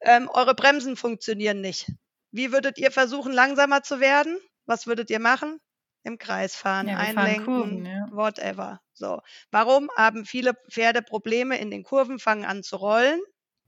ähm, 0.00 0.28
eure 0.32 0.54
Bremsen 0.54 0.96
funktionieren 0.96 1.60
nicht. 1.60 1.90
Wie 2.30 2.52
würdet 2.52 2.78
ihr 2.78 2.90
versuchen, 2.90 3.32
langsamer 3.32 3.82
zu 3.82 4.00
werden? 4.00 4.38
Was 4.66 4.86
würdet 4.86 5.10
ihr 5.10 5.20
machen? 5.20 5.58
Im 6.04 6.18
Kreis 6.18 6.56
fahren, 6.56 6.88
ja, 6.88 6.96
einlenken, 6.96 7.44
Kurven, 7.44 7.86
ja. 7.86 8.08
whatever. 8.10 8.80
So. 8.92 9.20
Warum 9.50 9.90
haben 9.96 10.24
viele 10.24 10.54
Pferde 10.70 11.02
Probleme 11.02 11.58
in 11.58 11.70
den 11.70 11.82
Kurven, 11.82 12.18
fangen 12.18 12.44
an 12.44 12.62
zu 12.62 12.76
rollen? 12.76 13.20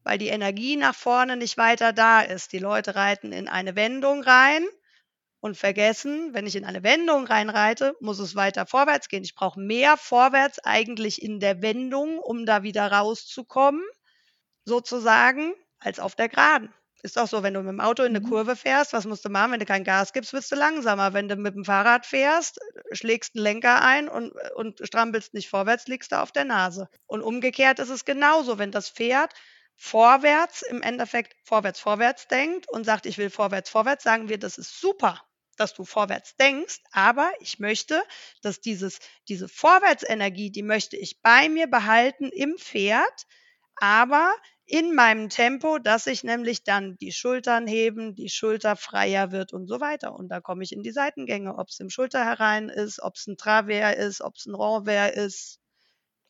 Weil 0.05 0.19
die 0.19 0.29
Energie 0.29 0.77
nach 0.77 0.95
vorne 0.95 1.37
nicht 1.37 1.57
weiter 1.57 1.93
da 1.93 2.21
ist. 2.21 2.53
Die 2.53 2.59
Leute 2.59 2.95
reiten 2.95 3.33
in 3.33 3.49
eine 3.49 3.75
Wendung 3.75 4.23
rein 4.23 4.65
und 5.41 5.57
vergessen, 5.57 6.33
wenn 6.33 6.47
ich 6.47 6.57
in 6.57 6.65
eine 6.65 6.83
Wendung 6.83 7.27
reinreite, 7.27 7.97
muss 8.01 8.19
es 8.19 8.37
weiter 8.37 8.67
vorwärts 8.67 9.09
gehen. 9.09 9.25
Ich 9.25 9.35
brauche 9.35 9.61
mehr 9.61 9.97
vorwärts 9.97 10.59
eigentlich 10.61 11.21
in 11.21 11.41
der 11.41 11.61
Wendung, 11.63 12.19
um 12.19 12.47
da 12.47 12.63
wieder 12.63 12.91
rauszukommen, 12.91 13.83
sozusagen, 14.65 15.55
als 15.81 15.99
auf 15.99 16.15
der 16.15 16.29
Geraden. 16.29 16.73
Ist 17.03 17.19
auch 17.19 17.29
so, 17.29 17.43
wenn 17.43 17.53
du 17.53 17.61
mit 17.61 17.69
dem 17.69 17.81
Auto 17.81 18.03
in 18.03 18.17
eine 18.17 18.25
mhm. 18.25 18.31
Kurve 18.31 18.57
fährst, 18.57 18.95
was 18.95 19.05
musst 19.05 19.27
du 19.27 19.29
machen? 19.29 19.53
Wenn 19.53 19.61
du 19.61 19.67
kein 19.67 19.85
Gas 19.85 20.15
gibst, 20.15 20.33
wirst 20.33 20.51
du 20.51 20.57
langsamer. 20.57 21.13
Wenn 21.13 21.29
du 21.29 21.37
mit 21.37 21.55
dem 21.55 21.67
Fahrrad 21.67 22.07
fährst, 22.07 22.59
schlägst 22.93 23.37
einen 23.37 23.45
Lenker 23.45 23.83
ein 23.83 24.09
und, 24.09 24.33
und 24.55 24.81
strampelst 24.83 25.35
nicht 25.35 25.51
vorwärts, 25.51 25.87
liegst 25.87 26.13
du 26.13 26.23
auf 26.23 26.33
der 26.33 26.47
Nase. 26.47 26.89
Und 27.05 27.21
umgekehrt 27.21 27.79
ist 27.79 27.91
es 27.91 28.07
genauso, 28.07 28.57
wenn 28.57 28.71
das 28.71 28.89
Pferd 28.89 29.35
vorwärts, 29.77 30.63
im 30.63 30.83
Endeffekt 30.83 31.35
vorwärts, 31.45 31.81
vorwärts 31.81 32.29
denkt 32.29 32.69
und 32.71 32.85
sagt, 32.85 33.07
ich 33.07 33.19
will 33.19 33.31
vorwärts, 33.31 33.71
vorwärts, 33.71 34.05
sagen 34.05 34.29
wir, 34.29 34.39
das 34.39 34.59
ist 34.59 34.81
super, 34.81 35.21
dass 35.57 35.75
du 35.75 35.85
vorwärts 35.85 36.37
denkst, 36.37 36.81
aber 36.93 37.31
ich 37.41 37.59
möchte, 37.59 38.03
dass 38.43 38.61
dieses, 38.61 38.99
diese 39.29 39.49
Vorwärtsenergie, 39.49 40.51
die 40.51 40.63
möchte 40.63 40.97
ich 40.97 41.21
bei 41.23 41.49
mir 41.49 41.67
behalten 41.67 42.31
im 42.31 42.57
Pferd, 42.59 43.27
aber 43.77 44.35
in 44.67 44.95
meinem 44.95 45.29
Tempo, 45.29 45.79
dass 45.79 46.07
ich 46.07 46.25
nämlich 46.25 46.65
dann 46.65 46.97
die 46.97 47.13
Schultern 47.13 47.67
heben, 47.67 48.15
die 48.15 48.31
Schulter 48.31 48.77
freier 48.77 49.31
wird 49.31 49.53
und 49.53 49.67
so 49.67 49.81
weiter. 49.81 50.15
Und 50.15 50.29
da 50.29 50.41
komme 50.41 50.65
ich 50.65 50.73
in 50.73 50.83
die 50.83 50.93
Seitengänge, 50.93 51.57
ob 51.59 51.69
es 51.69 51.81
im 51.81 51.91
Schulter 51.91 52.25
herein 52.25 52.71
ist, 52.71 53.03
ob 53.03 53.17
es 53.17 53.27
ein 53.27 53.37
Travers 53.37 53.97
ist, 53.97 54.21
ob 54.23 54.37
es 54.37 54.47
ein 54.47 54.55
Renvers 54.55 55.15
ist, 55.17 55.61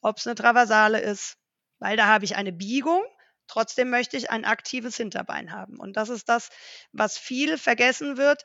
ob 0.01 0.19
es 0.19 0.27
eine 0.27 0.35
Traversale 0.35 1.01
ist, 1.01 1.37
weil 1.79 1.97
da 1.97 2.07
habe 2.07 2.25
ich 2.25 2.37
eine 2.37 2.53
Biegung 2.53 3.03
Trotzdem 3.47 3.91
möchte 3.91 4.17
ich 4.17 4.31
ein 4.31 4.45
aktives 4.45 4.97
Hinterbein 4.97 5.53
haben. 5.53 5.79
Und 5.79 5.97
das 5.97 6.09
ist 6.09 6.29
das, 6.29 6.51
was 6.93 7.19
viel 7.19 7.59
vergessen 7.59 8.17
wird. 8.17 8.43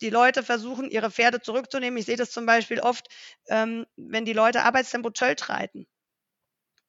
Die 0.00 0.10
Leute 0.10 0.42
versuchen, 0.42 0.90
ihre 0.90 1.10
Pferde 1.10 1.40
zurückzunehmen. 1.40 1.98
Ich 1.98 2.06
sehe 2.06 2.16
das 2.16 2.30
zum 2.30 2.46
Beispiel 2.46 2.80
oft, 2.80 3.08
ähm, 3.48 3.86
wenn 3.96 4.24
die 4.24 4.32
Leute 4.32 4.62
Arbeitstempo 4.62 5.10
Tölt 5.10 5.48
reiten. 5.48 5.86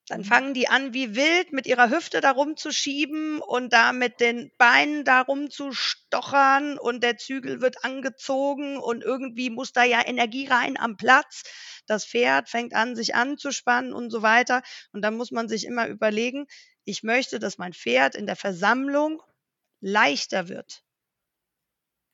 Dann 0.08 0.22
mhm. 0.22 0.26
fangen 0.26 0.54
die 0.54 0.68
an, 0.68 0.94
wie 0.94 1.16
wild 1.16 1.52
mit 1.52 1.66
ihrer 1.66 1.90
Hüfte 1.90 2.22
darum 2.22 2.58
zu 2.58 2.72
schieben 2.72 3.40
und 3.40 3.74
da 3.74 3.92
mit 3.92 4.20
den 4.20 4.52
Beinen 4.58 5.04
darum 5.04 5.50
zu 5.50 5.72
stochern 5.72 6.78
und 6.78 7.04
der 7.04 7.18
Zügel 7.18 7.62
wird 7.62 7.84
angezogen 7.84 8.78
und 8.78 9.04
irgendwie 9.04 9.50
muss 9.50 9.74
da 9.74 9.84
ja 9.84 10.06
Energie 10.06 10.48
rein 10.48 10.78
am 10.78 10.96
Platz. 10.96 11.44
Das 11.88 12.06
Pferd 12.06 12.50
fängt 12.50 12.74
an, 12.76 12.96
sich 12.96 13.16
anzuspannen 13.16 13.94
und 13.94 14.12
so 14.12 14.22
weiter. 14.22 14.62
Und 14.92 15.02
dann 15.02 15.18
muss 15.18 15.32
man 15.32 15.48
sich 15.48 15.66
immer 15.66 15.88
überlegen, 15.88 16.46
ich 16.86 17.04
möchte, 17.04 17.40
dass 17.40 17.58
mein 17.58 17.74
Pferd 17.74 18.16
in 18.16 18.26
der 18.26 18.36
Versammlung 18.36 19.22
leichter 19.82 20.48
wird. 20.48 20.84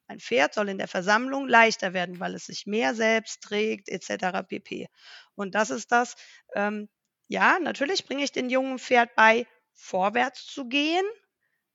Ein 0.07 0.19
Pferd 0.19 0.53
soll 0.53 0.69
in 0.69 0.77
der 0.77 0.87
Versammlung 0.87 1.47
leichter 1.47 1.93
werden, 1.93 2.19
weil 2.19 2.35
es 2.35 2.47
sich 2.47 2.65
mehr 2.65 2.95
selbst 2.95 3.43
trägt, 3.43 3.87
etc. 3.87 4.45
pp. 4.47 4.87
Und 5.35 5.55
das 5.55 5.69
ist 5.69 5.91
das, 5.91 6.15
ähm, 6.53 6.89
ja, 7.27 7.59
natürlich 7.59 8.05
bringe 8.05 8.23
ich 8.23 8.31
den 8.31 8.49
jungen 8.49 8.79
Pferd 8.79 9.15
bei, 9.15 9.47
vorwärts 9.73 10.45
zu 10.45 10.67
gehen, 10.67 11.05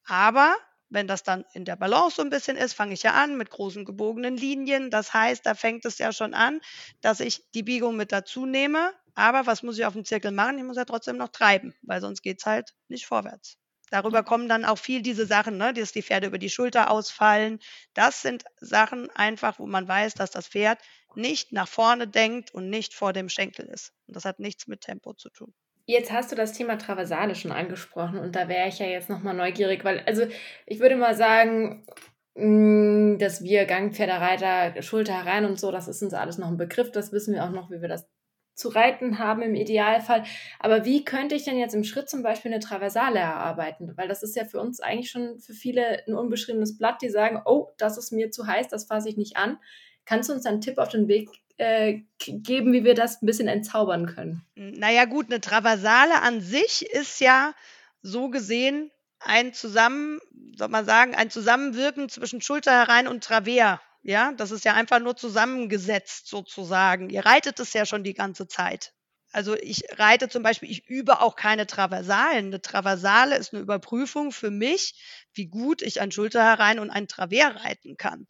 aber 0.04 0.54
wenn 0.88 1.06
das 1.06 1.22
dann 1.22 1.44
in 1.52 1.64
der 1.64 1.76
Balance 1.76 2.16
so 2.16 2.22
ein 2.22 2.30
bisschen 2.30 2.56
ist, 2.56 2.74
fange 2.74 2.94
ich 2.94 3.02
ja 3.02 3.12
an 3.12 3.36
mit 3.36 3.50
großen 3.50 3.84
gebogenen 3.84 4.36
Linien. 4.36 4.90
Das 4.90 5.12
heißt, 5.12 5.44
da 5.44 5.54
fängt 5.54 5.84
es 5.84 5.98
ja 5.98 6.12
schon 6.12 6.34
an, 6.34 6.60
dass 7.00 7.20
ich 7.20 7.50
die 7.52 7.62
Biegung 7.62 7.96
mit 7.96 8.12
dazu 8.12 8.46
nehme. 8.46 8.92
Aber 9.14 9.46
was 9.46 9.62
muss 9.62 9.78
ich 9.78 9.86
auf 9.86 9.94
dem 9.94 10.04
Zirkel 10.04 10.30
machen? 10.30 10.58
Ich 10.58 10.64
muss 10.64 10.76
ja 10.76 10.84
trotzdem 10.84 11.16
noch 11.16 11.30
treiben, 11.30 11.74
weil 11.82 12.00
sonst 12.00 12.22
geht 12.22 12.40
es 12.40 12.46
halt 12.46 12.74
nicht 12.88 13.06
vorwärts. 13.06 13.56
Darüber 13.90 14.24
kommen 14.24 14.48
dann 14.48 14.64
auch 14.64 14.78
viel 14.78 15.00
diese 15.00 15.26
Sachen, 15.26 15.58
ne, 15.58 15.72
dass 15.72 15.92
die 15.92 16.02
Pferde 16.02 16.26
über 16.26 16.38
die 16.38 16.50
Schulter 16.50 16.90
ausfallen. 16.90 17.60
Das 17.94 18.20
sind 18.20 18.44
Sachen 18.56 19.10
einfach, 19.10 19.58
wo 19.58 19.66
man 19.66 19.86
weiß, 19.86 20.14
dass 20.14 20.32
das 20.32 20.48
Pferd 20.48 20.80
nicht 21.14 21.52
nach 21.52 21.68
vorne 21.68 22.08
denkt 22.08 22.52
und 22.52 22.68
nicht 22.68 22.94
vor 22.94 23.12
dem 23.12 23.28
Schenkel 23.28 23.66
ist. 23.66 23.92
Und 24.06 24.16
das 24.16 24.24
hat 24.24 24.40
nichts 24.40 24.66
mit 24.66 24.80
Tempo 24.82 25.14
zu 25.14 25.30
tun. 25.30 25.54
Jetzt 25.88 26.12
hast 26.12 26.32
du 26.32 26.36
das 26.36 26.52
Thema 26.52 26.76
Traversale 26.78 27.36
schon 27.36 27.52
angesprochen 27.52 28.18
und 28.18 28.34
da 28.34 28.48
wäre 28.48 28.68
ich 28.68 28.80
ja 28.80 28.86
jetzt 28.86 29.08
nochmal 29.08 29.34
neugierig, 29.34 29.84
weil, 29.84 30.00
also 30.00 30.26
ich 30.66 30.80
würde 30.80 30.96
mal 30.96 31.14
sagen, 31.14 31.86
mm, 32.34 33.18
dass 33.18 33.44
wir 33.44 33.66
Gangpferdereiter, 33.66 34.82
Schulter 34.82 35.24
herein 35.24 35.44
und 35.44 35.60
so, 35.60 35.70
das 35.70 35.86
ist 35.86 36.02
uns 36.02 36.12
alles 36.12 36.38
noch 36.38 36.48
ein 36.48 36.56
Begriff, 36.56 36.90
das 36.90 37.12
wissen 37.12 37.34
wir 37.34 37.44
auch 37.44 37.50
noch, 37.50 37.70
wie 37.70 37.80
wir 37.80 37.88
das 37.88 38.08
zu 38.56 38.68
reiten 38.70 39.18
haben 39.18 39.42
im 39.42 39.54
Idealfall. 39.54 40.24
Aber 40.58 40.84
wie 40.84 41.04
könnte 41.04 41.34
ich 41.36 41.44
denn 41.44 41.58
jetzt 41.58 41.74
im 41.74 41.84
Schritt 41.84 42.08
zum 42.08 42.22
Beispiel 42.22 42.52
eine 42.52 42.60
Traversale 42.60 43.18
erarbeiten? 43.18 43.92
Weil 43.96 44.08
das 44.08 44.22
ist 44.22 44.34
ja 44.34 44.44
für 44.44 44.60
uns 44.60 44.80
eigentlich 44.80 45.10
schon 45.10 45.38
für 45.38 45.52
viele 45.52 46.04
ein 46.08 46.14
unbeschriebenes 46.14 46.78
Blatt, 46.78 47.00
die 47.02 47.10
sagen, 47.10 47.42
oh, 47.44 47.68
das 47.78 47.98
ist 47.98 48.12
mir 48.12 48.30
zu 48.30 48.46
heiß, 48.46 48.68
das 48.68 48.86
fasse 48.86 49.08
ich 49.08 49.16
nicht 49.16 49.36
an. 49.36 49.58
Kannst 50.06 50.30
du 50.30 50.32
uns 50.32 50.46
einen 50.46 50.62
Tipp 50.62 50.78
auf 50.78 50.88
den 50.88 51.06
Weg 51.06 51.28
äh, 51.58 52.00
geben, 52.18 52.72
wie 52.72 52.84
wir 52.84 52.94
das 52.94 53.22
ein 53.22 53.26
bisschen 53.26 53.48
entzaubern 53.48 54.06
können? 54.06 54.42
Naja 54.54 55.04
gut, 55.04 55.26
eine 55.26 55.40
Traversale 55.40 56.22
an 56.22 56.40
sich 56.40 56.86
ist 56.90 57.20
ja 57.20 57.54
so 58.02 58.28
gesehen 58.28 58.90
ein 59.18 59.52
Zusammen, 59.52 60.20
soll 60.56 60.68
man 60.68 60.84
sagen, 60.84 61.14
ein 61.14 61.30
Zusammenwirken 61.30 62.08
zwischen 62.08 62.40
Schulter 62.40 62.72
herein 62.72 63.08
und 63.08 63.24
Travers. 63.24 63.80
Ja, 64.02 64.32
das 64.32 64.52
ist 64.52 64.64
ja 64.64 64.74
einfach 64.74 65.00
nur 65.00 65.16
zusammengesetzt 65.16 66.28
sozusagen. 66.28 67.10
Ihr 67.10 67.26
reitet 67.26 67.58
es 67.58 67.72
ja 67.72 67.84
schon 67.84 68.04
die 68.04 68.14
ganze 68.14 68.46
Zeit. 68.46 68.92
Also 69.32 69.56
ich 69.56 69.82
reite 69.98 70.28
zum 70.28 70.42
Beispiel, 70.42 70.70
ich 70.70 70.88
übe 70.88 71.20
auch 71.20 71.34
keine 71.34 71.66
Traversalen. 71.66 72.46
Eine 72.46 72.62
Traversale 72.62 73.36
ist 73.36 73.52
eine 73.52 73.62
Überprüfung 73.62 74.30
für 74.30 74.50
mich, 74.50 74.94
wie 75.34 75.46
gut 75.46 75.82
ich 75.82 76.00
ein 76.00 76.12
Schulter 76.12 76.44
herein 76.44 76.78
und 76.78 76.90
ein 76.90 77.08
Travers 77.08 77.64
reiten 77.64 77.96
kann. 77.96 78.28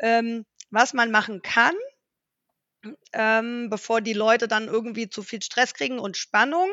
Ähm, 0.00 0.44
was 0.70 0.92
man 0.92 1.10
machen 1.10 1.42
kann, 1.42 1.74
ähm, 3.12 3.68
bevor 3.70 4.00
die 4.00 4.12
Leute 4.12 4.48
dann 4.48 4.68
irgendwie 4.68 5.08
zu 5.08 5.22
viel 5.22 5.42
Stress 5.42 5.74
kriegen 5.74 5.98
und 5.98 6.16
Spannung, 6.16 6.70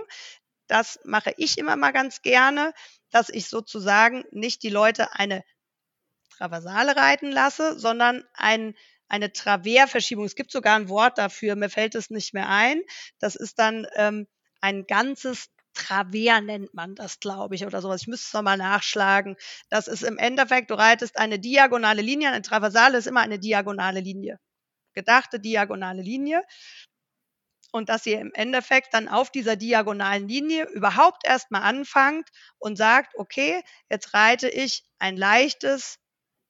das 0.68 1.00
mache 1.04 1.34
ich 1.38 1.58
immer 1.58 1.76
mal 1.76 1.92
ganz 1.92 2.22
gerne, 2.22 2.74
dass 3.12 3.30
ich 3.30 3.48
sozusagen 3.48 4.24
nicht 4.32 4.64
die 4.64 4.70
Leute 4.70 5.14
eine 5.14 5.44
Traversale 6.38 6.96
reiten 6.96 7.32
lasse, 7.32 7.78
sondern 7.78 8.24
ein, 8.34 8.76
eine 9.08 9.34
Traversverschiebung. 9.34 10.26
Es 10.26 10.36
gibt 10.36 10.52
sogar 10.52 10.76
ein 10.76 10.90
Wort 10.90 11.18
dafür, 11.18 11.56
mir 11.56 11.70
fällt 11.70 11.96
es 11.96 12.10
nicht 12.10 12.34
mehr 12.34 12.50
ein. 12.50 12.82
Das 13.20 13.36
ist 13.36 13.60
dann 13.60 13.88
ähm, 13.96 14.28
ein 14.62 14.86
ganzes 14.86 15.50
Travers 15.74 16.42
nennt 16.42 16.74
man 16.74 16.96
das, 16.96 17.20
glaube 17.20 17.56
ich, 17.56 17.66
oder 17.66 17.82
sowas. 17.82 18.02
Ich 18.02 18.08
müsste 18.08 18.28
es 18.28 18.34
nochmal 18.34 18.58
nachschlagen. 18.58 19.36
Das 19.70 19.88
ist 19.88 20.04
im 20.04 20.18
Endeffekt, 20.18 20.72
du 20.72 20.76
reitest 20.76 21.18
eine 21.18 21.40
diagonale 21.40 22.02
Linie. 22.02 22.30
Eine 22.30 22.42
Traversale 22.42 22.98
ist 22.98 23.08
immer 23.08 23.22
eine 23.22 23.40
diagonale 23.40 24.02
Linie. 24.02 24.40
Gedachte 24.94 25.40
diagonale 25.40 26.02
Linie 26.02 26.44
und 27.72 27.90
dass 27.90 28.06
ihr 28.06 28.20
im 28.20 28.32
Endeffekt 28.34 28.94
dann 28.94 29.08
auf 29.08 29.32
dieser 29.32 29.56
diagonalen 29.56 30.28
Linie 30.28 30.66
überhaupt 30.70 31.26
erstmal 31.26 31.62
anfangt 31.64 32.30
und 32.58 32.78
sagt, 32.78 33.14
okay, 33.16 33.62
jetzt 33.90 34.14
reite 34.14 34.50
ich 34.50 34.84
ein 34.98 35.18
leichtes 35.18 36.00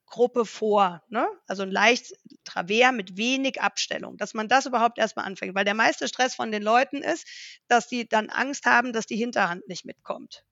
Gruppe 0.07 0.45
vor, 0.45 1.03
ne? 1.09 1.27
also 1.47 1.63
ein 1.63 1.71
leicht 1.71 2.13
Travers 2.43 2.93
mit 2.93 3.15
wenig 3.15 3.61
Abstellung, 3.61 4.17
dass 4.17 4.33
man 4.33 4.47
das 4.47 4.65
überhaupt 4.65 4.97
erstmal 4.97 5.25
anfängt, 5.25 5.53
weil 5.55 5.65
der 5.65 5.75
meiste 5.75 6.07
Stress 6.07 6.33
von 6.33 6.51
den 6.51 6.63
Leuten 6.63 7.03
ist, 7.03 7.27
dass 7.67 7.87
die 7.87 8.07
dann 8.07 8.29
Angst 8.29 8.65
haben, 8.65 8.91
dass 8.91 9.05
die 9.05 9.17
Hinterhand 9.17 9.67
nicht 9.67 9.85
mitkommt. 9.85 10.43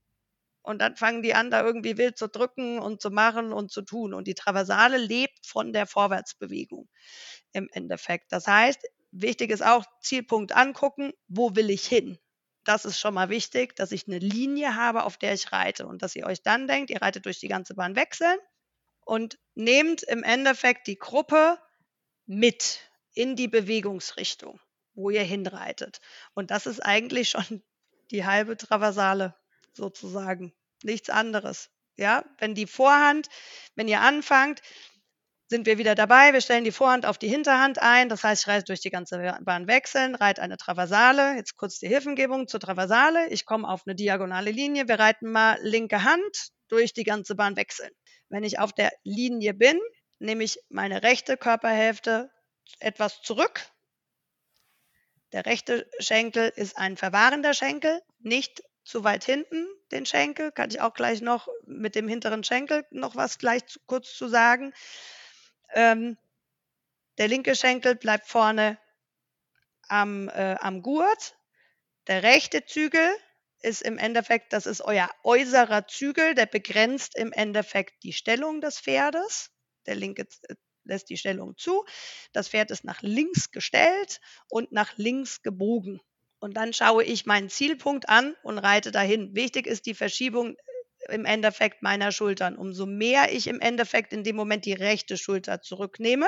Und 0.62 0.80
dann 0.80 0.98
fangen 0.98 1.24
die 1.24 1.34
an, 1.34 1.50
da 1.50 1.64
irgendwie 1.64 1.98
wild 1.98 2.18
zu 2.18 2.28
drücken 2.28 2.78
und 2.80 3.02
zu 3.02 3.10
machen 3.10 3.54
und 3.54 3.72
zu 3.72 3.84
tun. 3.84 4.14
Und 4.14 4.28
die 4.28 4.36
Traversale 4.36 4.98
lebt 4.98 5.48
von 5.48 5.72
der 5.72 5.88
Vorwärtsbewegung 5.88 6.90
im 7.54 7.70
Endeffekt. 7.72 8.32
Das 8.32 8.48
heißt, 8.48 8.82
Wichtig 9.12 9.52
ist 9.52 9.64
auch 9.64 9.86
Zielpunkt 10.02 10.52
angucken, 10.52 11.14
wo 11.28 11.56
will 11.56 11.70
ich 11.70 11.86
hin? 11.86 12.20
Das 12.66 12.84
ist 12.86 13.00
schon 13.00 13.14
mal 13.14 13.30
wichtig, 13.30 13.76
dass 13.76 13.91
ich 13.91 14.08
eine 14.08 14.20
Linie 14.20 14.76
habe, 14.76 15.04
auf 15.04 15.18
der 15.18 15.34
ich 15.34 15.52
reite 15.52 15.88
und 15.88 16.02
dass 16.02 16.16
ihr 16.16 16.26
euch 16.26 16.43
dann 16.43 16.68
denkt, 16.68 16.89
ihr 16.89 17.02
reitet 17.02 17.26
durch 17.26 17.39
die 17.39 17.48
ganze 17.48 17.76
Bahn 17.76 17.95
wechseln 17.95 18.38
und 19.06 19.39
nehmt 19.56 20.04
im 20.04 20.24
Endeffekt 20.24 20.88
die 20.88 21.00
Gruppe 21.00 21.58
mit 22.26 22.82
in 23.14 23.36
die 23.38 23.48
Bewegungsrichtung, 23.48 24.60
wo 24.93 25.10
ihr 25.10 25.24
hinreitet. 25.24 26.02
Und 26.34 26.52
das 26.52 26.68
ist 26.68 26.82
eigentlich 26.82 27.30
schon 27.30 27.64
die 28.12 28.26
halbe 28.26 28.58
Traversale 28.58 29.36
sozusagen, 29.74 30.54
nichts 30.84 31.10
anderes. 31.10 31.72
Ja, 31.95 32.26
wenn 32.38 32.54
die 32.54 32.68
Vorhand, 32.68 33.30
wenn 33.76 33.88
ihr 33.88 34.02
anfangt, 34.02 34.62
sind 35.48 35.66
wir 35.66 35.78
wieder 35.78 35.95
dabei. 35.95 36.34
Wir 36.34 36.41
stellen 36.41 36.64
die 36.64 36.72
Vorhand 36.72 37.06
auf 37.06 37.18
die 37.18 37.30
Hinterhand 37.30 37.82
ein. 37.82 38.10
Das 38.10 38.24
heißt, 38.24 38.43
ich 38.43 38.48
reite 38.48 38.66
durch 38.66 38.82
die 38.82 38.89
ganze 38.89 39.18
Bahn 39.41 39.68
wechseln, 39.68 40.16
reite 40.16 40.41
eine 40.41 40.58
Traversale. 40.58 41.36
Jetzt 41.36 41.56
kurz 41.56 41.80
die 41.80 41.88
Hilfengebung 41.88 42.48
zur 42.48 42.60
Traversale. 42.60 43.30
Ich 43.30 43.45
komme 43.45 43.68
auf 43.68 43.84
eine 43.86 43.95
diagonale 43.95 44.52
Linie. 44.52 44.88
Wir 44.88 45.00
reiten 45.00 45.32
mal 45.32 45.58
linke 45.62 46.04
Hand 46.04 46.50
durch 46.68 46.93
die 46.93 47.06
ganze 47.06 47.36
Bahn 47.36 47.56
wechseln. 47.56 47.91
Wenn 48.30 48.43
ich 48.43 48.60
auf 48.60 48.74
der 48.74 48.91
Linie 49.04 49.54
bin, 49.54 49.80
nehme 50.20 50.43
ich 50.43 50.60
meine 50.70 51.04
rechte 51.04 51.38
Körperhälfte 51.38 52.30
etwas 52.80 53.22
zurück. 53.22 53.66
Der 55.32 55.45
rechte 55.45 55.89
Schenkel 56.00 56.52
ist 56.56 56.78
ein 56.78 56.98
verwahrender 56.98 57.54
Schenkel, 57.54 58.02
nicht 58.20 58.64
zu 58.84 59.04
weit 59.04 59.24
hinten 59.24 59.68
den 59.91 60.06
Schenkel. 60.06 60.52
Kann 60.52 60.70
ich 60.70 60.82
auch 60.82 60.93
gleich 60.93 61.22
noch 61.22 61.48
mit 61.66 61.95
dem 61.95 62.08
hinteren 62.08 62.43
Schenkel 62.43 62.86
noch 62.91 63.16
was 63.16 63.38
gleich 63.38 63.66
zu, 63.66 63.80
kurz 63.86 64.14
zu 64.14 64.28
sagen. 64.28 64.74
Ähm, 65.74 66.18
der 67.18 67.28
linke 67.28 67.55
Schenkel 67.55 67.95
bleibt 67.95 68.28
vorne 68.28 68.78
am, 69.88 70.30
äh, 70.30 70.55
am 70.59 70.82
Gurt. 70.82 71.36
Der 72.07 72.24
rechte 72.24 72.65
Zügel 72.65 73.09
ist 73.61 73.82
im 73.82 73.97
Endeffekt, 73.97 74.53
das 74.53 74.65
ist 74.65 74.82
euer 74.82 75.09
äußerer 75.24 75.88
Zügel, 75.88 76.36
der 76.36 76.45
begrenzt 76.45 77.15
im 77.15 77.32
Endeffekt 77.32 78.03
die 78.03 78.13
Stellung 78.13 78.61
des 78.61 78.80
Pferdes. 78.80 79.51
Der 79.86 79.95
linke 79.95 80.28
äh, 80.43 80.55
lässt 80.84 81.09
die 81.09 81.18
Stellung 81.18 81.57
zu. 81.57 81.86
Das 82.34 82.49
Pferd 82.49 82.72
ist 82.72 82.84
nach 82.84 83.01
links 83.01 83.51
gestellt 83.51 84.22
und 84.49 84.72
nach 84.72 84.97
links 84.97 85.41
gebogen. 85.41 85.99
Und 86.39 86.55
dann 86.55 86.72
schaue 86.72 87.03
ich 87.03 87.26
meinen 87.26 87.49
Zielpunkt 87.49 88.09
an 88.09 88.36
und 88.43 88.59
reite 88.59 88.91
dahin. 88.91 89.36
Wichtig 89.36 89.65
ist 89.65 89.86
die 89.86 89.95
Verschiebung 89.95 90.55
im 91.10 91.26
Endeffekt 91.26 91.82
meiner 91.82 92.12
Schultern. 92.12 92.58
Umso 92.58 92.86
mehr 92.86 93.34
ich 93.34 93.47
im 93.47 93.60
Endeffekt 93.60 94.14
in 94.14 94.24
dem 94.24 94.36
Moment 94.36 94.66
die 94.66 94.74
rechte 94.74 95.18
Schulter 95.18 95.62
zurücknehme, 95.62 96.28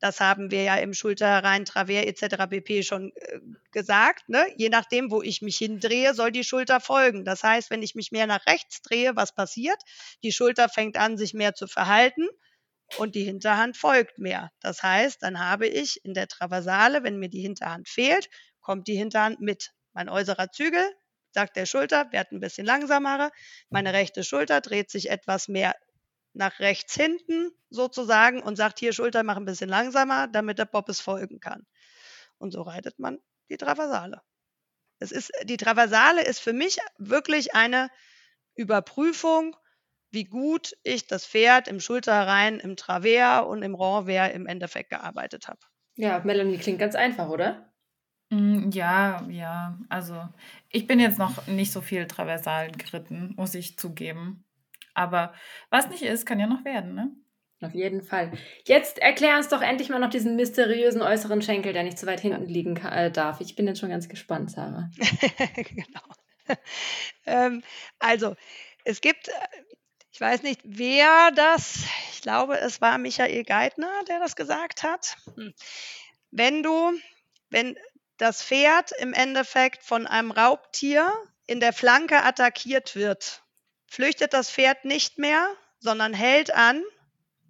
das 0.00 0.20
haben 0.20 0.50
wir 0.50 0.62
ja 0.62 0.76
im 0.76 0.92
Schulterherein, 0.92 1.64
Travers 1.64 2.04
etc. 2.04 2.48
pp. 2.50 2.82
schon 2.82 3.12
äh, 3.14 3.40
gesagt. 3.72 4.28
Ne? 4.28 4.44
Je 4.56 4.68
nachdem, 4.68 5.10
wo 5.10 5.22
ich 5.22 5.40
mich 5.40 5.56
hindrehe, 5.56 6.14
soll 6.14 6.30
die 6.30 6.44
Schulter 6.44 6.80
folgen. 6.80 7.24
Das 7.24 7.42
heißt, 7.42 7.70
wenn 7.70 7.82
ich 7.82 7.94
mich 7.94 8.12
mehr 8.12 8.26
nach 8.26 8.46
rechts 8.46 8.82
drehe, 8.82 9.16
was 9.16 9.34
passiert? 9.34 9.80
Die 10.22 10.32
Schulter 10.32 10.68
fängt 10.68 10.96
an, 10.96 11.16
sich 11.16 11.32
mehr 11.32 11.54
zu 11.54 11.66
verhalten 11.66 12.28
und 12.98 13.14
die 13.14 13.24
Hinterhand 13.24 13.76
folgt 13.76 14.18
mehr. 14.18 14.50
Das 14.60 14.82
heißt, 14.82 15.22
dann 15.22 15.38
habe 15.38 15.66
ich 15.66 16.04
in 16.04 16.14
der 16.14 16.28
Traversale, 16.28 17.02
wenn 17.02 17.18
mir 17.18 17.28
die 17.28 17.40
Hinterhand 17.40 17.88
fehlt, 17.88 18.28
kommt 18.60 18.88
die 18.88 18.96
Hinterhand 18.96 19.40
mit. 19.40 19.72
Mein 19.92 20.08
äußerer 20.08 20.50
Zügel 20.50 20.84
sagt 21.34 21.56
der 21.56 21.66
Schulter, 21.66 22.10
werd 22.12 22.32
ein 22.32 22.40
bisschen 22.40 22.64
langsamer. 22.64 23.30
Meine 23.68 23.92
rechte 23.92 24.24
Schulter 24.24 24.60
dreht 24.60 24.90
sich 24.90 25.10
etwas 25.10 25.48
mehr 25.48 25.74
nach 26.32 26.58
rechts 26.60 26.94
hinten 26.94 27.50
sozusagen 27.70 28.42
und 28.42 28.56
sagt 28.56 28.78
hier 28.78 28.92
Schulter, 28.92 29.22
mach 29.22 29.36
ein 29.36 29.44
bisschen 29.44 29.68
langsamer, 29.68 30.28
damit 30.28 30.58
der 30.58 30.64
Bob 30.64 30.88
es 30.88 31.00
folgen 31.00 31.40
kann. 31.40 31.66
Und 32.38 32.52
so 32.52 32.62
reitet 32.62 32.98
man 32.98 33.18
die 33.50 33.56
Traversale. 33.56 34.20
Es 34.98 35.12
ist, 35.12 35.32
die 35.44 35.56
Traversale 35.56 36.24
ist 36.24 36.40
für 36.40 36.52
mich 36.52 36.78
wirklich 36.98 37.54
eine 37.54 37.90
Überprüfung, 38.54 39.56
wie 40.10 40.24
gut 40.24 40.72
ich 40.82 41.06
das 41.06 41.26
Pferd 41.26 41.66
im 41.68 41.80
Schulterrein, 41.80 42.60
im 42.60 42.76
Travers 42.76 43.46
und 43.46 43.62
im 43.62 43.74
Renvers 43.74 44.32
im 44.32 44.46
Endeffekt 44.46 44.90
gearbeitet 44.90 45.48
habe. 45.48 45.60
Ja, 45.96 46.20
Melanie 46.24 46.58
klingt 46.58 46.78
ganz 46.78 46.94
einfach, 46.94 47.28
oder? 47.28 47.73
Mm, 48.30 48.70
ja, 48.70 49.26
ja. 49.28 49.78
Also, 49.88 50.28
ich 50.70 50.86
bin 50.86 51.00
jetzt 51.00 51.18
noch 51.18 51.46
nicht 51.46 51.72
so 51.72 51.80
viel 51.80 52.06
traversal 52.06 52.70
geritten, 52.72 53.34
muss 53.36 53.54
ich 53.54 53.78
zugeben. 53.78 54.44
Aber 54.94 55.34
was 55.70 55.88
nicht 55.88 56.02
ist, 56.02 56.24
kann 56.26 56.40
ja 56.40 56.46
noch 56.46 56.64
werden, 56.64 56.94
ne? 56.94 57.10
Auf 57.60 57.74
jeden 57.74 58.02
Fall. 58.02 58.32
Jetzt 58.64 58.98
erklär 58.98 59.36
uns 59.36 59.48
doch 59.48 59.62
endlich 59.62 59.88
mal 59.88 59.98
noch 59.98 60.10
diesen 60.10 60.36
mysteriösen 60.36 61.02
äußeren 61.02 61.40
Schenkel, 61.40 61.72
der 61.72 61.82
nicht 61.82 61.98
zu 61.98 62.06
weit 62.06 62.20
hinten 62.20 62.46
liegen 62.46 62.74
kann, 62.74 62.92
äh, 62.92 63.10
darf. 63.10 63.40
Ich 63.40 63.56
bin 63.56 63.66
jetzt 63.66 63.80
schon 63.80 63.90
ganz 63.90 64.08
gespannt, 64.08 64.50
Sarah. 64.50 64.90
genau. 65.56 66.00
ähm, 67.26 67.62
also, 67.98 68.34
es 68.84 69.00
gibt, 69.00 69.28
äh, 69.28 69.32
ich 70.12 70.20
weiß 70.20 70.42
nicht, 70.42 70.60
wer 70.64 71.30
das, 71.34 71.84
ich 72.12 72.22
glaube, 72.22 72.58
es 72.58 72.80
war 72.80 72.98
Michael 72.98 73.44
Geithner, 73.44 73.92
der 74.08 74.20
das 74.20 74.36
gesagt 74.36 74.82
hat. 74.82 75.16
Hm. 75.34 75.54
Wenn 76.30 76.62
du, 76.62 76.92
wenn 77.50 77.76
das 78.16 78.42
Pferd 78.42 78.92
im 78.98 79.12
Endeffekt 79.12 79.82
von 79.82 80.06
einem 80.06 80.30
Raubtier 80.30 81.12
in 81.46 81.60
der 81.60 81.72
Flanke 81.72 82.22
attackiert 82.22 82.94
wird, 82.94 83.42
flüchtet 83.86 84.32
das 84.32 84.50
Pferd 84.50 84.84
nicht 84.84 85.18
mehr, 85.18 85.54
sondern 85.78 86.14
hält 86.14 86.52
an 86.54 86.82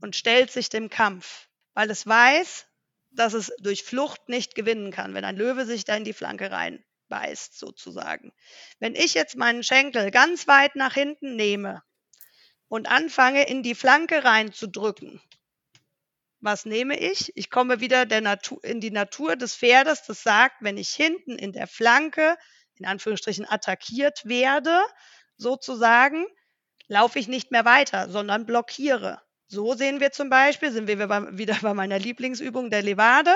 und 0.00 0.16
stellt 0.16 0.50
sich 0.50 0.68
dem 0.68 0.90
Kampf, 0.90 1.48
weil 1.74 1.90
es 1.90 2.06
weiß, 2.06 2.66
dass 3.10 3.32
es 3.32 3.52
durch 3.58 3.84
Flucht 3.84 4.28
nicht 4.28 4.54
gewinnen 4.54 4.90
kann, 4.90 5.14
wenn 5.14 5.24
ein 5.24 5.36
Löwe 5.36 5.64
sich 5.66 5.84
da 5.84 5.96
in 5.96 6.04
die 6.04 6.12
Flanke 6.12 6.50
reinbeißt, 6.50 7.58
sozusagen. 7.58 8.32
Wenn 8.80 8.94
ich 8.94 9.14
jetzt 9.14 9.36
meinen 9.36 9.62
Schenkel 9.62 10.10
ganz 10.10 10.48
weit 10.48 10.74
nach 10.74 10.94
hinten 10.94 11.36
nehme 11.36 11.82
und 12.68 12.88
anfange, 12.88 13.46
in 13.46 13.62
die 13.62 13.76
Flanke 13.76 14.24
reinzudrücken, 14.24 15.22
was 16.44 16.66
nehme 16.66 16.98
ich? 16.98 17.32
Ich 17.36 17.48
komme 17.50 17.80
wieder 17.80 18.04
der 18.04 18.20
Natur, 18.20 18.62
in 18.62 18.80
die 18.80 18.90
Natur 18.90 19.34
des 19.34 19.56
Pferdes, 19.56 20.02
das 20.06 20.22
sagt, 20.22 20.56
wenn 20.60 20.76
ich 20.76 20.90
hinten 20.90 21.36
in 21.38 21.52
der 21.52 21.66
Flanke, 21.66 22.36
in 22.74 22.84
Anführungsstrichen, 22.84 23.48
attackiert 23.48 24.26
werde, 24.26 24.78
sozusagen, 25.38 26.26
laufe 26.86 27.18
ich 27.18 27.28
nicht 27.28 27.50
mehr 27.50 27.64
weiter, 27.64 28.10
sondern 28.10 28.44
blockiere. 28.44 29.22
So 29.46 29.74
sehen 29.74 30.00
wir 30.00 30.12
zum 30.12 30.28
Beispiel, 30.28 30.70
sind 30.70 30.86
wir 30.86 30.98
wieder 31.38 31.56
bei 31.62 31.72
meiner 31.72 31.98
Lieblingsübung 31.98 32.70
der 32.70 32.82
Levade. 32.82 33.34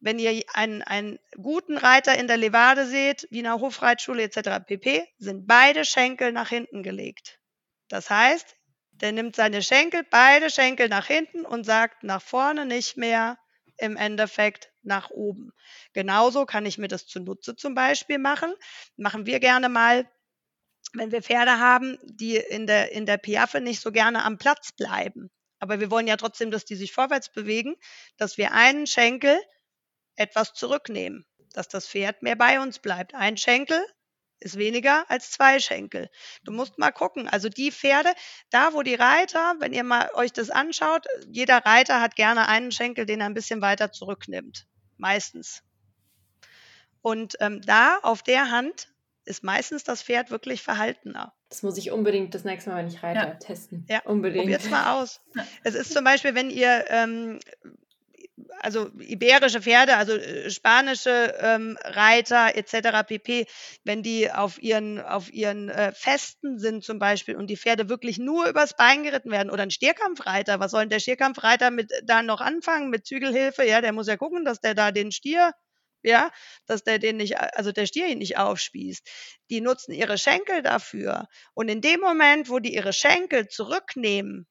wenn 0.00 0.18
ihr 0.18 0.42
einen, 0.52 0.82
einen 0.82 1.18
guten 1.34 1.78
Reiter 1.78 2.16
in 2.16 2.28
der 2.28 2.36
Levade 2.36 2.86
seht, 2.86 3.26
Wiener 3.30 3.58
Hofreitschule 3.58 4.22
etc. 4.22 4.64
pp., 4.66 5.04
sind 5.18 5.46
beide 5.46 5.84
Schenkel 5.84 6.32
nach 6.32 6.50
hinten 6.50 6.82
gelegt. 6.82 7.40
Das 7.88 8.10
heißt, 8.10 8.57
der 9.00 9.12
nimmt 9.12 9.36
seine 9.36 9.62
Schenkel, 9.62 10.04
beide 10.10 10.50
Schenkel 10.50 10.88
nach 10.88 11.06
hinten 11.06 11.44
und 11.44 11.64
sagt 11.64 12.02
nach 12.02 12.22
vorne 12.22 12.66
nicht 12.66 12.96
mehr, 12.96 13.38
im 13.78 13.96
Endeffekt 13.96 14.72
nach 14.82 15.10
oben. 15.10 15.52
Genauso 15.92 16.46
kann 16.46 16.66
ich 16.66 16.78
mir 16.78 16.88
das 16.88 17.06
zunutze 17.06 17.56
zum 17.56 17.74
Beispiel 17.74 18.18
machen. 18.18 18.52
Machen 18.96 19.24
wir 19.24 19.40
gerne 19.40 19.68
mal, 19.68 20.10
wenn 20.94 21.12
wir 21.12 21.22
Pferde 21.22 21.58
haben, 21.58 21.98
die 22.02 22.36
in 22.36 22.66
der, 22.66 22.92
in 22.92 23.06
der 23.06 23.18
Piaffe 23.18 23.60
nicht 23.60 23.80
so 23.80 23.92
gerne 23.92 24.24
am 24.24 24.38
Platz 24.38 24.72
bleiben. 24.72 25.30
Aber 25.60 25.80
wir 25.80 25.90
wollen 25.90 26.06
ja 26.06 26.16
trotzdem, 26.16 26.50
dass 26.50 26.64
die 26.64 26.76
sich 26.76 26.92
vorwärts 26.92 27.30
bewegen, 27.32 27.76
dass 28.16 28.36
wir 28.36 28.52
einen 28.52 28.86
Schenkel 28.86 29.38
etwas 30.16 30.54
zurücknehmen, 30.54 31.26
dass 31.52 31.68
das 31.68 31.88
Pferd 31.88 32.22
mehr 32.22 32.36
bei 32.36 32.60
uns 32.60 32.78
bleibt. 32.80 33.14
Ein 33.14 33.36
Schenkel 33.36 33.80
ist 34.40 34.56
weniger 34.58 35.04
als 35.10 35.30
zwei 35.30 35.58
Schenkel. 35.58 36.08
Du 36.44 36.52
musst 36.52 36.78
mal 36.78 36.92
gucken. 36.92 37.28
Also 37.28 37.48
die 37.48 37.72
Pferde, 37.72 38.10
da 38.50 38.72
wo 38.72 38.82
die 38.82 38.94
Reiter, 38.94 39.54
wenn 39.58 39.72
ihr 39.72 39.84
mal 39.84 40.10
euch 40.14 40.32
das 40.32 40.50
anschaut, 40.50 41.06
jeder 41.28 41.58
Reiter 41.64 42.00
hat 42.00 42.16
gerne 42.16 42.48
einen 42.48 42.72
Schenkel, 42.72 43.06
den 43.06 43.20
er 43.20 43.26
ein 43.26 43.34
bisschen 43.34 43.60
weiter 43.60 43.92
zurücknimmt. 43.92 44.66
Meistens. 44.96 45.62
Und 47.02 47.36
ähm, 47.40 47.60
da 47.62 47.98
auf 48.02 48.22
der 48.22 48.50
Hand 48.50 48.92
ist 49.24 49.44
meistens 49.44 49.84
das 49.84 50.02
Pferd 50.02 50.30
wirklich 50.30 50.62
verhaltener. 50.62 51.34
Das 51.50 51.62
muss 51.62 51.76
ich 51.78 51.90
unbedingt 51.90 52.34
das 52.34 52.44
nächste 52.44 52.70
Mal, 52.70 52.78
wenn 52.78 52.88
ich 52.88 53.02
reite, 53.02 53.20
Ja. 53.20 53.34
testen. 53.34 53.86
Ja, 53.88 54.00
unbedingt. 54.04 54.42
Probiert's 54.42 54.70
mal 54.70 55.00
aus. 55.00 55.20
Ja. 55.34 55.46
Es 55.64 55.74
ist 55.74 55.92
zum 55.92 56.04
Beispiel, 56.04 56.34
wenn 56.34 56.50
ihr 56.50 56.84
ähm, 56.88 57.38
also 58.60 58.90
iberische 58.98 59.62
Pferde, 59.62 59.96
also 59.96 60.14
äh, 60.14 60.50
spanische 60.50 61.34
ähm, 61.40 61.78
Reiter 61.82 62.56
etc. 62.56 63.06
pp, 63.06 63.46
wenn 63.84 64.02
die 64.02 64.30
auf 64.30 64.60
ihren, 64.62 65.00
auf 65.00 65.32
ihren 65.32 65.68
äh, 65.68 65.92
Festen 65.92 66.58
sind 66.58 66.84
zum 66.84 66.98
Beispiel 66.98 67.36
und 67.36 67.48
die 67.48 67.56
Pferde 67.56 67.88
wirklich 67.88 68.18
nur 68.18 68.48
übers 68.48 68.76
Bein 68.76 69.02
geritten 69.02 69.30
werden 69.30 69.50
oder 69.50 69.62
ein 69.62 69.70
Stierkampfreiter, 69.70 70.60
was 70.60 70.70
soll 70.72 70.82
denn 70.82 70.90
der 70.90 71.00
Stierkampfreiter 71.00 71.70
mit 71.70 71.92
da 72.04 72.22
noch 72.22 72.40
anfangen 72.40 72.90
mit 72.90 73.06
Zügelhilfe? 73.06 73.64
Ja, 73.64 73.80
der 73.80 73.92
muss 73.92 74.08
ja 74.08 74.16
gucken, 74.16 74.44
dass 74.44 74.60
der 74.60 74.74
da 74.74 74.92
den 74.92 75.12
Stier 75.12 75.52
ja, 76.02 76.30
dass 76.66 76.84
der 76.84 76.98
den 76.98 77.16
nicht, 77.16 77.38
also 77.38 77.72
der 77.72 77.86
Stier 77.86 78.06
ihn 78.08 78.18
nicht 78.18 78.38
aufspießt. 78.38 79.06
Die 79.50 79.60
nutzen 79.60 79.92
ihre 79.92 80.16
Schenkel 80.16 80.62
dafür. 80.62 81.26
Und 81.54 81.68
in 81.68 81.80
dem 81.80 82.00
Moment, 82.00 82.48
wo 82.48 82.60
die 82.60 82.74
ihre 82.74 82.92
Schenkel 82.92 83.48
zurücknehmen 83.48 84.46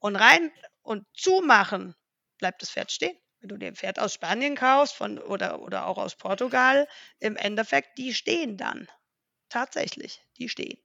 und 0.00 0.16
rein 0.16 0.50
und 0.82 1.04
zumachen, 1.14 1.94
bleibt 2.38 2.62
das 2.62 2.70
Pferd 2.70 2.90
stehen. 2.90 3.16
Wenn 3.40 3.50
du 3.50 3.56
dir 3.56 3.68
ein 3.68 3.76
Pferd 3.76 3.98
aus 4.00 4.14
Spanien 4.14 4.56
kaufst 4.56 4.94
von, 4.94 5.18
oder, 5.18 5.60
oder 5.60 5.86
auch 5.86 5.98
aus 5.98 6.16
Portugal, 6.16 6.88
im 7.20 7.36
Endeffekt, 7.36 7.96
die 7.98 8.12
stehen 8.14 8.56
dann. 8.56 8.88
Tatsächlich, 9.48 10.20
die 10.38 10.48
stehen. 10.48 10.78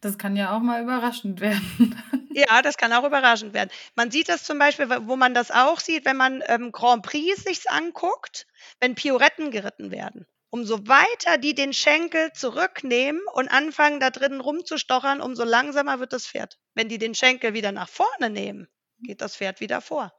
Das 0.00 0.18
kann 0.18 0.36
ja 0.36 0.56
auch 0.56 0.60
mal 0.60 0.82
überraschend 0.82 1.40
werden. 1.40 2.02
Ja, 2.32 2.62
das 2.62 2.76
kann 2.76 2.92
auch 2.92 3.04
überraschend 3.04 3.54
werden. 3.54 3.70
Man 3.94 4.10
sieht 4.10 4.28
das 4.28 4.44
zum 4.44 4.58
Beispiel, 4.58 4.88
wo 4.88 5.16
man 5.16 5.34
das 5.34 5.50
auch 5.50 5.80
sieht, 5.80 6.04
wenn 6.04 6.16
man 6.16 6.42
ähm, 6.46 6.72
Grand 6.72 7.02
Prix 7.02 7.44
sich 7.44 7.70
anguckt, 7.70 8.46
wenn 8.80 8.94
Pioretten 8.94 9.50
geritten 9.50 9.90
werden. 9.90 10.26
Umso 10.50 10.86
weiter 10.86 11.38
die 11.38 11.54
den 11.54 11.72
Schenkel 11.72 12.32
zurücknehmen 12.32 13.20
und 13.34 13.48
anfangen, 13.48 14.00
da 14.00 14.10
drinnen 14.10 14.40
rumzustochern, 14.40 15.20
umso 15.20 15.44
langsamer 15.44 16.00
wird 16.00 16.12
das 16.12 16.26
Pferd. 16.26 16.58
Wenn 16.74 16.88
die 16.88 16.98
den 16.98 17.14
Schenkel 17.14 17.52
wieder 17.52 17.72
nach 17.72 17.88
vorne 17.88 18.30
nehmen, 18.30 18.68
geht 19.00 19.20
das 19.20 19.36
Pferd 19.36 19.60
wieder 19.60 19.80
vor. 19.80 20.12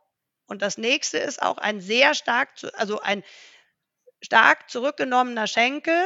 Und 0.48 0.62
das 0.62 0.78
nächste 0.78 1.18
ist 1.18 1.42
auch 1.42 1.58
ein 1.58 1.82
sehr 1.82 2.16
stark, 2.16 2.50
also 2.74 3.00
ein 3.02 3.24
stark 4.22 4.70
zurückgenommener 4.70 5.48
Schenkel. 5.48 6.04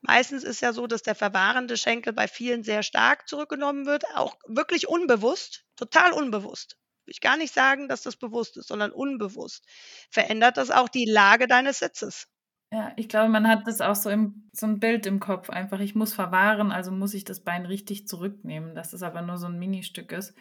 Meistens 0.00 0.42
ist 0.42 0.60
ja 0.60 0.72
so, 0.72 0.86
dass 0.86 1.02
der 1.02 1.14
verwahrende 1.14 1.76
Schenkel 1.76 2.12
bei 2.12 2.26
vielen 2.26 2.64
sehr 2.64 2.82
stark 2.82 3.28
zurückgenommen 3.28 3.86
wird, 3.86 4.04
auch 4.14 4.36
wirklich 4.46 4.88
unbewusst, 4.88 5.64
total 5.76 6.12
unbewusst. 6.12 6.78
Will 7.04 7.12
ich 7.12 7.20
gar 7.20 7.36
nicht 7.36 7.52
sagen, 7.52 7.88
dass 7.88 8.02
das 8.02 8.16
bewusst 8.16 8.56
ist, 8.56 8.68
sondern 8.68 8.92
unbewusst. 8.92 9.64
Verändert 10.10 10.56
das 10.56 10.70
auch 10.70 10.88
die 10.88 11.04
Lage 11.04 11.46
deines 11.46 11.80
Sitzes. 11.80 12.28
Ja, 12.72 12.92
ich 12.96 13.08
glaube, 13.08 13.28
man 13.28 13.46
hat 13.48 13.66
das 13.66 13.80
auch 13.80 13.94
so 13.94 14.08
im, 14.08 14.48
so 14.52 14.66
ein 14.66 14.80
Bild 14.80 15.04
im 15.04 15.20
Kopf 15.20 15.50
einfach. 15.50 15.80
Ich 15.80 15.94
muss 15.94 16.14
verwahren, 16.14 16.72
also 16.72 16.90
muss 16.90 17.12
ich 17.12 17.24
das 17.24 17.40
Bein 17.40 17.66
richtig 17.66 18.08
zurücknehmen. 18.08 18.74
Dass 18.74 18.92
es 18.92 19.02
aber 19.02 19.20
nur 19.20 19.36
so 19.36 19.46
ein 19.46 19.58
Ministück 19.58 20.10
ist. 20.12 20.34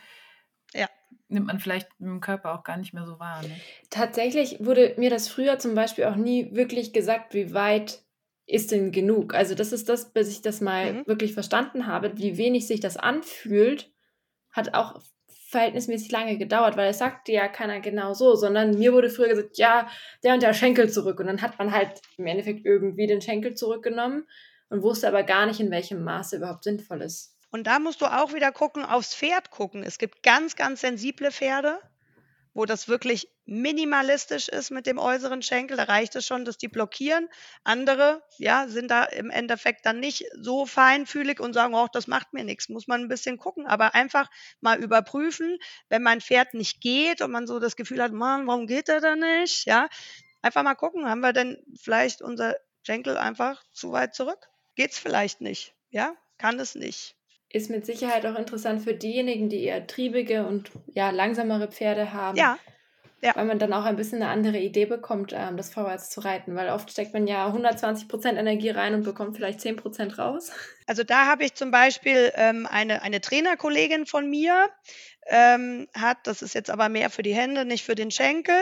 Ja. 0.73 0.87
Nimmt 1.27 1.47
man 1.47 1.59
vielleicht 1.59 1.87
mit 1.99 2.09
dem 2.09 2.19
Körper 2.21 2.53
auch 2.53 2.63
gar 2.63 2.77
nicht 2.77 2.93
mehr 2.93 3.05
so 3.05 3.19
wahr. 3.19 3.41
Ne? 3.41 3.49
Tatsächlich 3.89 4.57
wurde 4.59 4.95
mir 4.97 5.09
das 5.09 5.27
früher 5.29 5.59
zum 5.59 5.75
Beispiel 5.75 6.05
auch 6.05 6.15
nie 6.15 6.53
wirklich 6.53 6.91
gesagt, 6.93 7.33
wie 7.33 7.53
weit 7.53 8.01
ist 8.47 8.71
denn 8.71 8.91
genug. 8.91 9.33
Also 9.33 9.55
das 9.55 9.71
ist 9.71 9.87
das, 9.87 10.11
bis 10.11 10.29
ich 10.29 10.41
das 10.41 10.59
mal 10.59 10.93
Mhm. 10.93 11.07
wirklich 11.07 11.33
verstanden 11.33 11.87
habe, 11.87 12.17
wie 12.17 12.37
wenig 12.37 12.67
sich 12.67 12.81
das 12.81 12.97
anfühlt, 12.97 13.91
hat 14.51 14.73
auch 14.73 15.01
verhältnismäßig 15.47 16.11
lange 16.11 16.37
gedauert, 16.37 16.77
weil 16.77 16.89
es 16.89 16.97
sagte 16.97 17.31
ja 17.31 17.47
keiner 17.47 17.79
genau 17.81 18.13
so, 18.13 18.35
sondern 18.35 18.77
mir 18.77 18.93
wurde 18.93 19.09
früher 19.09 19.27
gesagt, 19.29 19.57
ja, 19.57 19.87
der 20.23 20.33
und 20.33 20.43
der 20.43 20.53
Schenkel 20.53 20.89
zurück. 20.89 21.19
Und 21.19 21.27
dann 21.27 21.41
hat 21.41 21.59
man 21.59 21.71
halt 21.71 22.01
im 22.17 22.25
Endeffekt 22.25 22.65
irgendwie 22.65 23.07
den 23.07 23.21
Schenkel 23.21 23.53
zurückgenommen 23.53 24.27
und 24.69 24.81
wusste 24.81 25.07
aber 25.07 25.23
gar 25.23 25.45
nicht, 25.45 25.59
in 25.59 25.71
welchem 25.71 26.03
Maße 26.03 26.37
überhaupt 26.37 26.63
sinnvoll 26.63 27.01
ist. 27.01 27.37
Und 27.51 27.67
da 27.67 27.79
musst 27.79 28.01
du 28.01 28.05
auch 28.05 28.33
wieder 28.33 28.51
gucken, 28.51 28.85
aufs 28.85 29.13
Pferd 29.13 29.51
gucken. 29.51 29.83
Es 29.83 29.97
gibt 29.97 30.23
ganz, 30.23 30.55
ganz 30.55 30.81
sensible 30.81 31.31
Pferde, 31.31 31.79
wo 32.53 32.65
das 32.65 32.87
wirklich 32.87 33.27
minimalistisch 33.45 34.47
ist 34.47 34.71
mit 34.71 34.85
dem 34.87 34.97
äußeren 34.97 35.41
Schenkel. 35.41 35.75
Da 35.75 35.83
reicht 35.83 36.15
es 36.15 36.25
schon, 36.25 36.45
dass 36.45 36.57
die 36.57 36.69
blockieren. 36.69 37.27
Andere, 37.65 38.23
ja, 38.37 38.69
sind 38.69 38.89
da 38.89 39.03
im 39.03 39.29
Endeffekt 39.29 39.85
dann 39.85 39.99
nicht 39.99 40.23
so 40.39 40.65
feinfühlig 40.65 41.41
und 41.41 41.53
sagen, 41.53 41.73
oh, 41.73 41.87
das 41.91 42.07
macht 42.07 42.31
mir 42.31 42.45
nichts. 42.45 42.69
Muss 42.69 42.87
man 42.87 43.01
ein 43.01 43.07
bisschen 43.09 43.37
gucken, 43.37 43.67
aber 43.67 43.95
einfach 43.95 44.29
mal 44.61 44.81
überprüfen, 44.81 45.57
wenn 45.89 46.03
mein 46.03 46.21
Pferd 46.21 46.53
nicht 46.53 46.79
geht 46.79 47.21
und 47.21 47.31
man 47.31 47.47
so 47.47 47.59
das 47.59 47.75
Gefühl 47.75 48.01
hat, 48.01 48.13
Mann, 48.13 48.47
warum 48.47 48.67
geht 48.67 48.87
er 48.87 49.01
da 49.01 49.17
nicht? 49.17 49.65
Ja, 49.65 49.89
einfach 50.41 50.63
mal 50.63 50.75
gucken, 50.75 51.09
haben 51.09 51.19
wir 51.21 51.33
denn 51.33 51.61
vielleicht 51.77 52.21
unser 52.21 52.55
Schenkel 52.83 53.17
einfach 53.17 53.61
zu 53.73 53.91
weit 53.91 54.15
zurück? 54.15 54.47
Geht's 54.75 54.97
vielleicht 54.97 55.41
nicht? 55.41 55.73
Ja, 55.89 56.15
kann 56.37 56.59
es 56.59 56.75
nicht. 56.75 57.15
Ist 57.53 57.69
mit 57.69 57.85
Sicherheit 57.85 58.25
auch 58.25 58.37
interessant 58.37 58.81
für 58.81 58.93
diejenigen, 58.93 59.49
die 59.49 59.63
eher 59.63 59.85
triebige 59.85 60.45
und 60.45 60.71
ja, 60.93 61.09
langsamere 61.09 61.67
Pferde 61.67 62.13
haben. 62.13 62.37
Ja, 62.37 62.57
Weil 63.35 63.45
man 63.45 63.59
dann 63.59 63.71
auch 63.73 63.85
ein 63.85 63.97
bisschen 63.97 64.23
eine 64.23 64.31
andere 64.31 64.57
Idee 64.57 64.85
bekommt, 64.85 65.31
ähm, 65.31 65.55
das 65.55 65.71
vorwärts 65.71 66.09
zu 66.09 66.21
reiten. 66.21 66.55
Weil 66.55 66.69
oft 66.69 66.89
steckt 66.89 67.13
man 67.13 67.27
ja 67.27 67.47
120% 67.47 68.35
Energie 68.35 68.71
rein 68.71 68.95
und 68.95 69.03
bekommt 69.03 69.35
vielleicht 69.35 69.59
10% 69.59 70.17
raus. 70.17 70.51
Also 70.87 71.05
da 71.05 71.25
habe 71.25 71.45
ich 71.45 71.53
zum 71.53 71.71
Beispiel 71.71 72.33
ähm, 72.35 72.67
eine, 72.69 73.01
eine 73.01 73.21
Trainerkollegin 73.21 74.05
von 74.05 74.29
mir, 74.29 74.69
ähm, 75.27 75.87
hat, 75.93 76.27
das 76.27 76.41
ist 76.41 76.53
jetzt 76.53 76.69
aber 76.69 76.89
mehr 76.89 77.09
für 77.09 77.23
die 77.23 77.33
Hände, 77.33 77.63
nicht 77.63 77.85
für 77.85 77.95
den 77.95 78.11
Schenkel, 78.11 78.59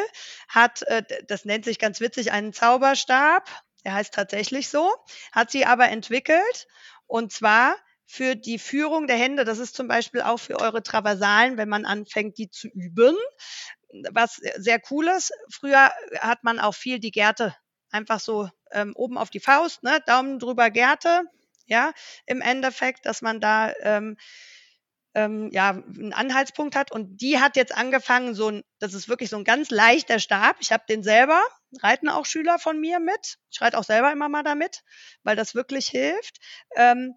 hat, 0.47 0.83
äh, 0.83 1.01
das 1.27 1.45
nennt 1.45 1.65
sich 1.65 1.79
ganz 1.79 2.01
witzig, 2.01 2.31
einen 2.31 2.53
Zauberstab, 2.53 3.49
der 3.83 3.95
heißt 3.95 4.13
tatsächlich 4.13 4.69
so, 4.69 4.93
hat 5.31 5.49
sie 5.49 5.65
aber 5.65 5.89
entwickelt 5.89 6.67
und 7.07 7.31
zwar 7.31 7.75
für 8.12 8.36
die 8.36 8.57
Führung 8.57 9.05
der 9.05 9.18
Hände, 9.18 9.45
das 9.45 9.60
ist 9.60 9.76
zum 9.76 9.88
Beispiel 9.88 10.22
auch 10.22 10.38
für 10.39 10.60
eure 10.60 10.82
Traversalen, 10.82 11.57
wenn 11.57 11.70
man 11.70 11.86
anfängt, 11.86 12.39
die 12.39 12.49
zu 12.49 12.68
üben, 12.68 13.16
was 14.12 14.38
sehr 14.57 14.82
cool 14.89 15.07
ist. 15.07 15.32
Früher 15.51 15.91
hat 16.20 16.43
man 16.43 16.60
auch 16.60 16.74
viel 16.74 16.99
die 16.99 17.12
Gerte 17.12 17.55
einfach 17.91 18.20
so 18.20 18.49
ähm, 18.72 18.93
oben 18.95 19.20
auf 19.20 19.30
die 19.30 19.39
Faust, 19.39 19.84
ne, 19.84 20.01
Daumen 20.07 20.39
drüber 20.39 20.72
Gerte, 20.72 21.22
ja, 21.68 21.91
im 22.26 22.41
Endeffekt, 22.41 23.05
dass 23.05 23.22
man 23.22 23.39
da 23.39 23.74
ähm, 23.82 24.18
ähm, 25.14 25.51
ja, 25.51 25.70
einen 25.70 26.14
Anhaltspunkt 26.14 26.76
hat. 26.76 26.91
Und 26.91 27.22
die 27.22 27.39
hat 27.39 27.55
jetzt 27.57 27.78
angefangen, 27.78 28.34
so 28.34 28.49
ein, 28.49 28.64
das 28.80 28.95
ist 28.95 29.07
wirklich 29.07 29.30
so 29.30 29.38
ein 29.38 29.43
ganz 29.43 29.70
leichter 29.70 30.18
Stab. 30.18 30.57
Ich 30.62 30.72
habe 30.72 30.84
den 30.89 31.03
selber, 31.03 31.41
reiten 31.84 32.10
auch 32.10 32.26
Schüler 32.26 32.57
von 32.57 32.80
mir 32.80 32.99
mit. 32.99 33.38
Ich 33.51 33.62
reite 33.62 33.78
auch 33.78 33.84
selber 33.84 34.12
immer 34.12 34.30
mal 34.30 34.43
damit, 34.43 34.82
weil 35.22 35.36
das 35.36 35.53
wirklich 35.53 35.88
hilft. 35.88 36.39
Ähm, 36.76 37.14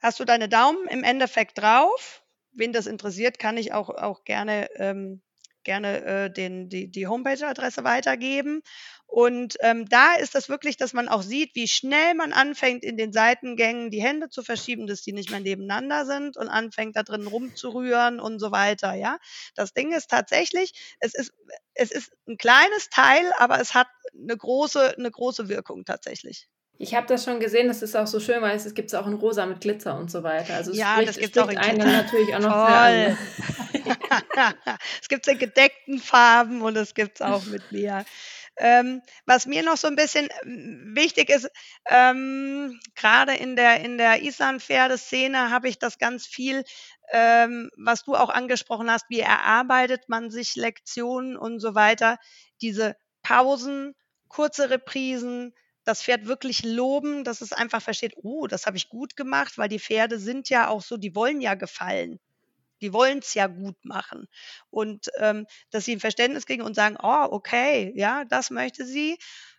hast 0.00 0.20
du 0.20 0.24
deine 0.24 0.48
Daumen 0.48 0.86
im 0.88 1.04
Endeffekt 1.04 1.58
drauf. 1.58 2.22
Wen 2.52 2.72
das 2.72 2.86
interessiert, 2.86 3.38
kann 3.38 3.56
ich 3.56 3.72
auch, 3.72 3.90
auch 3.90 4.24
gerne, 4.24 4.68
ähm, 4.76 5.22
gerne 5.62 6.04
äh, 6.04 6.30
den, 6.30 6.68
die, 6.68 6.90
die 6.90 7.06
Homepage-Adresse 7.06 7.84
weitergeben. 7.84 8.62
Und 9.06 9.56
ähm, 9.60 9.86
da 9.88 10.14
ist 10.14 10.34
das 10.34 10.48
wirklich, 10.48 10.76
dass 10.76 10.92
man 10.92 11.08
auch 11.08 11.22
sieht, 11.22 11.54
wie 11.54 11.68
schnell 11.68 12.14
man 12.14 12.32
anfängt, 12.32 12.82
in 12.82 12.96
den 12.96 13.12
Seitengängen 13.12 13.90
die 13.90 14.02
Hände 14.02 14.28
zu 14.30 14.42
verschieben, 14.42 14.86
dass 14.86 15.02
die 15.02 15.12
nicht 15.12 15.30
mehr 15.30 15.40
nebeneinander 15.40 16.06
sind 16.06 16.36
und 16.36 16.48
anfängt, 16.48 16.96
da 16.96 17.02
drin 17.02 17.26
rumzurühren 17.26 18.18
und 18.20 18.40
so 18.40 18.50
weiter. 18.50 18.94
Ja, 18.94 19.18
das 19.54 19.72
Ding 19.74 19.92
ist 19.92 20.10
tatsächlich, 20.10 20.96
es 21.00 21.14
ist, 21.14 21.32
es 21.74 21.90
ist 21.92 22.12
ein 22.26 22.36
kleines 22.36 22.88
Teil, 22.90 23.32
aber 23.38 23.60
es 23.60 23.74
hat 23.74 23.88
eine 24.14 24.36
große, 24.36 24.96
eine 24.98 25.10
große 25.10 25.48
Wirkung 25.48 25.84
tatsächlich. 25.84 26.48
Ich 26.78 26.94
habe 26.94 27.06
das 27.06 27.24
schon 27.24 27.40
gesehen, 27.40 27.68
das 27.68 27.82
ist 27.82 27.96
auch 27.96 28.06
so 28.06 28.20
schön, 28.20 28.42
weil 28.42 28.54
es 28.56 28.74
gibt 28.74 28.90
es 28.90 28.94
auch 28.94 29.06
in 29.06 29.14
rosa 29.14 29.46
mit 29.46 29.60
Glitzer 29.60 29.98
und 29.98 30.10
so 30.10 30.22
weiter. 30.22 30.54
Also 30.54 30.72
es 30.72 30.78
Ja, 30.78 30.92
spricht, 30.92 31.08
das 31.08 31.16
es 31.16 31.22
gibt's 31.22 31.38
auch 31.38 31.50
spricht 31.50 31.64
in 31.64 31.82
einen 31.82 31.92
natürlich 31.92 32.34
auch 32.34 32.40
noch 32.40 32.52
Toll. 32.52 33.16
es 35.00 35.08
gibt 35.08 35.26
es 35.26 35.32
in 35.32 35.38
gedeckten 35.38 35.98
Farben 35.98 36.60
und 36.62 36.76
es 36.76 36.94
gibt 36.94 37.20
es 37.20 37.26
auch 37.26 37.44
mit 37.46 37.72
mir. 37.72 38.04
Ähm, 38.58 39.02
was 39.26 39.46
mir 39.46 39.62
noch 39.62 39.76
so 39.76 39.86
ein 39.86 39.96
bisschen 39.96 40.28
ähm, 40.42 40.92
wichtig 40.94 41.28
ist, 41.28 41.50
ähm, 41.86 42.80
gerade 42.94 43.34
in 43.34 43.54
der, 43.54 43.80
in 43.80 43.98
der 43.98 44.22
Island-Pferdeszene 44.22 45.50
habe 45.50 45.68
ich 45.68 45.78
das 45.78 45.98
ganz 45.98 46.26
viel, 46.26 46.64
ähm, 47.12 47.70
was 47.76 48.04
du 48.04 48.14
auch 48.14 48.30
angesprochen 48.30 48.90
hast, 48.90 49.04
wie 49.10 49.20
erarbeitet 49.20 50.08
man 50.08 50.30
sich 50.30 50.56
Lektionen 50.56 51.36
und 51.36 51.60
so 51.60 51.74
weiter. 51.74 52.16
Diese 52.62 52.96
Pausen, 53.22 53.94
kurze 54.28 54.70
Reprisen, 54.70 55.52
das 55.86 56.02
Pferd 56.02 56.26
wirklich 56.26 56.64
loben, 56.64 57.24
dass 57.24 57.40
es 57.40 57.52
einfach 57.52 57.80
versteht, 57.80 58.14
oh, 58.16 58.46
das 58.48 58.66
habe 58.66 58.76
ich 58.76 58.88
gut 58.88 59.16
gemacht, 59.16 59.56
weil 59.56 59.68
die 59.68 59.78
Pferde 59.78 60.18
sind 60.18 60.50
ja 60.50 60.68
auch 60.68 60.82
so, 60.82 60.96
die 60.96 61.14
wollen 61.14 61.40
ja 61.40 61.54
gefallen. 61.54 62.18
Die 62.82 62.92
wollen 62.92 63.20
es 63.20 63.34
ja 63.34 63.46
gut 63.46 63.76
machen. 63.84 64.28
Und 64.68 65.06
ähm, 65.18 65.46
dass 65.70 65.84
sie 65.86 65.92
ein 65.96 66.00
Verständnis 66.00 66.44
kriegen 66.44 66.62
und 66.62 66.74
sagen, 66.74 66.98
oh, 67.00 67.28
okay, 67.30 67.92
ja, 67.94 68.24
das 68.24 68.50
möchte 68.50 68.84
sie. 68.84 69.16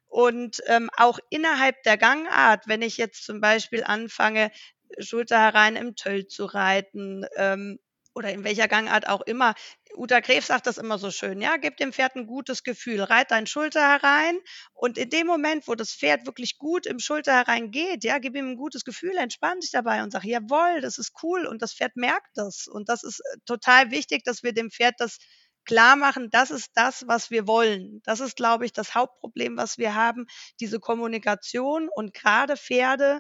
Und 0.08 0.62
ähm, 0.68 0.90
auch 0.98 1.18
innerhalb 1.30 1.82
der 1.84 1.98
Gangart, 1.98 2.68
wenn 2.68 2.82
ich 2.82 2.98
jetzt 2.98 3.24
zum 3.26 3.42
Beispiel 3.42 3.84
anfange, 3.84 4.52
Schulter 5.00 5.40
herein 5.40 5.76
im 5.78 5.96
Töll 5.96 6.28
zu 6.28 6.46
reiten, 6.46 7.26
ähm, 7.38 7.80
oder 8.18 8.32
in 8.32 8.44
welcher 8.44 8.68
Gangart 8.68 9.08
auch 9.08 9.22
immer. 9.22 9.54
Uta 9.96 10.20
Gref 10.22 10.44
sagt 10.44 10.66
das 10.66 10.80
immer 10.80 10.98
so 10.98 11.12
schön, 11.12 11.40
ja, 11.40 11.58
gib 11.58 11.78
dem 11.78 11.94
Pferd 11.94 12.16
ein 12.16 12.26
gutes 12.26 12.64
Gefühl, 12.64 13.02
reit 13.02 13.30
dein 13.30 13.46
Schulter 13.46 13.82
herein 13.82 14.40
und 14.74 14.98
in 14.98 15.12
dem 15.12 15.28
Moment, 15.28 15.68
wo 15.68 15.76
das 15.76 15.92
Pferd 15.92 16.26
wirklich 16.26 16.58
gut 16.58 16.88
im 16.88 16.98
Schulter 16.98 17.34
herein 17.34 17.70
geht, 17.70 18.04
ja, 18.04 18.18
gib 18.18 18.36
ihm 18.36 18.50
ein 18.50 18.58
gutes 18.58 18.84
Gefühl, 18.84 19.16
entspann 19.18 19.60
dich 19.60 19.70
dabei 19.72 20.02
und 20.02 20.12
sag, 20.12 20.24
jawohl, 20.24 20.82
das 20.82 20.98
ist 20.98 21.14
cool 21.22 21.46
und 21.46 21.62
das 21.62 21.74
Pferd 21.74 21.96
merkt 21.96 22.36
das 22.36 22.68
und 22.68 22.90
das 22.90 23.04
ist 23.04 23.20
äh, 23.20 23.38
total 23.46 23.92
wichtig, 23.92 24.24
dass 24.24 24.42
wir 24.42 24.52
dem 24.52 24.72
Pferd 24.72 24.96
das 24.98 25.20
klar 25.64 25.96
machen, 25.96 26.30
das 26.32 26.50
ist 26.50 26.72
das, 26.74 27.06
was 27.08 27.30
wir 27.30 27.46
wollen. 27.46 28.02
Das 28.06 28.20
ist, 28.20 28.36
glaube 28.36 28.66
ich, 28.66 28.74
das 28.74 28.96
Hauptproblem, 28.96 29.58
was 29.58 29.78
wir 29.78 29.94
haben, 29.94 30.26
diese 30.60 30.80
Kommunikation 30.80 31.90
und 31.94 32.14
gerade 32.16 32.58
Pferde. 32.58 33.20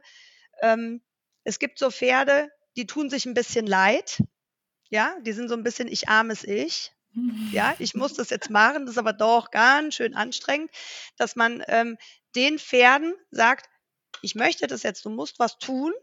Ähm, 0.61 1.03
es 1.43 1.59
gibt 1.59 1.77
so 1.77 1.91
Pferde, 1.91 2.49
die 2.77 2.87
tun 2.87 3.09
sich 3.09 3.25
ein 3.25 3.33
bisschen 3.33 3.67
leid, 3.67 4.23
ja, 4.89 5.15
die 5.21 5.33
sind 5.33 5.49
so 5.49 5.55
ein 5.55 5.63
bisschen 5.63 5.87
ich 5.87 6.09
armes 6.09 6.43
Ich. 6.43 6.93
Ja, 7.51 7.75
ich 7.79 7.95
muss 7.95 8.13
das 8.13 8.29
jetzt 8.29 8.49
machen, 8.49 8.85
das 8.85 8.95
ist 8.95 8.99
aber 8.99 9.13
doch 9.13 9.51
ganz 9.51 9.95
schön 9.95 10.15
anstrengend, 10.15 10.71
dass 11.17 11.35
man 11.35 11.63
ähm, 11.67 11.97
den 12.35 12.59
Pferden 12.59 13.15
sagt, 13.31 13.69
ich 14.21 14.35
möchte 14.35 14.67
das 14.67 14.83
jetzt, 14.83 15.05
du 15.05 15.09
musst 15.09 15.39
was 15.39 15.57
tun, 15.57 15.93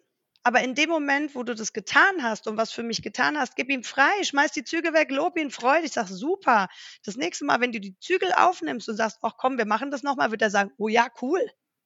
aber 0.46 0.60
in 0.60 0.74
dem 0.74 0.90
Moment, 0.90 1.34
wo 1.34 1.42
du 1.42 1.54
das 1.54 1.72
getan 1.72 2.22
hast 2.22 2.46
und 2.46 2.58
was 2.58 2.70
für 2.70 2.82
mich 2.82 3.02
getan 3.02 3.38
hast, 3.38 3.56
gib 3.56 3.70
ihm 3.70 3.82
frei, 3.82 4.22
schmeiß 4.22 4.52
die 4.52 4.62
Zügel 4.62 4.92
weg, 4.92 5.10
lob 5.10 5.38
ihn, 5.38 5.50
freu 5.50 5.80
dich, 5.80 5.92
sag 5.92 6.06
super. 6.06 6.68
Das 7.02 7.16
nächste 7.16 7.46
Mal, 7.46 7.60
wenn 7.60 7.72
du 7.72 7.80
die 7.80 7.98
Zügel 7.98 8.30
aufnimmst 8.32 8.88
und 8.90 8.96
sagst, 8.96 9.18
ach 9.22 9.38
komm, 9.38 9.56
wir 9.56 9.64
machen 9.64 9.90
das 9.90 10.02
nochmal, 10.02 10.30
wird 10.30 10.42
er 10.42 10.50
sagen, 10.50 10.70
oh 10.76 10.88
ja, 10.88 11.08
cool, 11.22 11.40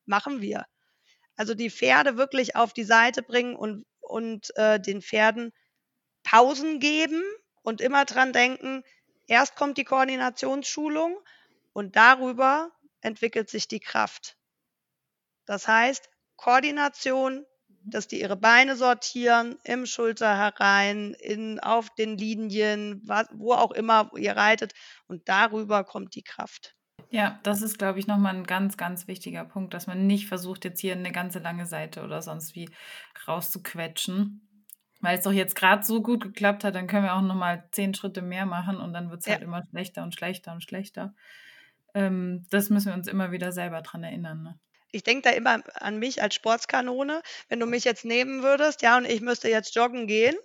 machen 0.07 0.41
wir. 0.41 0.67
Also 1.37 1.55
die 1.55 1.71
Pferde 1.71 2.17
wirklich 2.17 2.57
auf 2.57 2.73
die 2.73 2.83
Seite 2.83 3.23
bringen 3.23 3.55
und, 3.55 3.87
und 4.01 4.49
äh, 4.57 4.81
den 4.81 5.03
Pferden 5.03 5.53
Pausen 6.31 6.79
geben 6.79 7.23
und 7.63 7.81
immer 7.81 8.05
dran 8.05 8.35
denken, 8.35 8.85
erst 9.27 9.57
kommt 9.57 9.79
die 9.79 9.85
Koordinationsschulung 9.85 11.19
und 11.73 11.97
darüber 11.97 12.71
entwickelt 13.01 13.49
sich 13.49 13.67
die 13.67 13.81
Kraft. 13.81 14.37
Das 15.47 15.67
heißt, 15.67 16.11
Koordination, 16.37 17.47
dass 17.83 18.09
die 18.09 18.21
ihre 18.21 18.37
Beine 18.37 18.77
sortieren, 18.77 19.57
im 19.65 19.87
Schulter 19.87 20.37
herein, 20.37 21.15
in, 21.15 21.61
auf 21.61 21.89
den 21.95 22.19
Linien, 22.19 23.03
wo 23.33 23.55
auch 23.55 23.71
immer 23.71 24.11
ihr 24.15 24.37
reitet 24.37 24.75
und 25.07 25.31
darüber 25.31 25.83
kommt 25.85 26.15
die 26.15 26.25
Kraft. 26.25 26.75
Ja, 27.11 27.41
das 27.43 27.63
ist, 27.63 27.79
glaube 27.79 28.01
ich, 28.01 28.07
nochmal 28.07 28.35
ein 28.35 28.45
ganz, 28.45 28.77
ganz 28.77 29.09
wichtiger 29.09 29.47
Punkt, 29.47 29.73
dass 29.73 29.87
man 29.87 30.07
nicht 30.07 30.29
versucht, 30.29 30.67
jetzt 30.67 30.81
hier 30.81 30.93
eine 30.93 31.11
ganze 31.13 31.39
lange 31.39 31.65
Seite 31.65 32.03
oder 32.03 32.21
sonst 32.21 32.55
wie 32.55 32.69
rauszuquetschen, 33.27 34.48
weil 35.01 35.19
es 35.19 35.25
doch 35.25 35.33
jetzt 35.33 35.55
gerade 35.55 35.85
so 35.85 36.03
gut 36.03 36.23
geklappt 36.23 36.65
hat, 36.65 36.75
dann 36.75 36.87
können 36.87 37.05
wir 37.05 37.15
auch 37.15 37.23
nochmal 37.23 37.65
zehn 37.73 37.95
Schritte 37.95 38.23
mehr 38.23 38.47
machen 38.47 38.79
und 38.79 38.93
dann 38.93 39.11
wird 39.11 39.21
es 39.21 39.27
halt 39.27 39.43
immer 39.43 39.63
schlechter 39.71 40.03
und 40.03 40.15
schlechter 40.15 40.53
und 40.53 40.63
schlechter. 40.63 41.15
Ähm, 41.95 42.47
das 42.51 42.71
müssen 42.71 42.89
wir 42.89 42.95
uns 42.95 43.09
immer 43.09 43.31
wieder 43.31 43.53
selber 43.53 43.83
dran 43.83 44.05
erinnern. 44.05 44.43
Ne? 44.43 44.59
Ich 44.91 45.03
denke 45.03 45.29
da 45.29 45.31
immer 45.31 45.63
an 45.75 45.99
mich 45.99 46.23
als 46.23 46.35
Sportskanone. 46.35 47.23
Wenn 47.49 47.61
du 47.61 47.67
mich 47.67 47.85
jetzt 47.85 48.05
nehmen 48.05 48.43
würdest, 48.43 48.83
ja, 48.83 48.97
und 48.97 49.05
ich 49.05 49.21
müsste 49.21 49.49
jetzt 49.49 49.75
joggen 49.75 50.07
gehen 50.07 50.37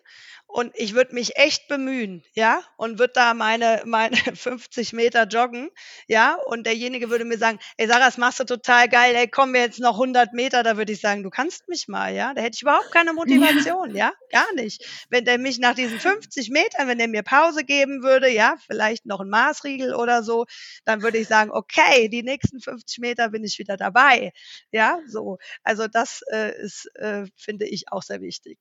und 0.53 0.71
ich 0.75 0.93
würde 0.93 1.15
mich 1.15 1.35
echt 1.35 1.67
bemühen, 1.67 2.23
ja, 2.35 2.61
und 2.77 2.99
würde 2.99 3.13
da 3.13 3.33
meine, 3.33 3.81
meine 3.85 4.15
50 4.35 4.93
Meter 4.93 5.23
joggen, 5.25 5.71
ja, 6.07 6.35
und 6.45 6.67
derjenige 6.67 7.09
würde 7.09 7.25
mir 7.25 7.39
sagen, 7.39 7.57
ey 7.77 7.87
Sarah, 7.87 8.05
das 8.05 8.19
machst 8.19 8.39
du 8.39 8.43
total 8.43 8.87
geil, 8.87 9.15
ey, 9.15 9.27
komm 9.27 9.51
mir 9.51 9.61
jetzt 9.61 9.79
noch 9.79 9.97
100 9.97 10.33
Meter, 10.33 10.61
da 10.61 10.77
würde 10.77 10.91
ich 10.93 11.01
sagen, 11.01 11.23
du 11.23 11.31
kannst 11.31 11.67
mich 11.69 11.87
mal, 11.87 12.13
ja, 12.13 12.35
da 12.35 12.41
hätte 12.41 12.53
ich 12.55 12.61
überhaupt 12.61 12.91
keine 12.91 13.13
Motivation, 13.13 13.95
ja, 13.95 14.13
gar 14.29 14.53
nicht. 14.53 14.85
Wenn 15.09 15.25
der 15.25 15.39
mich 15.39 15.57
nach 15.57 15.73
diesen 15.73 15.99
50 15.99 16.51
Metern, 16.51 16.87
wenn 16.87 16.99
der 16.99 17.07
mir 17.07 17.23
Pause 17.23 17.63
geben 17.63 18.03
würde, 18.03 18.29
ja, 18.29 18.55
vielleicht 18.67 19.07
noch 19.07 19.21
ein 19.21 19.29
Maßriegel 19.29 19.95
oder 19.95 20.21
so, 20.21 20.45
dann 20.85 21.01
würde 21.01 21.17
ich 21.17 21.27
sagen, 21.27 21.49
okay, 21.49 22.09
die 22.09 22.21
nächsten 22.21 22.59
50 22.61 22.99
Meter 22.99 23.29
bin 23.29 23.43
ich 23.43 23.57
wieder 23.57 23.75
dabei, 23.75 24.31
ja, 24.71 24.99
so. 25.07 25.39
Also 25.63 25.87
das 25.87 26.21
äh, 26.31 26.55
ist, 26.61 26.91
äh, 26.93 27.25
finde 27.37 27.65
ich, 27.65 27.91
auch 27.91 28.03
sehr 28.03 28.21
wichtig. 28.21 28.59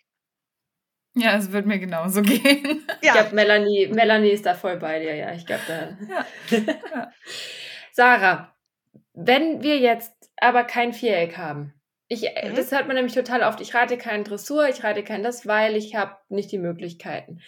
Ja, 1.15 1.37
es 1.37 1.53
wird 1.53 1.67
mir 1.67 1.79
genauso 1.79 2.23
gehen. 2.23 2.87
Ja. 2.89 2.97
Ich 3.01 3.11
glaube, 3.13 3.35
Melanie, 3.35 3.89
Melanie 3.89 4.31
ist 4.31 4.47
da 4.47 4.55
voll 4.55 4.79
bei 4.79 4.99
dir, 4.99 5.15
ja. 5.15 5.33
Ich 5.33 5.47
glaube, 5.47 5.63
da. 5.69 5.99
Ja. 6.09 7.13
Sarah, 7.93 8.55
wenn 9.13 9.63
wir 9.63 9.79
jetzt 9.79 10.13
aber 10.37 10.65
kein 10.65 10.93
Viereck 10.93 11.37
haben, 11.37 11.75
ich, 12.09 12.25
äh, 12.25 12.51
mhm. 12.51 12.55
das 12.55 12.73
hört 12.73 12.87
man 12.87 12.97
nämlich 12.97 13.15
total 13.15 13.43
oft. 13.43 13.61
Ich 13.61 13.75
reite 13.75 13.97
kein 13.99 14.25
Dressur, 14.25 14.69
ich 14.69 14.85
reite 14.85 15.05
kein 15.05 15.23
das, 15.23 15.47
weil 15.47 15.77
ich 15.77 15.95
habe 15.95 16.17
nicht 16.29 16.51
die 16.53 16.59
Möglichkeiten. 16.59 17.41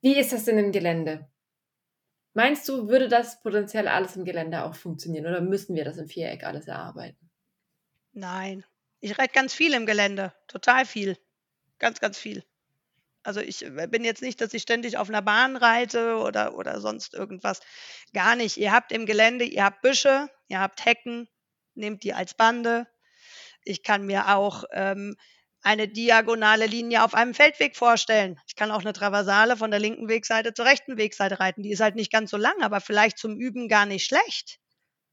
Wie 0.00 0.16
ist 0.16 0.32
das 0.32 0.44
denn 0.44 0.58
im 0.58 0.72
Gelände? 0.72 1.28
Meinst 2.34 2.68
du, 2.68 2.88
würde 2.88 3.08
das 3.08 3.42
potenziell 3.42 3.88
alles 3.88 4.16
im 4.16 4.24
Gelände 4.24 4.64
auch 4.64 4.74
funktionieren 4.74 5.26
oder 5.26 5.40
müssen 5.40 5.76
wir 5.76 5.84
das 5.84 5.98
im 5.98 6.08
Viereck 6.08 6.44
alles 6.44 6.66
erarbeiten? 6.66 7.30
Nein, 8.12 8.64
ich 9.00 9.18
reite 9.18 9.34
ganz 9.34 9.54
viel 9.54 9.74
im 9.74 9.86
Gelände, 9.86 10.32
total 10.48 10.86
viel. 10.86 11.18
Ganz, 11.78 12.00
ganz 12.00 12.18
viel. 12.18 12.42
Also 13.22 13.40
ich 13.40 13.64
äh, 13.64 13.86
bin 13.88 14.04
jetzt 14.04 14.22
nicht, 14.22 14.40
dass 14.40 14.54
ich 14.54 14.62
ständig 14.62 14.96
auf 14.96 15.08
einer 15.08 15.22
Bahn 15.22 15.56
reite 15.56 16.16
oder, 16.16 16.56
oder 16.56 16.80
sonst 16.80 17.14
irgendwas. 17.14 17.60
Gar 18.12 18.36
nicht. 18.36 18.56
Ihr 18.56 18.72
habt 18.72 18.92
im 18.92 19.06
Gelände, 19.06 19.44
ihr 19.44 19.64
habt 19.64 19.82
Büsche, 19.82 20.28
ihr 20.48 20.60
habt 20.60 20.84
Hecken, 20.84 21.28
nehmt 21.74 22.02
die 22.02 22.14
als 22.14 22.34
Bande. 22.34 22.86
Ich 23.64 23.82
kann 23.82 24.06
mir 24.06 24.34
auch 24.36 24.64
ähm, 24.72 25.16
eine 25.62 25.86
diagonale 25.86 26.66
Linie 26.66 27.04
auf 27.04 27.14
einem 27.14 27.34
Feldweg 27.34 27.76
vorstellen. 27.76 28.40
Ich 28.46 28.56
kann 28.56 28.72
auch 28.72 28.80
eine 28.80 28.92
Traversale 28.92 29.56
von 29.56 29.70
der 29.70 29.78
linken 29.78 30.08
Wegseite 30.08 30.52
zur 30.52 30.64
rechten 30.64 30.96
Wegseite 30.96 31.38
reiten. 31.38 31.62
Die 31.62 31.70
ist 31.70 31.80
halt 31.80 31.94
nicht 31.94 32.12
ganz 32.12 32.30
so 32.30 32.36
lang, 32.36 32.60
aber 32.62 32.80
vielleicht 32.80 33.18
zum 33.18 33.36
Üben 33.36 33.68
gar 33.68 33.86
nicht 33.86 34.04
schlecht, 34.04 34.58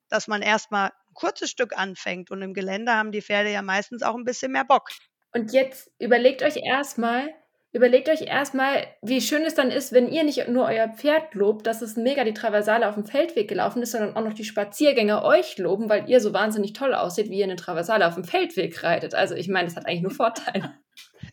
dass 0.10 0.28
man 0.28 0.42
erstmal 0.42 0.90
ein 0.90 1.14
kurzes 1.14 1.52
Stück 1.52 1.78
anfängt. 1.78 2.32
Und 2.32 2.42
im 2.42 2.56
Gelände 2.56 2.94
haben 2.94 3.12
die 3.12 3.22
Pferde 3.22 3.52
ja 3.52 3.62
meistens 3.62 4.02
auch 4.02 4.16
ein 4.16 4.24
bisschen 4.24 4.52
mehr 4.52 4.66
Bock. 4.66 4.90
Und 5.32 5.54
jetzt 5.54 5.92
überlegt 6.00 6.42
euch 6.42 6.58
erstmal, 6.58 7.32
Überlegt 7.72 8.10
euch 8.10 8.22
erstmal, 8.22 8.88
wie 9.02 9.22
schön 9.22 9.44
es 9.44 9.54
dann 9.54 9.70
ist, 9.70 9.92
wenn 9.92 10.10
ihr 10.10 10.24
nicht 10.24 10.48
nur 10.48 10.66
euer 10.66 10.90
Pferd 10.90 11.36
lobt, 11.36 11.68
dass 11.68 11.82
es 11.82 11.96
mega 11.96 12.24
die 12.24 12.34
Traversale 12.34 12.88
auf 12.88 12.96
dem 12.96 13.06
Feldweg 13.06 13.48
gelaufen 13.48 13.84
ist, 13.84 13.92
sondern 13.92 14.16
auch 14.16 14.24
noch 14.24 14.34
die 14.34 14.44
Spaziergänger 14.44 15.24
euch 15.24 15.58
loben, 15.58 15.88
weil 15.90 16.10
ihr 16.10 16.20
so 16.20 16.34
wahnsinnig 16.34 16.74
toll 16.74 16.96
aussieht, 16.96 17.30
wie 17.30 17.38
ihr 17.38 17.44
eine 17.44 17.56
Traversale 17.56 18.08
auf 18.08 18.16
dem 18.16 18.24
Feldweg 18.24 18.84
reitet. 18.84 19.14
Also 19.14 19.36
ich 19.36 19.48
meine, 19.48 19.68
das 19.68 19.76
hat 19.76 19.86
eigentlich 19.86 20.02
nur 20.02 20.12
Vorteile. 20.12 20.74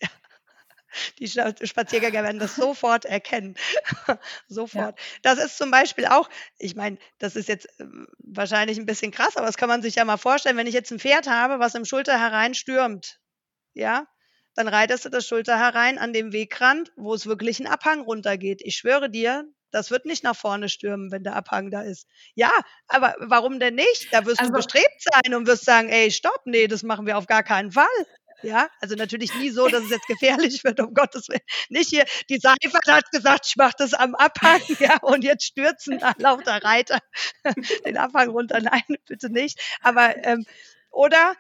Ja. 0.01 0.09
Die 1.19 1.29
Spaziergänger 1.29 2.23
werden 2.23 2.39
das 2.39 2.57
sofort 2.57 3.05
erkennen. 3.05 3.57
sofort. 4.49 4.99
Ja. 4.99 5.05
Das 5.23 5.39
ist 5.39 5.59
zum 5.59 5.71
Beispiel 5.71 6.07
auch, 6.07 6.29
ich 6.59 6.77
meine, 6.77 6.99
das 7.19 7.37
ist 7.37 7.49
jetzt 7.49 7.67
äh, 7.81 7.85
wahrscheinlich 8.19 8.79
ein 8.79 8.87
bisschen 8.87 9.11
krass, 9.11 9.37
aber 9.37 9.47
das 9.47 9.57
kann 9.57 9.69
man 9.69 9.83
sich 9.83 9.97
ja 9.97 10.05
mal 10.05 10.17
vorstellen, 10.17 10.57
wenn 10.57 10.67
ich 10.67 10.75
jetzt 10.75 10.91
ein 10.91 10.99
Pferd 10.99 11.29
habe, 11.29 11.59
was 11.59 11.75
im 11.75 11.85
Schulter 11.85 12.19
hereinstürmt, 12.19 13.19
ja, 13.75 14.07
dann 14.57 14.69
reitest 14.69 15.05
du 15.05 15.11
das 15.11 15.27
Schulter 15.27 15.59
herein 15.59 15.99
an 15.99 16.13
dem 16.13 16.33
Wegrand, 16.33 16.91
wo 16.97 17.15
es 17.15 17.27
wirklich 17.27 17.61
einen 17.61 17.73
Abhang 17.73 18.01
runtergeht. 18.01 18.63
Ich 18.65 18.77
schwöre 18.77 19.11
dir, 19.11 19.45
das 19.71 19.91
wird 19.91 20.07
nicht 20.07 20.25
nach 20.25 20.37
vorne 20.37 20.69
stürmen, 20.69 21.13
wenn 21.13 21.23
der 21.23 21.37
Abhang 21.37 21.71
da 21.71 21.83
ist. 21.83 22.07
Ja, 22.35 22.51
aber 22.89 23.15
warum 23.21 23.61
denn 23.61 23.75
nicht? 23.75 24.09
Da 24.13 24.25
wirst 24.25 24.41
also, 24.41 24.53
du 24.53 24.57
bestrebt 24.57 25.03
sein 25.03 25.35
und 25.35 25.47
wirst 25.47 25.65
sagen, 25.65 25.89
ey, 25.89 26.11
stopp, 26.11 26.41
nee, 26.47 26.67
das 26.67 26.83
machen 26.83 27.07
wir 27.07 27.19
auf 27.19 27.27
gar 27.27 27.43
keinen 27.43 27.73
Fall. 27.73 27.87
Ja, 28.43 28.69
also 28.81 28.95
natürlich 28.95 29.35
nie 29.35 29.51
so, 29.51 29.67
dass 29.69 29.85
es 29.85 29.91
jetzt 29.91 30.07
gefährlich 30.07 30.63
wird, 30.65 30.81
um 30.81 30.95
Gottes 30.95 31.29
Willen. 31.29 31.41
Nicht 31.69 31.91
hier, 31.91 32.05
die 32.29 32.39
Seifert 32.39 32.87
hat 32.87 33.11
gesagt, 33.11 33.47
ich 33.49 33.57
mache 33.57 33.75
das 33.79 33.95
am 33.95 34.15
Abhang, 34.15 34.61
ja, 34.79 34.99
und 35.03 35.25
jetzt 35.25 35.45
stürzen 35.45 35.99
da 35.99 36.13
lauter 36.19 36.63
Reiter 36.63 36.99
den 37.87 37.97
Abhang 37.97 38.31
runter. 38.31 38.61
Nein, 38.61 38.83
bitte 39.07 39.31
nicht. 39.31 39.61
Aber, 39.83 40.17
ähm, 40.25 40.45
oder 40.91 41.35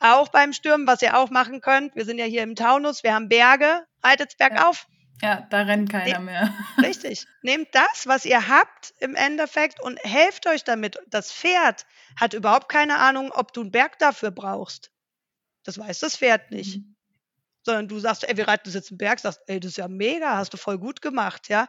auch 0.00 0.28
beim 0.28 0.52
Stürmen, 0.52 0.86
was 0.86 1.02
ihr 1.02 1.16
auch 1.18 1.30
machen 1.30 1.60
könnt. 1.60 1.94
Wir 1.96 2.04
sind 2.04 2.18
ja 2.18 2.24
hier 2.26 2.42
im 2.42 2.56
Taunus, 2.56 3.02
wir 3.04 3.14
haben 3.14 3.28
Berge, 3.28 3.86
reitet's 4.02 4.36
bergauf. 4.36 4.86
Ja, 5.22 5.46
da 5.50 5.62
rennt 5.62 5.90
keiner 5.90 6.18
Ne 6.18 6.20
mehr. 6.20 6.42
richtig. 6.82 7.28
Nehmt 7.42 7.68
das, 7.74 8.06
was 8.06 8.24
ihr 8.24 8.48
habt 8.48 8.94
im 8.98 9.14
Endeffekt 9.14 9.80
und 9.80 9.98
helft 10.04 10.46
euch 10.46 10.64
damit. 10.64 10.98
Das 11.08 11.32
Pferd 11.32 11.86
hat 12.16 12.34
überhaupt 12.34 12.68
keine 12.68 12.98
Ahnung, 12.98 13.32
ob 13.32 13.52
du 13.52 13.62
einen 13.62 13.72
Berg 13.72 13.98
dafür 13.98 14.30
brauchst. 14.30 14.92
Das 15.64 15.78
weiß 15.78 16.00
das 16.00 16.16
Pferd 16.18 16.50
nicht. 16.52 16.80
Mhm. 16.80 16.96
Sondern 17.64 17.88
du 17.88 17.98
sagst: 18.00 18.24
„Ey, 18.28 18.36
wir 18.36 18.48
reiten 18.48 18.64
das 18.66 18.74
jetzt 18.74 18.92
'n 18.92 18.98
Berg“, 18.98 19.20
sagst: 19.20 19.40
„Ey, 19.48 19.60
das 19.60 19.72
ist 19.72 19.78
ja 19.78 19.88
mega, 19.88 20.36
hast 20.38 20.52
du 20.54 20.58
voll 20.58 20.78
gut 20.78 21.02
gemacht“, 21.02 21.48
ja? 21.50 21.68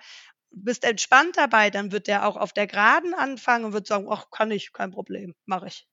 Bist 0.52 0.84
entspannt 0.86 1.38
dabei, 1.38 1.70
dann 1.72 1.92
wird 1.94 2.08
der 2.08 2.28
auch 2.28 2.38
auf 2.38 2.54
der 2.54 2.68
Geraden 2.68 3.14
anfangen 3.16 3.66
und 3.66 3.74
wird 3.74 3.88
sagen: 3.88 4.08
„Ach, 4.12 4.32
kann 4.32 4.52
ich, 4.52 4.74
kein 4.74 4.92
Problem, 4.92 5.36
mache 5.46 5.68
ich.“ 5.68 5.88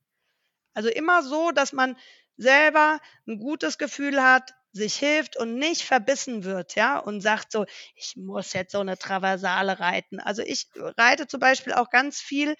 Also, 0.75 0.89
immer 0.91 1.23
so, 1.23 1.51
dass 1.53 1.73
man 1.73 1.97
selber 2.39 3.01
'n 3.29 3.39
gutes 3.41 3.79
Gefühl 3.79 4.23
hat, 4.23 4.55
sich 4.73 4.97
hilft 4.97 5.37
und 5.39 5.57
nicht 5.57 5.83
verbissen 5.85 6.45
wird, 6.45 6.77
ja, 6.77 6.99
und 6.99 7.21
sagt 7.23 7.53
so: 7.53 7.67
„Ich 7.97 8.17
muss 8.17 8.53
jetzt 8.55 8.73
so 8.73 8.83
'ne 8.85 8.99
Traversale 8.99 9.81
reiten.“ 9.81 10.21
Also, 10.21 10.43
ich 10.43 10.69
reite 10.99 11.27
zum 11.29 11.41
Beispiel 11.41 11.75
auch 11.75 11.91
ganz 11.91 12.21
viel 12.23 12.57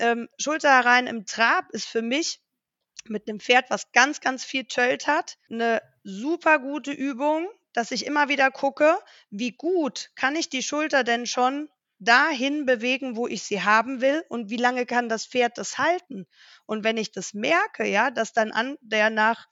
ähm, 0.00 0.28
Schulter 0.40 0.70
herein 0.72 1.06
im 1.08 1.26
Trab 1.26 1.66
ist 1.72 1.86
für 1.88 2.02
mich 2.02 2.40
mit 3.06 3.26
'nem 3.28 3.40
Pferd, 3.40 3.70
was 3.70 3.92
ganz, 3.92 4.20
ganz 4.22 4.44
viel 4.44 4.64
Tölt 4.66 5.06
hat, 5.08 5.38
'ne 5.50 5.82
super 6.04 6.58
gute 6.60 6.92
Übung, 6.92 7.48
dass 7.74 7.90
ich 7.92 8.06
immer 8.06 8.28
wieder 8.30 8.50
gucke, 8.52 8.98
wie 9.30 9.52
gut 9.52 10.10
kann 10.16 10.36
ich 10.36 10.50
die 10.50 10.62
Schulter 10.64 11.04
denn 11.04 11.26
schon 11.26 11.68
dahin 11.98 12.66
bewegen, 12.66 13.16
wo 13.16 13.26
ich 13.28 13.42
sie 13.44 13.62
haben 13.62 14.00
will 14.00 14.24
und 14.28 14.50
wie 14.50 14.56
lange 14.56 14.86
kann 14.86 15.08
das 15.08 15.26
Pferd 15.26 15.58
das 15.58 15.78
halten? 15.78 16.26
Und 16.66 16.84
wenn 16.84 16.96
ich 16.96 17.12
das 17.12 17.34
merke, 17.34 17.86
ja, 17.86 18.10
dass 18.10 18.32
dann 18.32 18.52
an 18.52 18.76
der 18.80 19.10
nach 19.10 19.46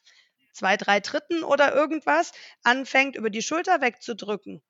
2, 0.53 0.77
3 0.77 1.01
Tritten 1.01 1.43
oder 1.45 1.75
irgendwas 1.75 2.33
anfängt, 2.63 3.17
über 3.17 3.31
die 3.31 3.43
Schulter 3.43 3.81
wegzudrücken, 3.81 4.63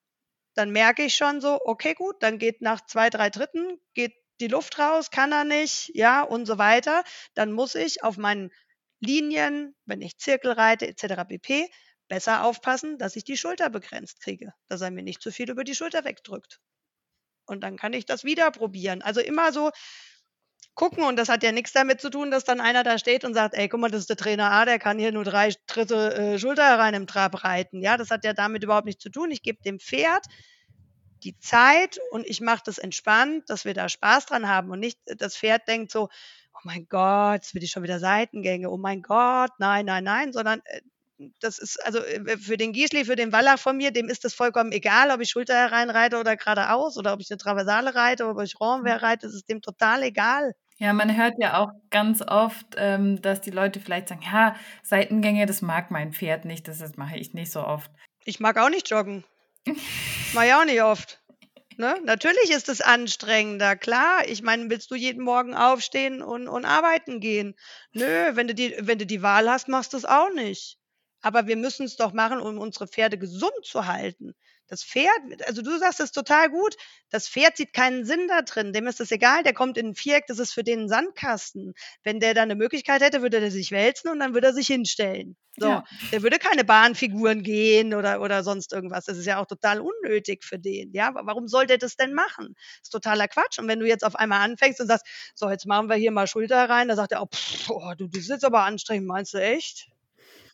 dann 0.54 0.70
merke 0.72 1.04
ich 1.04 1.14
schon 1.16 1.40
so: 1.40 1.60
„Okay, 1.64 1.94
gut, 1.94 2.16
dann 2.22 2.38
geht 2.38 2.60
nach 2.60 2.84
2, 2.86 3.10
3 3.10 3.30
Tritten 3.30 3.78
geht 3.94 4.12
die 4.40 4.48
Luft 4.48 4.78
raus, 4.78 5.10
kann 5.12 5.30
er 5.32 5.44
nicht, 5.44 5.90
ja, 5.94 6.22
und 6.22 6.46
so 6.46 6.58
weiter.“ 6.58 7.04
Dann 7.34 7.52
muss 7.52 7.74
ich 7.76 8.02
auf 8.02 8.16
meinen 8.16 8.50
Linien, 9.00 9.74
wenn 9.84 10.02
ich 10.02 10.18
Zirkel 10.18 10.50
reite 10.52 10.86
et 10.88 10.98
cetera 10.98 11.24
pp., 11.24 11.68
besser 12.08 12.42
aufpassen, 12.44 12.98
dass 12.98 13.14
ich 13.16 13.22
die 13.24 13.36
Schulter 13.36 13.70
begrenzt 13.70 14.20
kriege, 14.20 14.52
dass 14.66 14.80
er 14.80 14.90
mir 14.90 15.02
nicht 15.04 15.22
zu 15.22 15.30
viel 15.32 15.48
über 15.50 15.62
die 15.64 15.74
Schulter 15.76 16.04
wegdrückt. 16.04 16.60
Und 17.46 17.62
dann 17.62 17.76
kann 17.76 17.92
ich 17.92 18.06
das 18.06 18.24
wieder 18.24 18.50
probieren. 18.50 19.02
Also, 19.02 19.20
immer 19.20 19.52
so 19.52 19.70
gucken 20.74 21.04
und 21.04 21.16
das 21.16 21.30
hat 21.30 21.42
ja 21.42 21.52
nix 21.52 21.72
damit 21.72 22.00
zu 22.02 22.10
tun, 22.10 22.30
dass 22.30 22.44
dann 22.44 22.60
einer 22.60 22.82
da 22.84 22.98
steht 22.98 23.24
und 23.24 23.32
sagt: 23.34 23.54
„Ey, 23.54 23.68
guck 23.68 23.80
mal, 23.80 23.90
das 23.90 24.00
ist 24.02 24.10
der 24.10 24.16
Trainer 24.16 24.50
A, 24.52 24.64
der 24.66 24.78
kann 24.78 24.98
hier 24.98 25.10
nur 25.10 25.24
3 25.24 25.50
Tritte, 25.66 26.14
äh, 26.14 26.38
Schulter 26.38 26.64
herein 26.68 26.94
im 26.94 27.06
Trab 27.06 27.42
reiten.“ 27.44 27.80
Ja, 27.82 27.96
das 27.96 28.10
hat 28.10 28.24
ja 28.24 28.34
damit 28.34 28.62
überhaupt 28.62 28.86
nichts 28.86 29.02
zu 29.02 29.10
tun. 29.10 29.30
Ich 29.30 29.42
gebe 29.42 29.58
dem 29.64 29.80
Pferd 29.80 30.24
die 31.24 31.38
Zeit 31.38 31.98
und 32.10 32.26
ich 32.26 32.40
mache 32.40 32.62
das 32.66 32.78
entspannt, 32.78 33.44
dass 33.48 33.64
wir 33.64 33.74
da 33.74 33.88
Spaß 33.88 34.26
dran 34.26 34.48
haben 34.48 34.70
und 34.70 34.80
nicht 34.80 34.98
das 35.06 35.36
Pferd 35.36 35.66
denkt 35.68 35.90
so: 35.92 36.08
„Oh 36.54 36.58
mein 36.64 36.86
Gott, 36.88 37.34
jetzt 37.36 37.54
will 37.54 37.62
ich 37.64 37.70
schon 37.70 37.82
wieder 37.82 37.98
Seitengänge. 38.00 38.70
Oh 38.70 38.76
mein 38.78 39.02
Gott, 39.02 39.50
nein, 39.58 39.86
nein, 39.86 40.04
nein“, 40.04 40.32
sondern, 40.32 40.60
äh, 40.66 40.80
das 41.40 41.58
ist 41.58 41.84
also, 41.84 41.98
äh, 42.00 42.36
für 42.38 42.56
den 42.56 42.72
Gisli, 42.72 43.04
für 43.04 43.16
den 43.16 43.32
Wallach 43.32 43.58
von 43.58 43.76
mir, 43.76 43.90
dem 43.92 44.08
ist 44.08 44.24
das 44.24 44.34
vollkommen 44.34 44.72
egal, 44.72 45.10
ob 45.10 45.20
ich 45.20 45.30
Schulter 45.30 45.54
herein 45.54 45.90
reite 45.90 46.18
oder 46.18 46.36
geradeaus 46.36 46.96
oder 46.98 47.12
ob 47.14 47.20
ich 47.20 47.30
'ne 47.30 47.38
Traversale 47.38 47.94
reite 47.94 48.24
oder 48.24 48.38
ob 48.38 48.42
ich 48.44 48.54
Renvers 48.60 49.02
reite, 49.02 49.26
das 49.26 49.34
ist 49.36 49.48
dem 49.48 49.62
total 49.62 50.02
egal. 50.02 50.52
Ja, 50.78 50.92
man 50.92 51.16
hört 51.16 51.34
ja 51.38 51.58
auch 51.58 51.70
ganz 51.90 52.20
oft, 52.20 52.74
ähm, 52.76 53.20
dass 53.22 53.40
die 53.40 53.50
Leute 53.50 53.80
vielleicht 53.80 54.08
sagen: 54.08 54.20
„Ja, 54.22 54.56
Seitengänge, 54.82 55.46
das 55.46 55.62
mag 55.62 55.90
mein 55.90 56.12
Pferd 56.12 56.44
nicht, 56.44 56.68
das 56.68 56.78
das 56.78 56.96
mache 56.96 57.16
ich 57.16 57.32
nicht 57.32 57.50
so 57.50 57.64
oft.“ 57.66 57.90
Ich 58.24 58.40
mag 58.40 58.58
auch 58.58 58.68
nicht 58.70 58.90
joggen. 58.90 59.24
Mache 60.30 60.46
ich 60.46 60.54
auch 60.54 60.64
nicht 60.64 60.82
oft. 60.82 61.20
Ne? 61.76 62.00
Natürlich 62.04 62.50
ist 62.50 62.68
es 62.68 62.80
anstrengender, 62.82 63.76
klar. 63.76 64.28
Ich 64.28 64.42
meine, 64.42 64.70
willst 64.70 64.90
du 64.90 64.94
jeden 64.96 65.22
Morgen 65.24 65.54
aufstehen 65.54 66.22
und 66.22 66.48
und 66.48 66.64
arbeiten 66.66 67.20
gehen? 67.20 67.56
Nö, 67.92 68.06
wenn 68.36 68.48
du 68.48 68.54
die 68.54 68.74
wenn 68.80 68.98
du 68.98 69.06
die 69.06 69.22
Wahl 69.22 69.50
hast, 69.50 69.68
machst 69.68 69.94
du's 69.94 70.04
auch 70.06 70.32
nicht. 70.34 70.78
Aber 71.22 71.46
wir 71.46 71.56
müssen's 71.56 71.96
doch 71.96 72.12
machen, 72.12 72.40
um 72.40 72.58
unsere 72.58 72.86
Pferde 72.86 73.18
gesund 73.18 73.52
zu 73.64 73.86
halten. 73.86 74.34
Das 74.68 74.82
Pferd 74.82 75.12
also, 75.46 75.62
du 75.62 75.78
sagst 75.78 76.00
es 76.00 76.10
total 76.10 76.50
gut, 76.50 76.76
das 77.10 77.28
Pferd 77.28 77.56
sieht 77.56 77.72
keinen 77.72 78.04
Sinn 78.04 78.26
da 78.28 78.42
drin. 78.42 78.72
Dem 78.72 78.86
ist 78.88 78.98
das 79.00 79.12
egal, 79.12 79.44
der 79.44 79.54
kommt 79.54 79.78
in 79.78 79.88
'n 79.90 79.94
Viereck, 79.94 80.26
das 80.26 80.38
ist 80.40 80.52
für 80.52 80.64
den 80.64 80.80
'n 80.82 80.88
Sandkasten. 80.88 81.74
Wenn 82.02 82.18
der 82.20 82.34
da 82.34 82.44
'ne 82.44 82.56
Möglichkeit 82.56 83.00
hätte, 83.00 83.22
würde 83.22 83.40
der 83.40 83.50
sich 83.52 83.70
wälzen 83.70 84.10
und 84.10 84.18
dann 84.18 84.34
würde 84.34 84.48
er 84.48 84.52
sich 84.54 84.66
hinstellen. 84.66 85.36
So, 85.58 85.80
Ja. 85.80 85.86
der 86.12 86.22
würde 86.22 86.38
keine 86.38 86.64
Bahnfiguren 86.64 87.42
gehen 87.44 87.94
oder 87.94 88.20
oder 88.20 88.42
sonst 88.42 88.72
irgendwas. 88.72 89.04
Das 89.06 89.16
ist 89.16 89.24
ja 89.26 89.38
auch 89.40 89.46
total 89.46 89.80
unnötig 89.80 90.44
für 90.44 90.58
den, 90.58 90.92
ja? 90.92 91.14
Wa 91.14 91.22
warum 91.24 91.46
soll 91.48 91.66
der 91.66 91.78
das 91.78 91.96
denn 91.96 92.12
machen? 92.12 92.54
Ist 92.82 92.90
totaler 92.90 93.28
Quatsch. 93.28 93.58
Und 93.60 93.68
wenn 93.68 93.78
du 93.80 93.86
jetzt 93.86 94.04
auf 94.04 94.16
einmal 94.16 94.40
anfängst 94.40 94.80
und 94.80 94.88
sagst: 94.88 95.06
„So, 95.34 95.48
jetzt 95.48 95.64
machen 95.66 95.88
wir 95.88 95.96
hier 95.96 96.10
mal 96.10 96.26
Schulter 96.26 96.68
rein“, 96.68 96.88
dann 96.88 96.96
sagt 96.96 97.12
er 97.12 97.20
auch: 97.22 97.28
„Oh, 97.68 97.92
du, 97.96 98.08
das 98.08 98.22
ist 98.22 98.28
jetzt 98.30 98.44
aber 98.44 98.64
anstrengend. 98.64 99.06
Meinst 99.06 99.32
du 99.32 99.38
echt?“ 99.38 99.86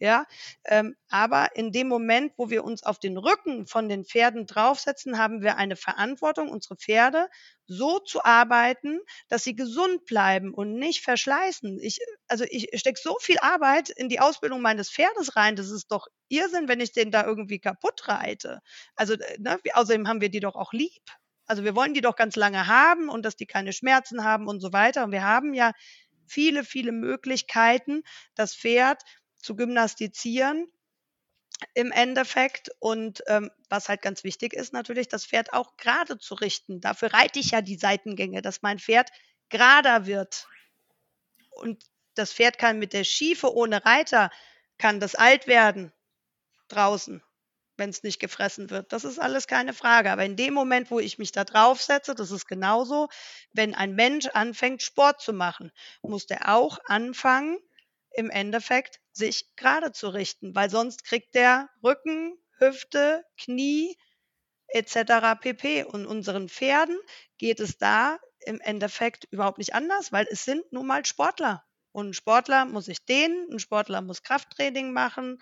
Ja, 0.03 0.26
ähm, 0.64 0.96
aber 1.11 1.55
in 1.55 1.70
dem 1.70 1.86
Moment, 1.86 2.32
wo 2.36 2.50
wir 2.50 2.64
uns 2.64 2.82
auf 2.82 2.98
den 2.98 3.16
Rücken 3.16 3.68
von 3.68 3.88
den 3.88 4.05
Pferden 4.05 4.46
draufsetzen, 4.48 5.16
haben 5.16 5.42
wir 5.42 5.57
eine 5.59 5.76
Verantwortung, 5.76 6.48
unsere 6.50 6.74
Pferde 6.76 7.28
so 7.68 8.00
zu 8.00 8.24
arbeiten, 8.24 8.98
dass 9.28 9.44
sie 9.44 9.55
gesund 9.55 10.05
bleiben 10.05 10.55
und 10.55 10.74
nicht 10.74 11.03
verschleißen. 11.05 11.78
Ich 11.80 12.00
also, 12.26 12.44
ich 12.50 12.68
stecke 12.74 12.98
so 13.00 13.16
viel 13.20 13.38
Arbeit 13.38 13.90
in 13.90 14.09
die 14.09 14.18
Ausbildung 14.18 14.61
meines 14.61 14.90
Pferdes 14.90 15.36
rein, 15.36 15.55
das 15.55 15.70
ist 15.70 15.92
doch 15.92 16.09
Irrsinn, 16.28 16.66
wenn 16.66 16.80
ich 16.80 16.90
den 16.90 17.12
da 17.12 17.24
irgendwie 17.24 17.61
kaputt 17.61 18.09
reite. 18.09 18.59
Also, 18.96 19.12
äh, 19.14 19.38
ne, 19.38 19.61
außerdem 19.72 20.09
haben 20.09 20.20
wir 20.20 20.30
die 20.30 20.40
doch 20.40 20.57
auch 20.57 20.72
lieb. 20.72 21.05
Also, 21.46 21.62
wir 21.62 21.76
wollen 21.76 21.94
die 21.94 22.00
doch 22.00 22.16
ganz 22.16 22.34
lange 22.34 22.66
haben 22.66 23.09
und 23.09 23.24
dass 23.24 23.36
die 23.36 23.46
keine 23.46 23.72
Schmerzen 23.72 24.24
haben 24.24 24.48
und 24.48 24.59
so 24.59 24.72
weiter. 24.72 25.05
Und 25.05 25.12
wir 25.12 25.22
haben 25.22 25.55
ja 25.55 25.70
viele, 26.26 26.64
viele 26.64 26.92
Möglichkeiten, 26.92 28.03
das 28.34 28.55
Pferd 28.57 29.03
zu 29.43 29.57
gymnastizieren 29.57 30.68
im 31.74 31.93
Endeffekt. 31.93 32.70
Und, 32.78 33.22
ähm, 33.26 33.51
was 33.68 33.88
halt 33.88 34.03
ganz 34.03 34.24
wichtig 34.24 34.53
ist 34.53 34.72
natürlich, 34.72 35.09
das 35.09 35.26
Pferd 35.26 35.53
auch 35.53 35.76
gerade 35.76 36.18
zu 36.18 36.34
richten. 36.34 36.80
Dafür 36.80 37.12
reite 37.12 37.38
ich 37.38 37.51
ja 37.51 37.61
die 37.62 37.76
Seitengänge, 37.76 38.43
dass 38.43 38.62
mein 38.62 38.78
Pferd 38.78 39.11
gerader 39.49 40.07
wird. 40.07 40.49
Und 41.51 41.84
das 42.14 42.32
Pferd 42.32 42.59
kann 42.59 42.78
mit 42.78 42.93
der 42.93 43.05
Schiefe 43.05 43.55
ohne 43.55 43.84
Reiter 43.84 44.30
kann 44.78 45.01
das 45.01 45.14
alt 45.14 45.47
werden 45.47 45.93
draußen, 46.68 47.22
wenn's 47.76 48.03
nicht 48.03 48.20
gefressen 48.20 48.70
wird. 48.70 48.93
Das 48.93 49.05
ist 49.05 49.18
alles 49.20 49.47
keine 49.47 49.74
Frage. 49.74 50.11
Aber 50.11 50.24
in 50.24 50.36
dem 50.36 50.55
Moment, 50.55 50.90
wo 50.90 50.99
ich 51.01 51.18
mich 51.18 51.32
da 51.32 51.45
draufsetze, 51.45 52.14
das 52.14 52.30
ist 52.30 52.47
genauso, 52.47 53.09
wenn 53.53 53.74
ein 53.74 53.95
Mensch 53.95 54.26
anfängt, 54.28 54.82
Sport 54.82 55.20
zu 55.20 55.32
machen, 55.32 55.72
muss 56.03 56.26
der 56.26 56.55
auch 56.55 56.78
anfangen, 56.86 57.59
im 58.14 58.30
Endeffekt 58.30 59.01
sich 59.13 59.55
gerade 59.57 59.93
zu 59.93 60.09
richten, 60.09 60.55
weil 60.55 60.71
sonst 60.71 61.05
kriegt 61.05 61.35
der 61.35 61.69
Rücken, 61.85 62.37
Hüfte, 62.59 63.25
Knie 63.39 63.97
et 64.69 64.89
cetera 64.91 65.35
pp. 65.37 65.85
Und 65.85 66.07
unseren 66.07 66.49
Pferden 66.51 66.99
geht 67.39 67.61
es 67.61 67.79
da 67.79 68.19
im 68.47 68.61
Endeffekt 68.61 69.27
überhaupt 69.33 69.59
nicht 69.59 69.75
anders, 69.75 70.13
weil 70.13 70.27
es 70.31 70.45
sind 70.45 70.73
nun 70.73 70.87
mal 70.87 71.05
Sportler. 71.07 71.65
Und 71.93 72.09
'n 72.11 72.15
Sportler 72.15 72.67
muss 72.67 72.87
sich 72.87 73.05
dehnen, 73.07 73.49
'n 73.53 73.59
Sportler 73.61 74.03
muss 74.03 74.23
Krafttraining 74.23 74.93
machen, 74.93 75.41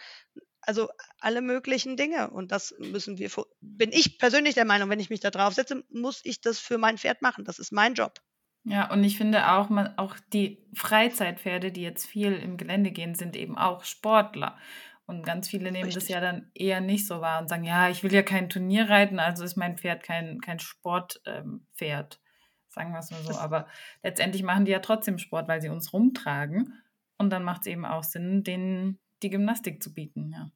also, 0.62 0.90
alle 1.20 1.42
möglichen 1.42 1.96
Dinge. 1.96 2.30
Und 2.30 2.52
das 2.52 2.74
müssen 2.78 3.18
wir 3.18 3.30
bin 3.62 3.92
ich 3.92 4.18
persönlich 4.18 4.54
der 4.54 4.64
Meinung, 4.66 4.90
wenn 4.90 5.00
ich 5.00 5.10
mich 5.10 5.20
da 5.20 5.30
draufsetze, 5.30 5.84
muss 5.90 6.20
ich 6.24 6.40
das 6.42 6.58
für 6.60 6.78
mein 6.78 6.98
Pferd 6.98 7.22
machen. 7.22 7.44
Das 7.46 7.58
ist 7.60 7.72
mein 7.72 7.94
Job. 7.94 8.20
Ja, 8.64 8.90
und 8.90 9.02
ich 9.04 9.16
finde 9.16 9.50
auch, 9.52 9.70
man 9.70 9.96
auch 9.98 10.16
die 10.34 10.58
Freizeitpferde, 10.74 11.72
die 11.72 11.80
jetzt 11.82 12.06
viel 12.06 12.34
im 12.34 12.56
Gelände 12.58 12.90
gehen, 12.90 13.14
sind 13.14 13.34
eben 13.36 13.56
auch 13.56 13.84
Sportler. 13.84 14.58
Und 15.06 15.24
ganz 15.24 15.48
viele 15.48 15.72
nehmen 15.72 15.94
das 15.94 16.08
Richtig. 16.08 16.08
ja 16.08 16.20
dann 16.20 16.50
eher 16.54 16.80
nicht 16.80 17.06
so 17.06 17.20
wahr 17.22 17.40
und 17.40 17.48
sagen: 17.48 17.64
„Ja, 17.64 17.88
ich 17.88 18.02
will 18.02 18.12
ja 18.12 18.22
kein 18.22 18.48
Turnier 18.50 18.88
reiten, 18.88 19.18
also 19.18 19.44
ist 19.44 19.56
mein 19.56 19.78
Pferd 19.78 20.02
kein 20.02 20.40
kein 20.40 20.58
Sport 20.60 21.20
ähm, 21.24 21.66
Pferd“, 21.74 22.20
sagen 22.68 22.92
wir's 22.92 23.10
mal 23.10 23.22
so. 23.24 23.30
Das 23.30 23.38
Aber 23.38 23.66
letztendlich 24.02 24.42
machen 24.42 24.66
die 24.66 24.72
ja 24.72 24.78
trotzdem 24.80 25.18
Sport, 25.18 25.48
weil 25.48 25.60
sie 25.62 25.68
uns 25.70 25.92
rumtragen. 25.92 26.74
Und 27.18 27.30
dann 27.30 27.44
macht's 27.44 27.66
eben 27.66 27.84
auch 27.86 28.04
Sinn, 28.04 28.44
denen 28.44 29.00
die 29.22 29.30
Gymnastik 29.30 29.82
zu 29.82 29.92
bieten, 29.94 30.30
ja. 30.32 30.50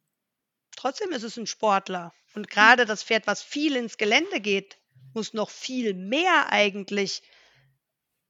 Trotzdem 0.76 1.10
ist 1.10 1.24
es 1.24 1.36
'n 1.36 1.46
Sportler. 1.48 2.12
Und 2.34 2.48
grade 2.48 2.84
das 2.86 3.02
Pferd, 3.02 3.26
was 3.26 3.42
viel 3.42 3.74
ins 3.76 3.96
Gelände 3.96 4.40
geht, 4.40 4.78
muss 5.12 5.32
noch 5.32 5.50
viel 5.50 5.94
mehr 5.94 6.50
eigentlich 6.50 7.22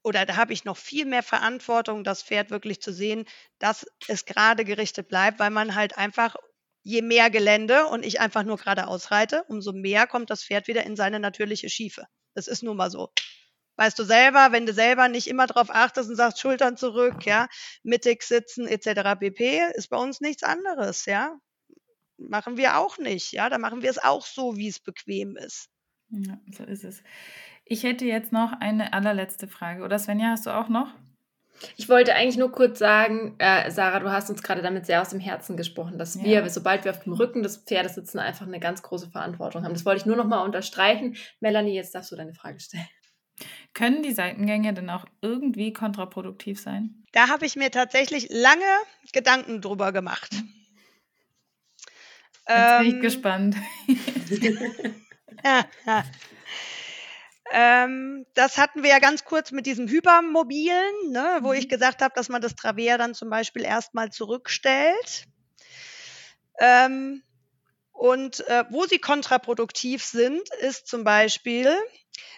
oder 0.05 0.27
da 0.27 0.37
habe 0.37 0.53
ich 0.53 0.65
noch 0.65 0.77
viel 0.77 1.07
mehr 1.07 1.23
Verantwortung, 1.25 2.05
das 2.05 2.23
Pferd 2.23 2.51
wirklich 2.51 2.81
zu 2.83 2.93
sehen, 2.93 3.25
dass 3.59 3.87
es 4.09 4.27
gerade 4.27 4.65
gerichtet 4.65 5.09
bleibt, 5.09 5.39
weil 5.41 5.51
man 5.51 5.75
halt 5.75 5.99
einfach 5.99 6.37
je 6.83 7.03
mehr 7.03 7.31
Gelände 7.31 7.87
und 7.87 8.05
ich 8.05 8.21
einfach 8.21 8.43
nur 8.45 8.59
geradeaus 8.59 9.11
reite, 9.11 9.45
umso 9.49 9.73
mehr 9.73 10.07
kommt 10.07 10.31
das 10.31 10.45
Pferd 10.45 10.69
wieder 10.69 10.85
in 10.85 10.97
seine 10.97 11.19
natürliche 11.21 11.71
Schiefe. 11.71 12.07
Das 12.35 12.47
ist 12.49 12.63
nun 12.63 12.77
mal 12.77 12.91
so. 12.91 13.11
Weißt 13.77 13.99
du 13.99 14.05
selber, 14.05 14.53
wenn 14.53 14.67
du 14.67 14.73
selber 14.75 15.09
nicht 15.09 15.29
immer 15.29 15.47
drauf 15.47 15.69
achtest 15.71 16.11
und 16.11 16.17
sagst: 16.17 16.41
„Schultern 16.41 16.77
zurück“, 16.77 17.25
ja, 17.27 17.49
mittig 17.85 18.23
sitzen 18.25 18.67
et 18.69 18.83
cetera 18.85 19.15
pp., 19.17 19.63
ist 19.75 19.89
bei 19.91 19.97
uns 19.99 20.21
nichts 20.21 20.43
anderes, 20.45 21.07
ja? 21.07 21.37
machen 22.19 22.57
wir 22.57 22.77
auch 22.79 22.99
nicht. 22.99 23.33
Ja, 23.33 23.49
da 23.51 23.59
machen 23.59 23.83
wir 23.83 23.91
es 23.91 23.99
auch 24.03 24.27
so, 24.27 24.57
wie 24.57 24.69
es 24.69 24.81
bequem 24.81 25.37
ist. 25.37 25.69
Ja, 26.11 26.39
so 26.53 26.65
ist 26.65 26.85
es. 26.85 27.03
Ich 27.65 27.83
hätte 27.83 28.05
jetzt 28.05 28.33
noch 28.33 28.53
eine 28.61 28.93
allerletzte 28.93 29.49
Frage. 29.49 29.85
Oder 29.85 29.99
Svenja, 29.99 30.31
hast 30.31 30.47
du 30.47 30.51
auch 30.51 30.69
noch? 30.69 30.89
Ich 31.77 31.89
wollte 31.89 32.15
eigentlich 32.15 32.37
nur 32.37 32.53
kurz 32.53 32.79
sagen, 32.79 33.37
äh, 33.39 33.71
Sarah, 33.71 34.01
du 34.01 34.11
hast 34.11 34.29
uns 34.29 34.43
gerade 34.43 34.61
damit 34.61 34.87
sehr 34.87 35.01
aus 35.01 35.11
dem 35.11 35.21
Herzen 35.21 35.57
gesprochen, 35.57 35.99
dass 35.99 36.21
wir, 36.23 36.43
ja. 36.43 36.49
sobald 36.49 36.85
wir 36.85 36.91
auf 36.91 37.05
dem 37.05 37.13
Rücken 37.13 37.43
des 37.43 37.59
Pferdes 37.59 37.95
sitzen, 37.95 38.19
einfach 38.19 38.47
eine 38.47 38.61
ganz 38.61 38.83
große 38.83 39.09
Verantwortung 39.11 39.65
haben. 39.65 39.73
Das 39.73 39.87
wollte 39.87 40.01
ich 40.01 40.07
nur 40.07 40.17
noch 40.17 40.27
mal 40.27 40.43
unterstreichen. 40.43 41.17
Melanie, 41.41 41.75
jetzt 41.75 41.95
darfst 41.95 42.13
du 42.13 42.17
deine 42.17 42.35
Frage 42.35 42.61
stellen. 42.61 42.89
Können 43.73 44.03
die 44.03 44.13
Seitengänge 44.13 44.75
denn 44.75 44.91
auch 44.91 45.07
irgendwie 45.21 45.73
kontraproduktiv 45.73 46.61
sein? 46.61 47.03
Da 47.13 47.29
habe 47.29 47.47
ich 47.47 47.57
mir 47.57 47.71
tatsächlich 47.71 48.29
lange 48.31 48.63
Gedanken 49.13 49.61
drüber 49.61 49.93
gemacht. 49.93 50.31
Jetzt 52.47 52.59
ähm, 52.59 52.79
bin 52.79 52.89
ich 52.89 52.95
ähm, 52.95 53.01
gespannt. 53.01 53.57
ja, 55.45 55.65
ja. 55.87 56.05
Ähm, 57.57 58.27
das 58.35 58.59
hatten 58.59 58.83
wir 58.83 58.91
ja 58.91 58.99
ganz 58.99 59.25
kurz 59.25 59.53
mit 59.53 59.65
diesem 59.65 59.87
Hypermobilen, 59.87 61.13
ne, 61.13 61.39
wo 61.43 61.51
mhm. 61.51 61.55
ich 61.55 61.69
gesagt 61.69 62.03
habe, 62.03 62.13
dass 62.17 62.29
man 62.29 62.43
das 62.43 62.57
Travers 62.57 62.99
dann 62.99 63.15
zum 63.15 63.31
Beispiel 63.31 63.63
erstmal 63.63 64.11
zurückstellt. 64.11 65.29
Ähm, 66.59 67.23
und 67.93 68.41
äh, 68.49 68.65
wo 68.71 68.87
sie 68.87 68.99
kontraproduktiv 68.99 70.03
sind, 70.03 70.43
ist 70.63 70.89
zum 70.89 71.05
Beispiel, 71.05 71.73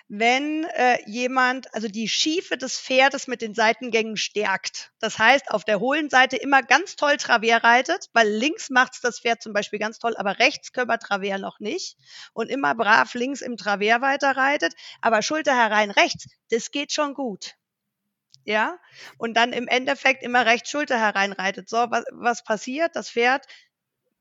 wenn 0.08 0.64
äh, 0.64 0.98
jemand 1.06 1.72
also 1.74 1.88
die 1.88 2.08
Schiefe 2.08 2.56
des 2.56 2.80
Pferdes 2.80 3.26
mit 3.26 3.42
den 3.42 3.54
Seitengängen 3.54 4.16
stärkt. 4.16 4.92
Das 5.00 5.18
heißt, 5.18 5.50
auf 5.50 5.64
der 5.64 5.80
hohlen 5.80 6.10
Seite 6.10 6.36
immer 6.36 6.62
ganz 6.62 6.96
toll 6.96 7.16
Travers 7.16 7.64
reitet, 7.64 8.10
weil 8.12 8.28
links 8.28 8.70
macht's 8.70 9.00
das 9.00 9.20
Pferd 9.20 9.42
zum 9.42 9.52
Beispiel 9.52 9.78
ganz 9.78 9.98
toll, 9.98 10.16
aber 10.16 10.38
rechts 10.38 10.72
können 10.72 10.88
wir 10.88 10.98
Travers 10.98 11.40
noch 11.40 11.60
nicht. 11.60 11.96
Und 12.32 12.50
immer 12.50 12.74
brav 12.74 13.14
links 13.14 13.40
im 13.40 13.56
Travers 13.56 14.00
weiter 14.00 14.36
reitet, 14.36 14.74
aber 15.00 15.22
Schulter 15.22 15.56
herein 15.56 15.90
rechts, 15.90 16.28
das 16.50 16.70
geht 16.70 16.92
schon 16.92 17.14
gut. 17.14 17.54
Ja, 18.44 18.78
und 19.18 19.34
dann 19.34 19.52
im 19.52 19.66
Endeffekt 19.66 20.22
immer 20.22 20.46
rechts 20.46 20.70
Schulter 20.70 21.00
hereinreitet. 21.00 21.68
So, 21.68 21.78
was, 21.90 22.04
was 22.12 22.44
passiert? 22.44 22.94
Das 22.94 23.10
Pferd 23.10 23.44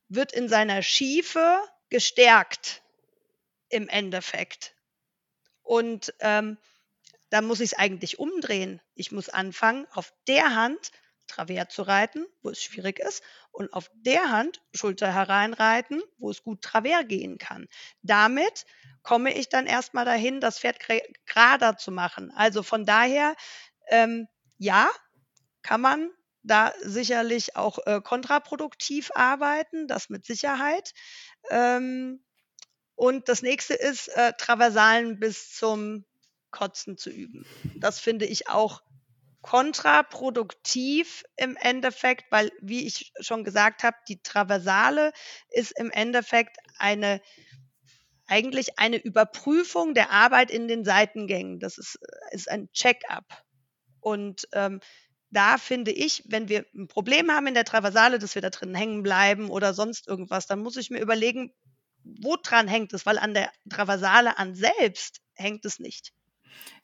wird 0.09 0.31
in 0.31 0.49
seiner 0.49 0.81
Schiefe 0.81 1.59
gestärkt 1.89 2.81
im 3.69 3.87
Endeffekt. 3.87 4.74
Und 5.65 6.13
ähm, 6.19 6.57
da 7.29 7.41
muss 7.41 7.59
ich 7.59 7.73
es 7.73 7.77
eigentlich 7.77 8.19
umdrehen. 8.19 8.81
Ich 8.93 9.11
muss 9.11 9.29
anfangen, 9.29 9.87
auf 9.91 10.13
der 10.27 10.55
Hand 10.55 10.91
Travers 11.27 11.69
zu 11.69 11.81
reiten, 11.81 12.25
wo 12.43 12.49
es 12.49 12.61
schwierig 12.61 12.99
ist, 12.99 13.23
und 13.51 13.73
auf 13.73 13.89
der 13.93 14.31
Hand 14.31 14.61
Schulter 14.73 15.11
hereinreiten, 15.13 16.01
wo 16.17 16.29
es 16.29 16.43
gut 16.43 16.61
Travers 16.61 17.07
gehen 17.07 17.37
kann. 17.37 17.67
Damit 18.03 18.65
komme 19.01 19.33
ich 19.33 19.49
dann 19.49 19.65
erstmal 19.65 20.05
dahin, 20.05 20.39
das 20.39 20.59
Pferd 20.59 20.79
gerader 21.25 21.77
zu 21.77 21.91
machen. 21.91 22.31
Also 22.31 22.63
von 22.63 22.85
daher, 22.85 23.35
ähm, 23.89 24.27
ja, 24.57 24.89
kann 25.61 25.81
man 25.81 26.11
da 26.43 26.73
sicherlich 26.81 27.55
auch 27.55 27.79
äh, 27.87 28.01
kontraproduktiv 28.01 29.11
arbeiten, 29.15 29.87
das 29.87 30.09
mit 30.09 30.25
Sicherheit. 30.25 30.93
Ähm, 31.49 32.24
und 32.95 33.29
das 33.29 33.41
nächste 33.41 33.73
ist, 33.73 34.07
äh, 34.09 34.33
Traversalen 34.37 35.19
bis 35.19 35.53
zum 35.53 36.05
Kotzen 36.51 36.97
zu 36.97 37.09
üben. 37.09 37.45
Das 37.75 37.99
finde 37.99 38.25
ich 38.25 38.47
auch 38.47 38.81
kontraproduktiv 39.41 41.23
im 41.35 41.55
Endeffekt, 41.57 42.31
weil, 42.31 42.51
wie 42.61 42.87
ich 42.87 43.13
schon 43.19 43.43
gesagt 43.43 43.83
habe, 43.83 43.97
die 44.07 44.21
Traversale 44.23 45.11
ist 45.51 45.77
im 45.77 45.91
Endeffekt 45.91 46.57
eine 46.79 47.21
eigentlich 48.27 48.79
eine 48.79 48.97
Überprüfung 48.97 49.93
der 49.93 50.09
Arbeit 50.11 50.49
in 50.49 50.67
den 50.67 50.83
Seitengängen. 50.83 51.59
Das 51.59 51.77
ist, 51.77 51.99
ist 52.31 52.49
ein 52.49 52.71
Check-up. 52.71 53.43
Und 53.99 54.47
ähm, 54.53 54.79
da 55.29 55.57
finde 55.57 55.91
ich, 55.91 56.23
wenn 56.27 56.49
wir 56.49 56.65
ein 56.73 56.87
Problem 56.87 57.29
haben 57.29 57.47
in 57.47 57.53
der 57.53 57.65
Traversale, 57.65 58.19
dass 58.19 58.35
wir 58.35 58.41
da 58.41 58.49
drin 58.49 58.73
hängen 58.73 59.03
bleiben 59.03 59.49
oder 59.49 59.73
sonst 59.73 60.07
irgendwas, 60.07 60.47
dann 60.47 60.59
muss 60.59 60.77
ich 60.77 60.89
mir 60.89 61.01
überlegen, 61.01 61.53
woran 62.05 62.67
hängt 62.67 62.93
es? 62.93 63.05
Weil 63.05 63.17
an 63.17 63.33
der 63.33 63.51
Traversale 63.69 64.37
an 64.37 64.55
selbst 64.55 65.21
hängt 65.33 65.65
es 65.65 65.79
nicht. 65.79 66.13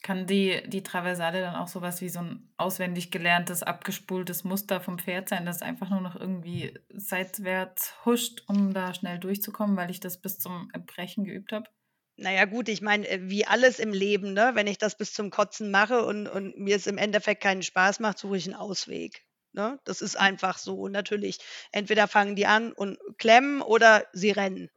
Kann 0.01 0.27
die, 0.27 0.61
die 0.67 0.83
Traversale 0.83 1.41
dann 1.41 1.55
auch 1.55 1.67
sowas 1.67 2.01
wie 2.01 2.09
so 2.09 2.19
ein 2.19 2.51
auswendig 2.57 3.11
gelerntes, 3.11 3.63
abgespultes 3.63 4.43
Muster 4.43 4.81
vom 4.81 4.99
Pferd 4.99 5.29
sein, 5.29 5.45
das 5.45 5.61
einfach 5.61 5.89
nur 5.89 6.01
noch 6.01 6.15
irgendwie 6.15 6.77
seitwärts 6.89 7.93
huscht, 8.03 8.43
um 8.47 8.73
da 8.73 8.93
schnell 8.93 9.19
durchzukommen, 9.19 9.77
weil 9.77 9.91
ich 9.91 9.99
das 9.99 10.19
bis 10.19 10.39
zum 10.39 10.69
Erbrechen 10.73 11.23
geübt 11.23 11.51
habe? 11.51 11.69
Naja, 12.17 12.45
gut, 12.45 12.67
ich 12.69 12.81
meine, 12.81 13.07
äh, 13.07 13.19
wie 13.29 13.45
alles 13.45 13.79
im 13.79 13.93
Leben, 13.93 14.33
ne? 14.33 14.51
wenn 14.53 14.67
ich 14.67 14.77
das 14.77 14.97
bis 14.97 15.13
zum 15.13 15.29
Kotzen 15.29 15.71
mache 15.71 16.05
und, 16.05 16.27
und 16.27 16.57
mir 16.57 16.75
es 16.75 16.87
im 16.87 16.97
Endeffekt 16.97 17.41
keinen 17.41 17.63
Spaß 17.63 17.99
macht, 17.99 18.17
suche 18.17 18.37
ich 18.37 18.45
einen 18.45 18.55
Ausweg. 18.55 19.25
Ne? 19.53 19.79
Das 19.85 20.01
ist 20.01 20.15
einfach 20.17 20.57
so. 20.57 20.75
Und 20.81 20.91
natürlich, 20.91 21.39
entweder 21.71 22.07
fangen 22.07 22.35
die 22.35 22.45
an 22.45 22.73
und 22.73 22.97
klemmen 23.17 23.61
oder 23.61 24.05
sie 24.13 24.31
rennen. 24.31 24.69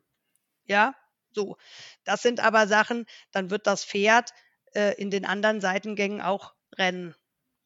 Ja, 0.66 0.94
so. 1.32 1.56
Das 2.04 2.22
sind 2.22 2.40
aber 2.40 2.66
Sachen, 2.66 3.06
dann 3.32 3.50
wird 3.50 3.66
das 3.66 3.84
Pferd 3.84 4.30
äh, 4.74 4.94
in 5.00 5.10
den 5.10 5.24
anderen 5.24 5.60
Seitengängen 5.60 6.20
auch 6.20 6.54
rennen 6.76 7.14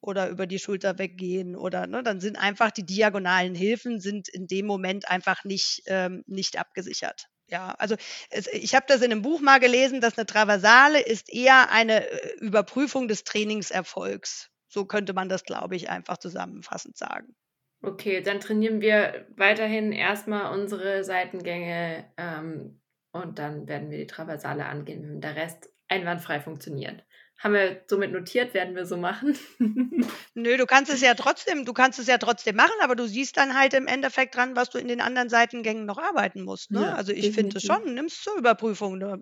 oder 0.01 0.29
über 0.29 0.47
die 0.47 0.59
Schulter 0.59 0.99
weggehen 0.99 1.57
oder 1.57 1.87
ne, 1.87 2.03
dann 2.03 2.21
sind 2.21 2.37
einfach 2.37 2.71
die 2.71 2.87
diagonalen 2.87 3.55
Hilfen 3.55 4.01
sind 4.01 4.29
in 4.29 4.47
dem 4.47 4.67
Moment 4.67 5.11
einfach 5.11 5.45
nicht, 5.45 5.83
ähm, 5.87 6.23
nicht 6.27 6.59
abgesichert. 6.59 7.27
Ja, 7.49 7.75
also 7.79 7.97
es, 8.31 8.47
ich 8.49 8.75
habe 8.75 8.85
das 8.89 9.01
in 9.01 9.11
einem 9.11 9.23
Buch 9.23 9.41
mal 9.41 9.59
gelesen, 9.59 10.01
dass 10.01 10.19
eine 10.19 10.27
Traversale 10.27 11.01
ist 11.01 11.33
eher 11.33 11.71
eine 11.71 12.07
äh, 12.09 12.35
Überprüfung 12.41 13.09
des 13.09 13.25
Trainingserfolgs. 13.25 14.51
So 14.69 14.85
könnte 14.85 15.15
man 15.15 15.31
das, 15.31 15.45
glaube 15.45 15.75
ich, 15.75 15.89
einfach 15.89 16.19
zusammenfassend 16.19 16.97
sagen. 16.99 17.35
Okay, 17.81 18.21
dann 18.21 18.41
trainieren 18.41 18.81
wir 18.81 19.27
weiterhin 19.37 19.93
erstmal 19.93 20.53
unsere 20.53 21.05
Seitengänge 21.05 22.13
ähm, 22.19 22.81
und 23.13 23.39
dann 23.39 23.67
werden 23.69 23.91
wir 23.91 23.99
die 23.99 24.07
Traversale 24.07 24.67
angehen, 24.67 25.03
wenn 25.03 25.21
der 25.21 25.37
Rest 25.37 25.71
einwandfrei 25.89 26.41
funktioniert. 26.41 27.05
Haben 27.39 27.55
wir 27.55 27.83
somit 27.87 28.11
notiert, 28.11 28.53
werden 28.53 28.75
wir 28.75 28.85
so 28.85 28.97
machen. 28.97 29.39
Nö, 30.35 30.57
du 30.57 30.67
kannst 30.67 30.93
es 30.93 31.01
ja 31.01 31.15
trotzdem, 31.15 31.65
du 31.65 31.73
kannst 31.73 32.01
es 32.01 32.09
ja 32.09 32.19
trotzdem 32.19 32.57
machen, 32.57 32.75
aber 32.81 32.97
du 32.97 33.07
siehst 33.07 33.37
dann 33.37 33.57
halt 33.57 33.75
im 33.75 33.87
Endeffekt 33.87 34.35
dran, 34.35 34.57
was 34.57 34.71
du 34.71 34.79
in 34.79 34.89
den 34.89 35.01
anderen 35.01 35.29
Seitengängen 35.29 35.87
noch 35.87 35.99
arbeiten 35.99 36.43
musst. 36.43 36.73
Ne? 36.73 36.83
Ja, 36.83 36.95
also 36.95 37.13
ich 37.13 37.33
finde 37.33 37.59
es 37.59 37.63
schon, 37.63 37.95
nimm 37.95 38.07
es 38.07 38.21
zur 38.21 38.37
Überprüfung. 38.37 38.99
Ne? 38.99 39.21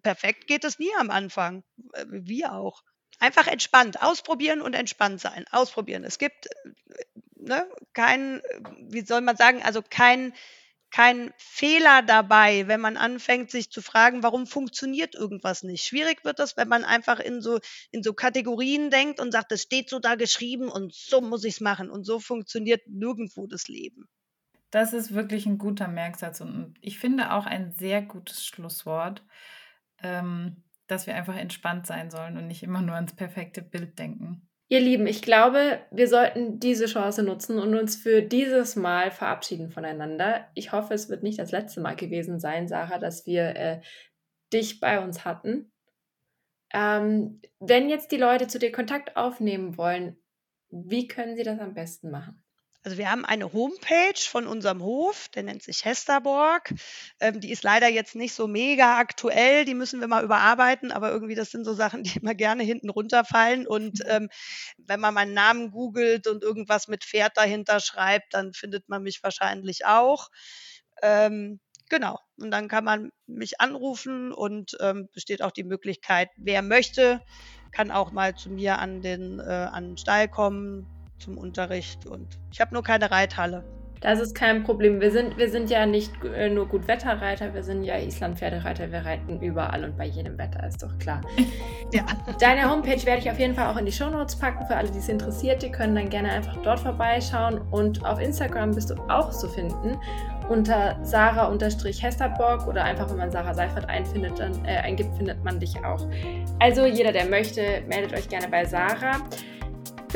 Perfekt 0.00 0.46
geht 0.46 0.62
es 0.62 0.78
nie 0.78 0.92
am 1.00 1.10
Anfang. 1.10 1.64
Äh, 1.92 2.04
wir 2.08 2.52
auch. 2.52 2.82
Einfach 3.18 3.48
entspannt, 3.48 4.00
ausprobieren 4.00 4.60
und 4.60 4.74
entspannt 4.74 5.20
sein. 5.20 5.44
Ausprobieren. 5.50 6.04
Es 6.04 6.18
gibt 6.18 6.46
äh, 6.46 6.70
ne, 7.34 7.68
kein, 7.94 8.42
wie 8.78 9.04
soll 9.04 9.22
man 9.22 9.36
sagen, 9.36 9.62
also 9.64 9.82
kein 9.82 10.34
kein 10.96 11.30
Fehler 11.36 12.00
dabei, 12.00 12.68
wenn 12.68 12.80
man 12.80 12.96
anfängt, 12.96 13.50
sich 13.50 13.70
zu 13.70 13.82
fragen, 13.82 14.22
warum 14.22 14.46
funktioniert 14.46 15.14
irgendwas 15.14 15.62
nicht. 15.62 15.84
Schwierig 15.84 16.24
wird 16.24 16.38
das, 16.38 16.56
wenn 16.56 16.68
man 16.68 16.84
einfach 16.84 17.20
in 17.20 17.42
so, 17.42 17.58
in 17.90 18.02
so 18.02 18.14
Kategorien 18.14 18.88
denkt 18.88 19.20
und 19.20 19.30
sagt, 19.30 19.52
es 19.52 19.60
steht 19.60 19.90
so 19.90 19.98
da 19.98 20.14
geschrieben 20.14 20.70
und 20.70 20.94
so 20.94 21.20
muss 21.20 21.44
ich 21.44 21.56
es 21.56 21.60
machen. 21.60 21.90
Und 21.90 22.04
so 22.04 22.18
funktioniert 22.18 22.80
nirgendwo 22.88 23.46
das 23.46 23.68
Leben. 23.68 24.08
Das 24.70 24.94
ist 24.94 25.12
wirklich 25.12 25.44
ein 25.44 25.58
guter 25.58 25.86
Merksatz 25.86 26.40
und 26.40 26.72
ich 26.80 26.98
finde 26.98 27.32
auch 27.32 27.44
ein 27.44 27.72
sehr 27.72 28.00
gutes 28.00 28.46
Schlusswort, 28.46 29.22
ähm, 30.02 30.64
dass 30.86 31.06
wir 31.06 31.14
einfach 31.14 31.36
entspannt 31.36 31.86
sein 31.86 32.10
sollen 32.10 32.38
und 32.38 32.46
nicht 32.46 32.62
immer 32.62 32.80
nur 32.80 32.94
ans 32.94 33.14
perfekte 33.14 33.60
Bild 33.60 33.98
denken. 33.98 34.48
Ihr 34.68 34.80
Lieben, 34.80 35.06
ich 35.06 35.22
glaube, 35.22 35.80
wir 35.92 36.08
sollten 36.08 36.58
diese 36.58 36.86
Chance 36.86 37.22
nutzen 37.22 37.58
und 37.60 37.76
uns 37.76 37.94
für 37.94 38.22
dieses 38.22 38.74
Mal 38.74 39.12
verabschieden 39.12 39.70
voneinander. 39.70 40.48
Ich 40.54 40.72
hoffe, 40.72 40.94
es 40.94 41.08
wird 41.08 41.22
nicht 41.22 41.38
das 41.38 41.52
letzte 41.52 41.80
Mal 41.80 41.94
gewesen 41.94 42.40
sein, 42.40 42.66
Sarah, 42.66 42.98
dass 42.98 43.26
wir 43.26 43.54
äh, 43.54 43.80
dich 44.52 44.80
bei 44.80 45.00
uns 45.00 45.24
hatten. 45.24 45.70
Ähm, 46.74 47.40
wenn 47.60 47.88
jetzt 47.88 48.10
die 48.10 48.16
Leute 48.16 48.48
zu 48.48 48.58
dir 48.58 48.72
Kontakt 48.72 49.16
aufnehmen 49.16 49.76
wollen, 49.76 50.16
wie 50.70 51.06
können 51.06 51.36
sie 51.36 51.44
das 51.44 51.60
am 51.60 51.74
besten 51.74 52.10
machen? 52.10 52.42
Also 52.86 52.98
wir 52.98 53.10
haben 53.10 53.24
eine 53.24 53.52
Homepage 53.52 54.20
von 54.28 54.46
unserem 54.46 54.80
Hof, 54.80 55.26
der 55.34 55.42
nennt 55.42 55.60
sich 55.60 55.84
Hesterborg. 55.84 56.72
Ähm, 57.18 57.40
die 57.40 57.50
ist 57.50 57.64
leider 57.64 57.88
jetzt 57.88 58.14
nicht 58.14 58.32
so 58.32 58.46
mega 58.46 58.98
aktuell, 58.98 59.64
die 59.64 59.74
müssen 59.74 59.98
wir 59.98 60.06
mal 60.06 60.22
überarbeiten, 60.22 60.92
aber 60.92 61.10
irgendwie 61.10 61.34
das 61.34 61.50
sind 61.50 61.64
so 61.64 61.74
Sachen, 61.74 62.04
die 62.04 62.16
immer 62.16 62.36
gerne 62.36 62.62
hinten 62.62 62.88
runterfallen. 62.88 63.66
Und 63.66 64.04
mhm. 64.04 64.06
ähm, 64.06 64.28
wenn 64.78 65.00
man 65.00 65.14
meinen 65.14 65.34
Namen 65.34 65.72
googelt 65.72 66.28
und 66.28 66.44
irgendwas 66.44 66.86
mit 66.86 67.02
Pferd 67.02 67.36
dahinter 67.36 67.80
schreibt, 67.80 68.34
dann 68.34 68.52
findet 68.52 68.88
man 68.88 69.02
mich 69.02 69.20
wahrscheinlich 69.20 69.84
auch. 69.84 70.28
Ähm, 71.02 71.58
genau. 71.88 72.20
Und 72.38 72.52
dann 72.52 72.68
kann 72.68 72.84
man 72.84 73.10
mich 73.26 73.60
anrufen 73.60 74.30
und 74.30 74.76
ähm, 74.78 75.08
besteht 75.12 75.42
auch 75.42 75.50
die 75.50 75.64
Möglichkeit, 75.64 76.28
wer 76.36 76.62
möchte, 76.62 77.20
kann 77.72 77.90
auch 77.90 78.12
mal 78.12 78.36
zu 78.36 78.48
mir 78.48 78.78
an 78.78 79.02
den, 79.02 79.40
äh, 79.40 79.42
an 79.72 79.88
den 79.88 79.96
Stall 79.96 80.28
kommen 80.28 80.86
zum 81.18 81.38
Unterricht 81.38 82.06
und 82.06 82.38
ich 82.52 82.60
habe 82.60 82.74
nur 82.74 82.82
keine 82.82 83.10
Reithalle. 83.10 83.64
Das 84.00 84.20
ist 84.20 84.34
kein 84.34 84.62
Problem. 84.62 85.00
Wir 85.00 85.10
sind, 85.10 85.38
wir 85.38 85.50
sind 85.50 85.70
ja 85.70 85.86
nicht 85.86 86.12
äh, 86.24 86.50
nur 86.50 86.68
Gutwetterreiter, 86.68 87.54
wir 87.54 87.62
sind 87.62 87.82
ja 87.82 87.96
Island-Pferdereiter. 87.96 88.92
Wir 88.92 89.04
reiten 89.04 89.40
überall 89.40 89.84
und 89.84 89.96
bei 89.96 90.04
jedem 90.04 90.36
Wetter, 90.38 90.66
ist 90.66 90.82
doch 90.82 90.96
klar. 90.98 91.22
ja. 91.92 92.04
Deine 92.38 92.70
Homepage 92.70 93.04
werde 93.06 93.22
ich 93.22 93.30
auf 93.30 93.38
jeden 93.38 93.54
Fall 93.54 93.72
auch 93.72 93.78
in 93.78 93.86
die 93.86 93.92
Shownotes 93.92 94.36
packen. 94.36 94.66
Für 94.66 94.76
alle, 94.76 94.90
die 94.90 94.98
es 94.98 95.08
interessiert, 95.08 95.62
die 95.62 95.70
können 95.70 95.94
dann 95.94 96.10
gerne 96.10 96.30
einfach 96.30 96.56
dort 96.62 96.80
vorbeischauen. 96.80 97.58
Und 97.70 98.04
auf 98.04 98.20
Instagram 98.20 98.74
bist 98.74 98.90
du 98.90 98.94
auch 99.08 99.30
zu 99.30 99.48
finden 99.48 99.98
unter 100.48 100.96
Sarah-Hesterborg 101.02 102.68
oder 102.68 102.84
einfach, 102.84 103.10
wenn 103.10 103.16
man 103.16 103.32
Sarah 103.32 103.54
Seifert 103.54 103.88
einfindet, 103.88 104.38
dann, 104.38 104.64
äh, 104.64 104.76
eingibt, 104.76 105.16
findet 105.16 105.42
man 105.42 105.58
dich 105.58 105.74
auch. 105.84 106.06
Also 106.60 106.86
jeder, 106.86 107.12
der 107.12 107.26
möchte, 107.26 107.82
meldet 107.88 108.12
euch 108.12 108.28
gerne 108.28 108.46
bei 108.48 108.64
Sarah. 108.64 109.22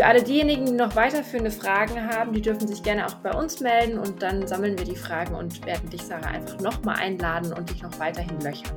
Für 0.01 0.07
alle 0.07 0.23
diejenigen, 0.23 0.65
die 0.65 0.73
noch 0.73 0.97
weiterführende 0.97 1.51
Fragen 1.51 2.09
haben, 2.09 2.33
die 2.33 2.41
dürfen 2.41 2.67
sich 2.67 2.83
gerne 2.83 3.07
auch 3.07 3.17
bei 3.17 3.35
uns 3.35 3.61
melden 3.61 3.99
und 3.99 4.23
dann 4.23 4.49
sammeln 4.49 4.79
wir 4.79 4.87
die 4.87 4.97
Fragen 4.97 5.35
und 5.35 5.67
werden 5.67 5.91
dich, 5.91 6.01
Sarah, 6.01 6.29
einfach 6.29 6.59
nochmal 6.59 6.97
einladen 6.97 7.53
und 7.53 7.69
dich 7.69 7.83
noch 7.83 7.99
weiterhin 7.99 8.41
löchern. 8.41 8.73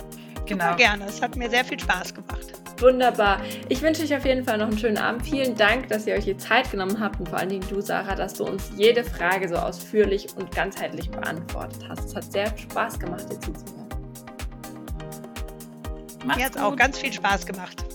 Genau. 0.45 0.65
Super 0.65 0.76
gerne. 0.76 1.05
Es 1.05 1.21
hat 1.21 1.38
mir 1.38 1.49
sehr 1.49 1.63
viel 1.63 1.80
Spaß 1.80 2.13
gemacht. 2.13 2.61
Wunderbar. 2.82 3.39
Ich 3.69 3.82
wünsche 3.82 4.03
euch 4.03 4.13
auf 4.13 4.26
jeden 4.26 4.43
Fall 4.43 4.57
noch 4.57 4.67
einen 4.67 4.78
schönen 4.78 4.97
Abend. 4.97 5.24
Vielen 5.24 5.55
Dank, 5.55 5.88
dass 5.88 6.05
ihr 6.07 6.15
euch 6.15 6.26
die 6.26 6.36
Zeit 6.36 6.69
genommen 6.69 6.99
habt 6.99 7.17
und 7.21 7.30
vor 7.30 7.39
allen 7.39 7.47
Dingen 7.47 7.65
du, 7.69 7.80
Sarah, 7.80 8.15
dass 8.15 8.34
du 8.34 8.43
uns 8.43 8.74
jede 8.76 9.05
Frage 9.05 9.47
so 9.47 9.55
ausführlich 9.55 10.28
und 10.36 10.53
ganzheitlich 10.53 11.09
beantwortet 11.09 11.88
hast. 11.88 12.03
Es 12.03 12.15
hat 12.17 12.30
sehr 12.34 12.47
Spaß 12.57 12.99
gemacht, 12.99 13.32
dir 13.32 13.39
zuzuhören. 13.39 13.88
Mir 16.26 16.43
hat 16.43 16.57
es 16.57 16.61
auch 16.61 16.76
ganz 16.76 16.99
viel 16.99 17.13
Spaß 17.13 17.45
gemacht. 17.45 17.86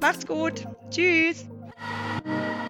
Macht's 0.00 0.26
gut. 0.26 0.66
Tschüss. 0.90 1.46
Thank 1.88 2.26
you. 2.26 2.60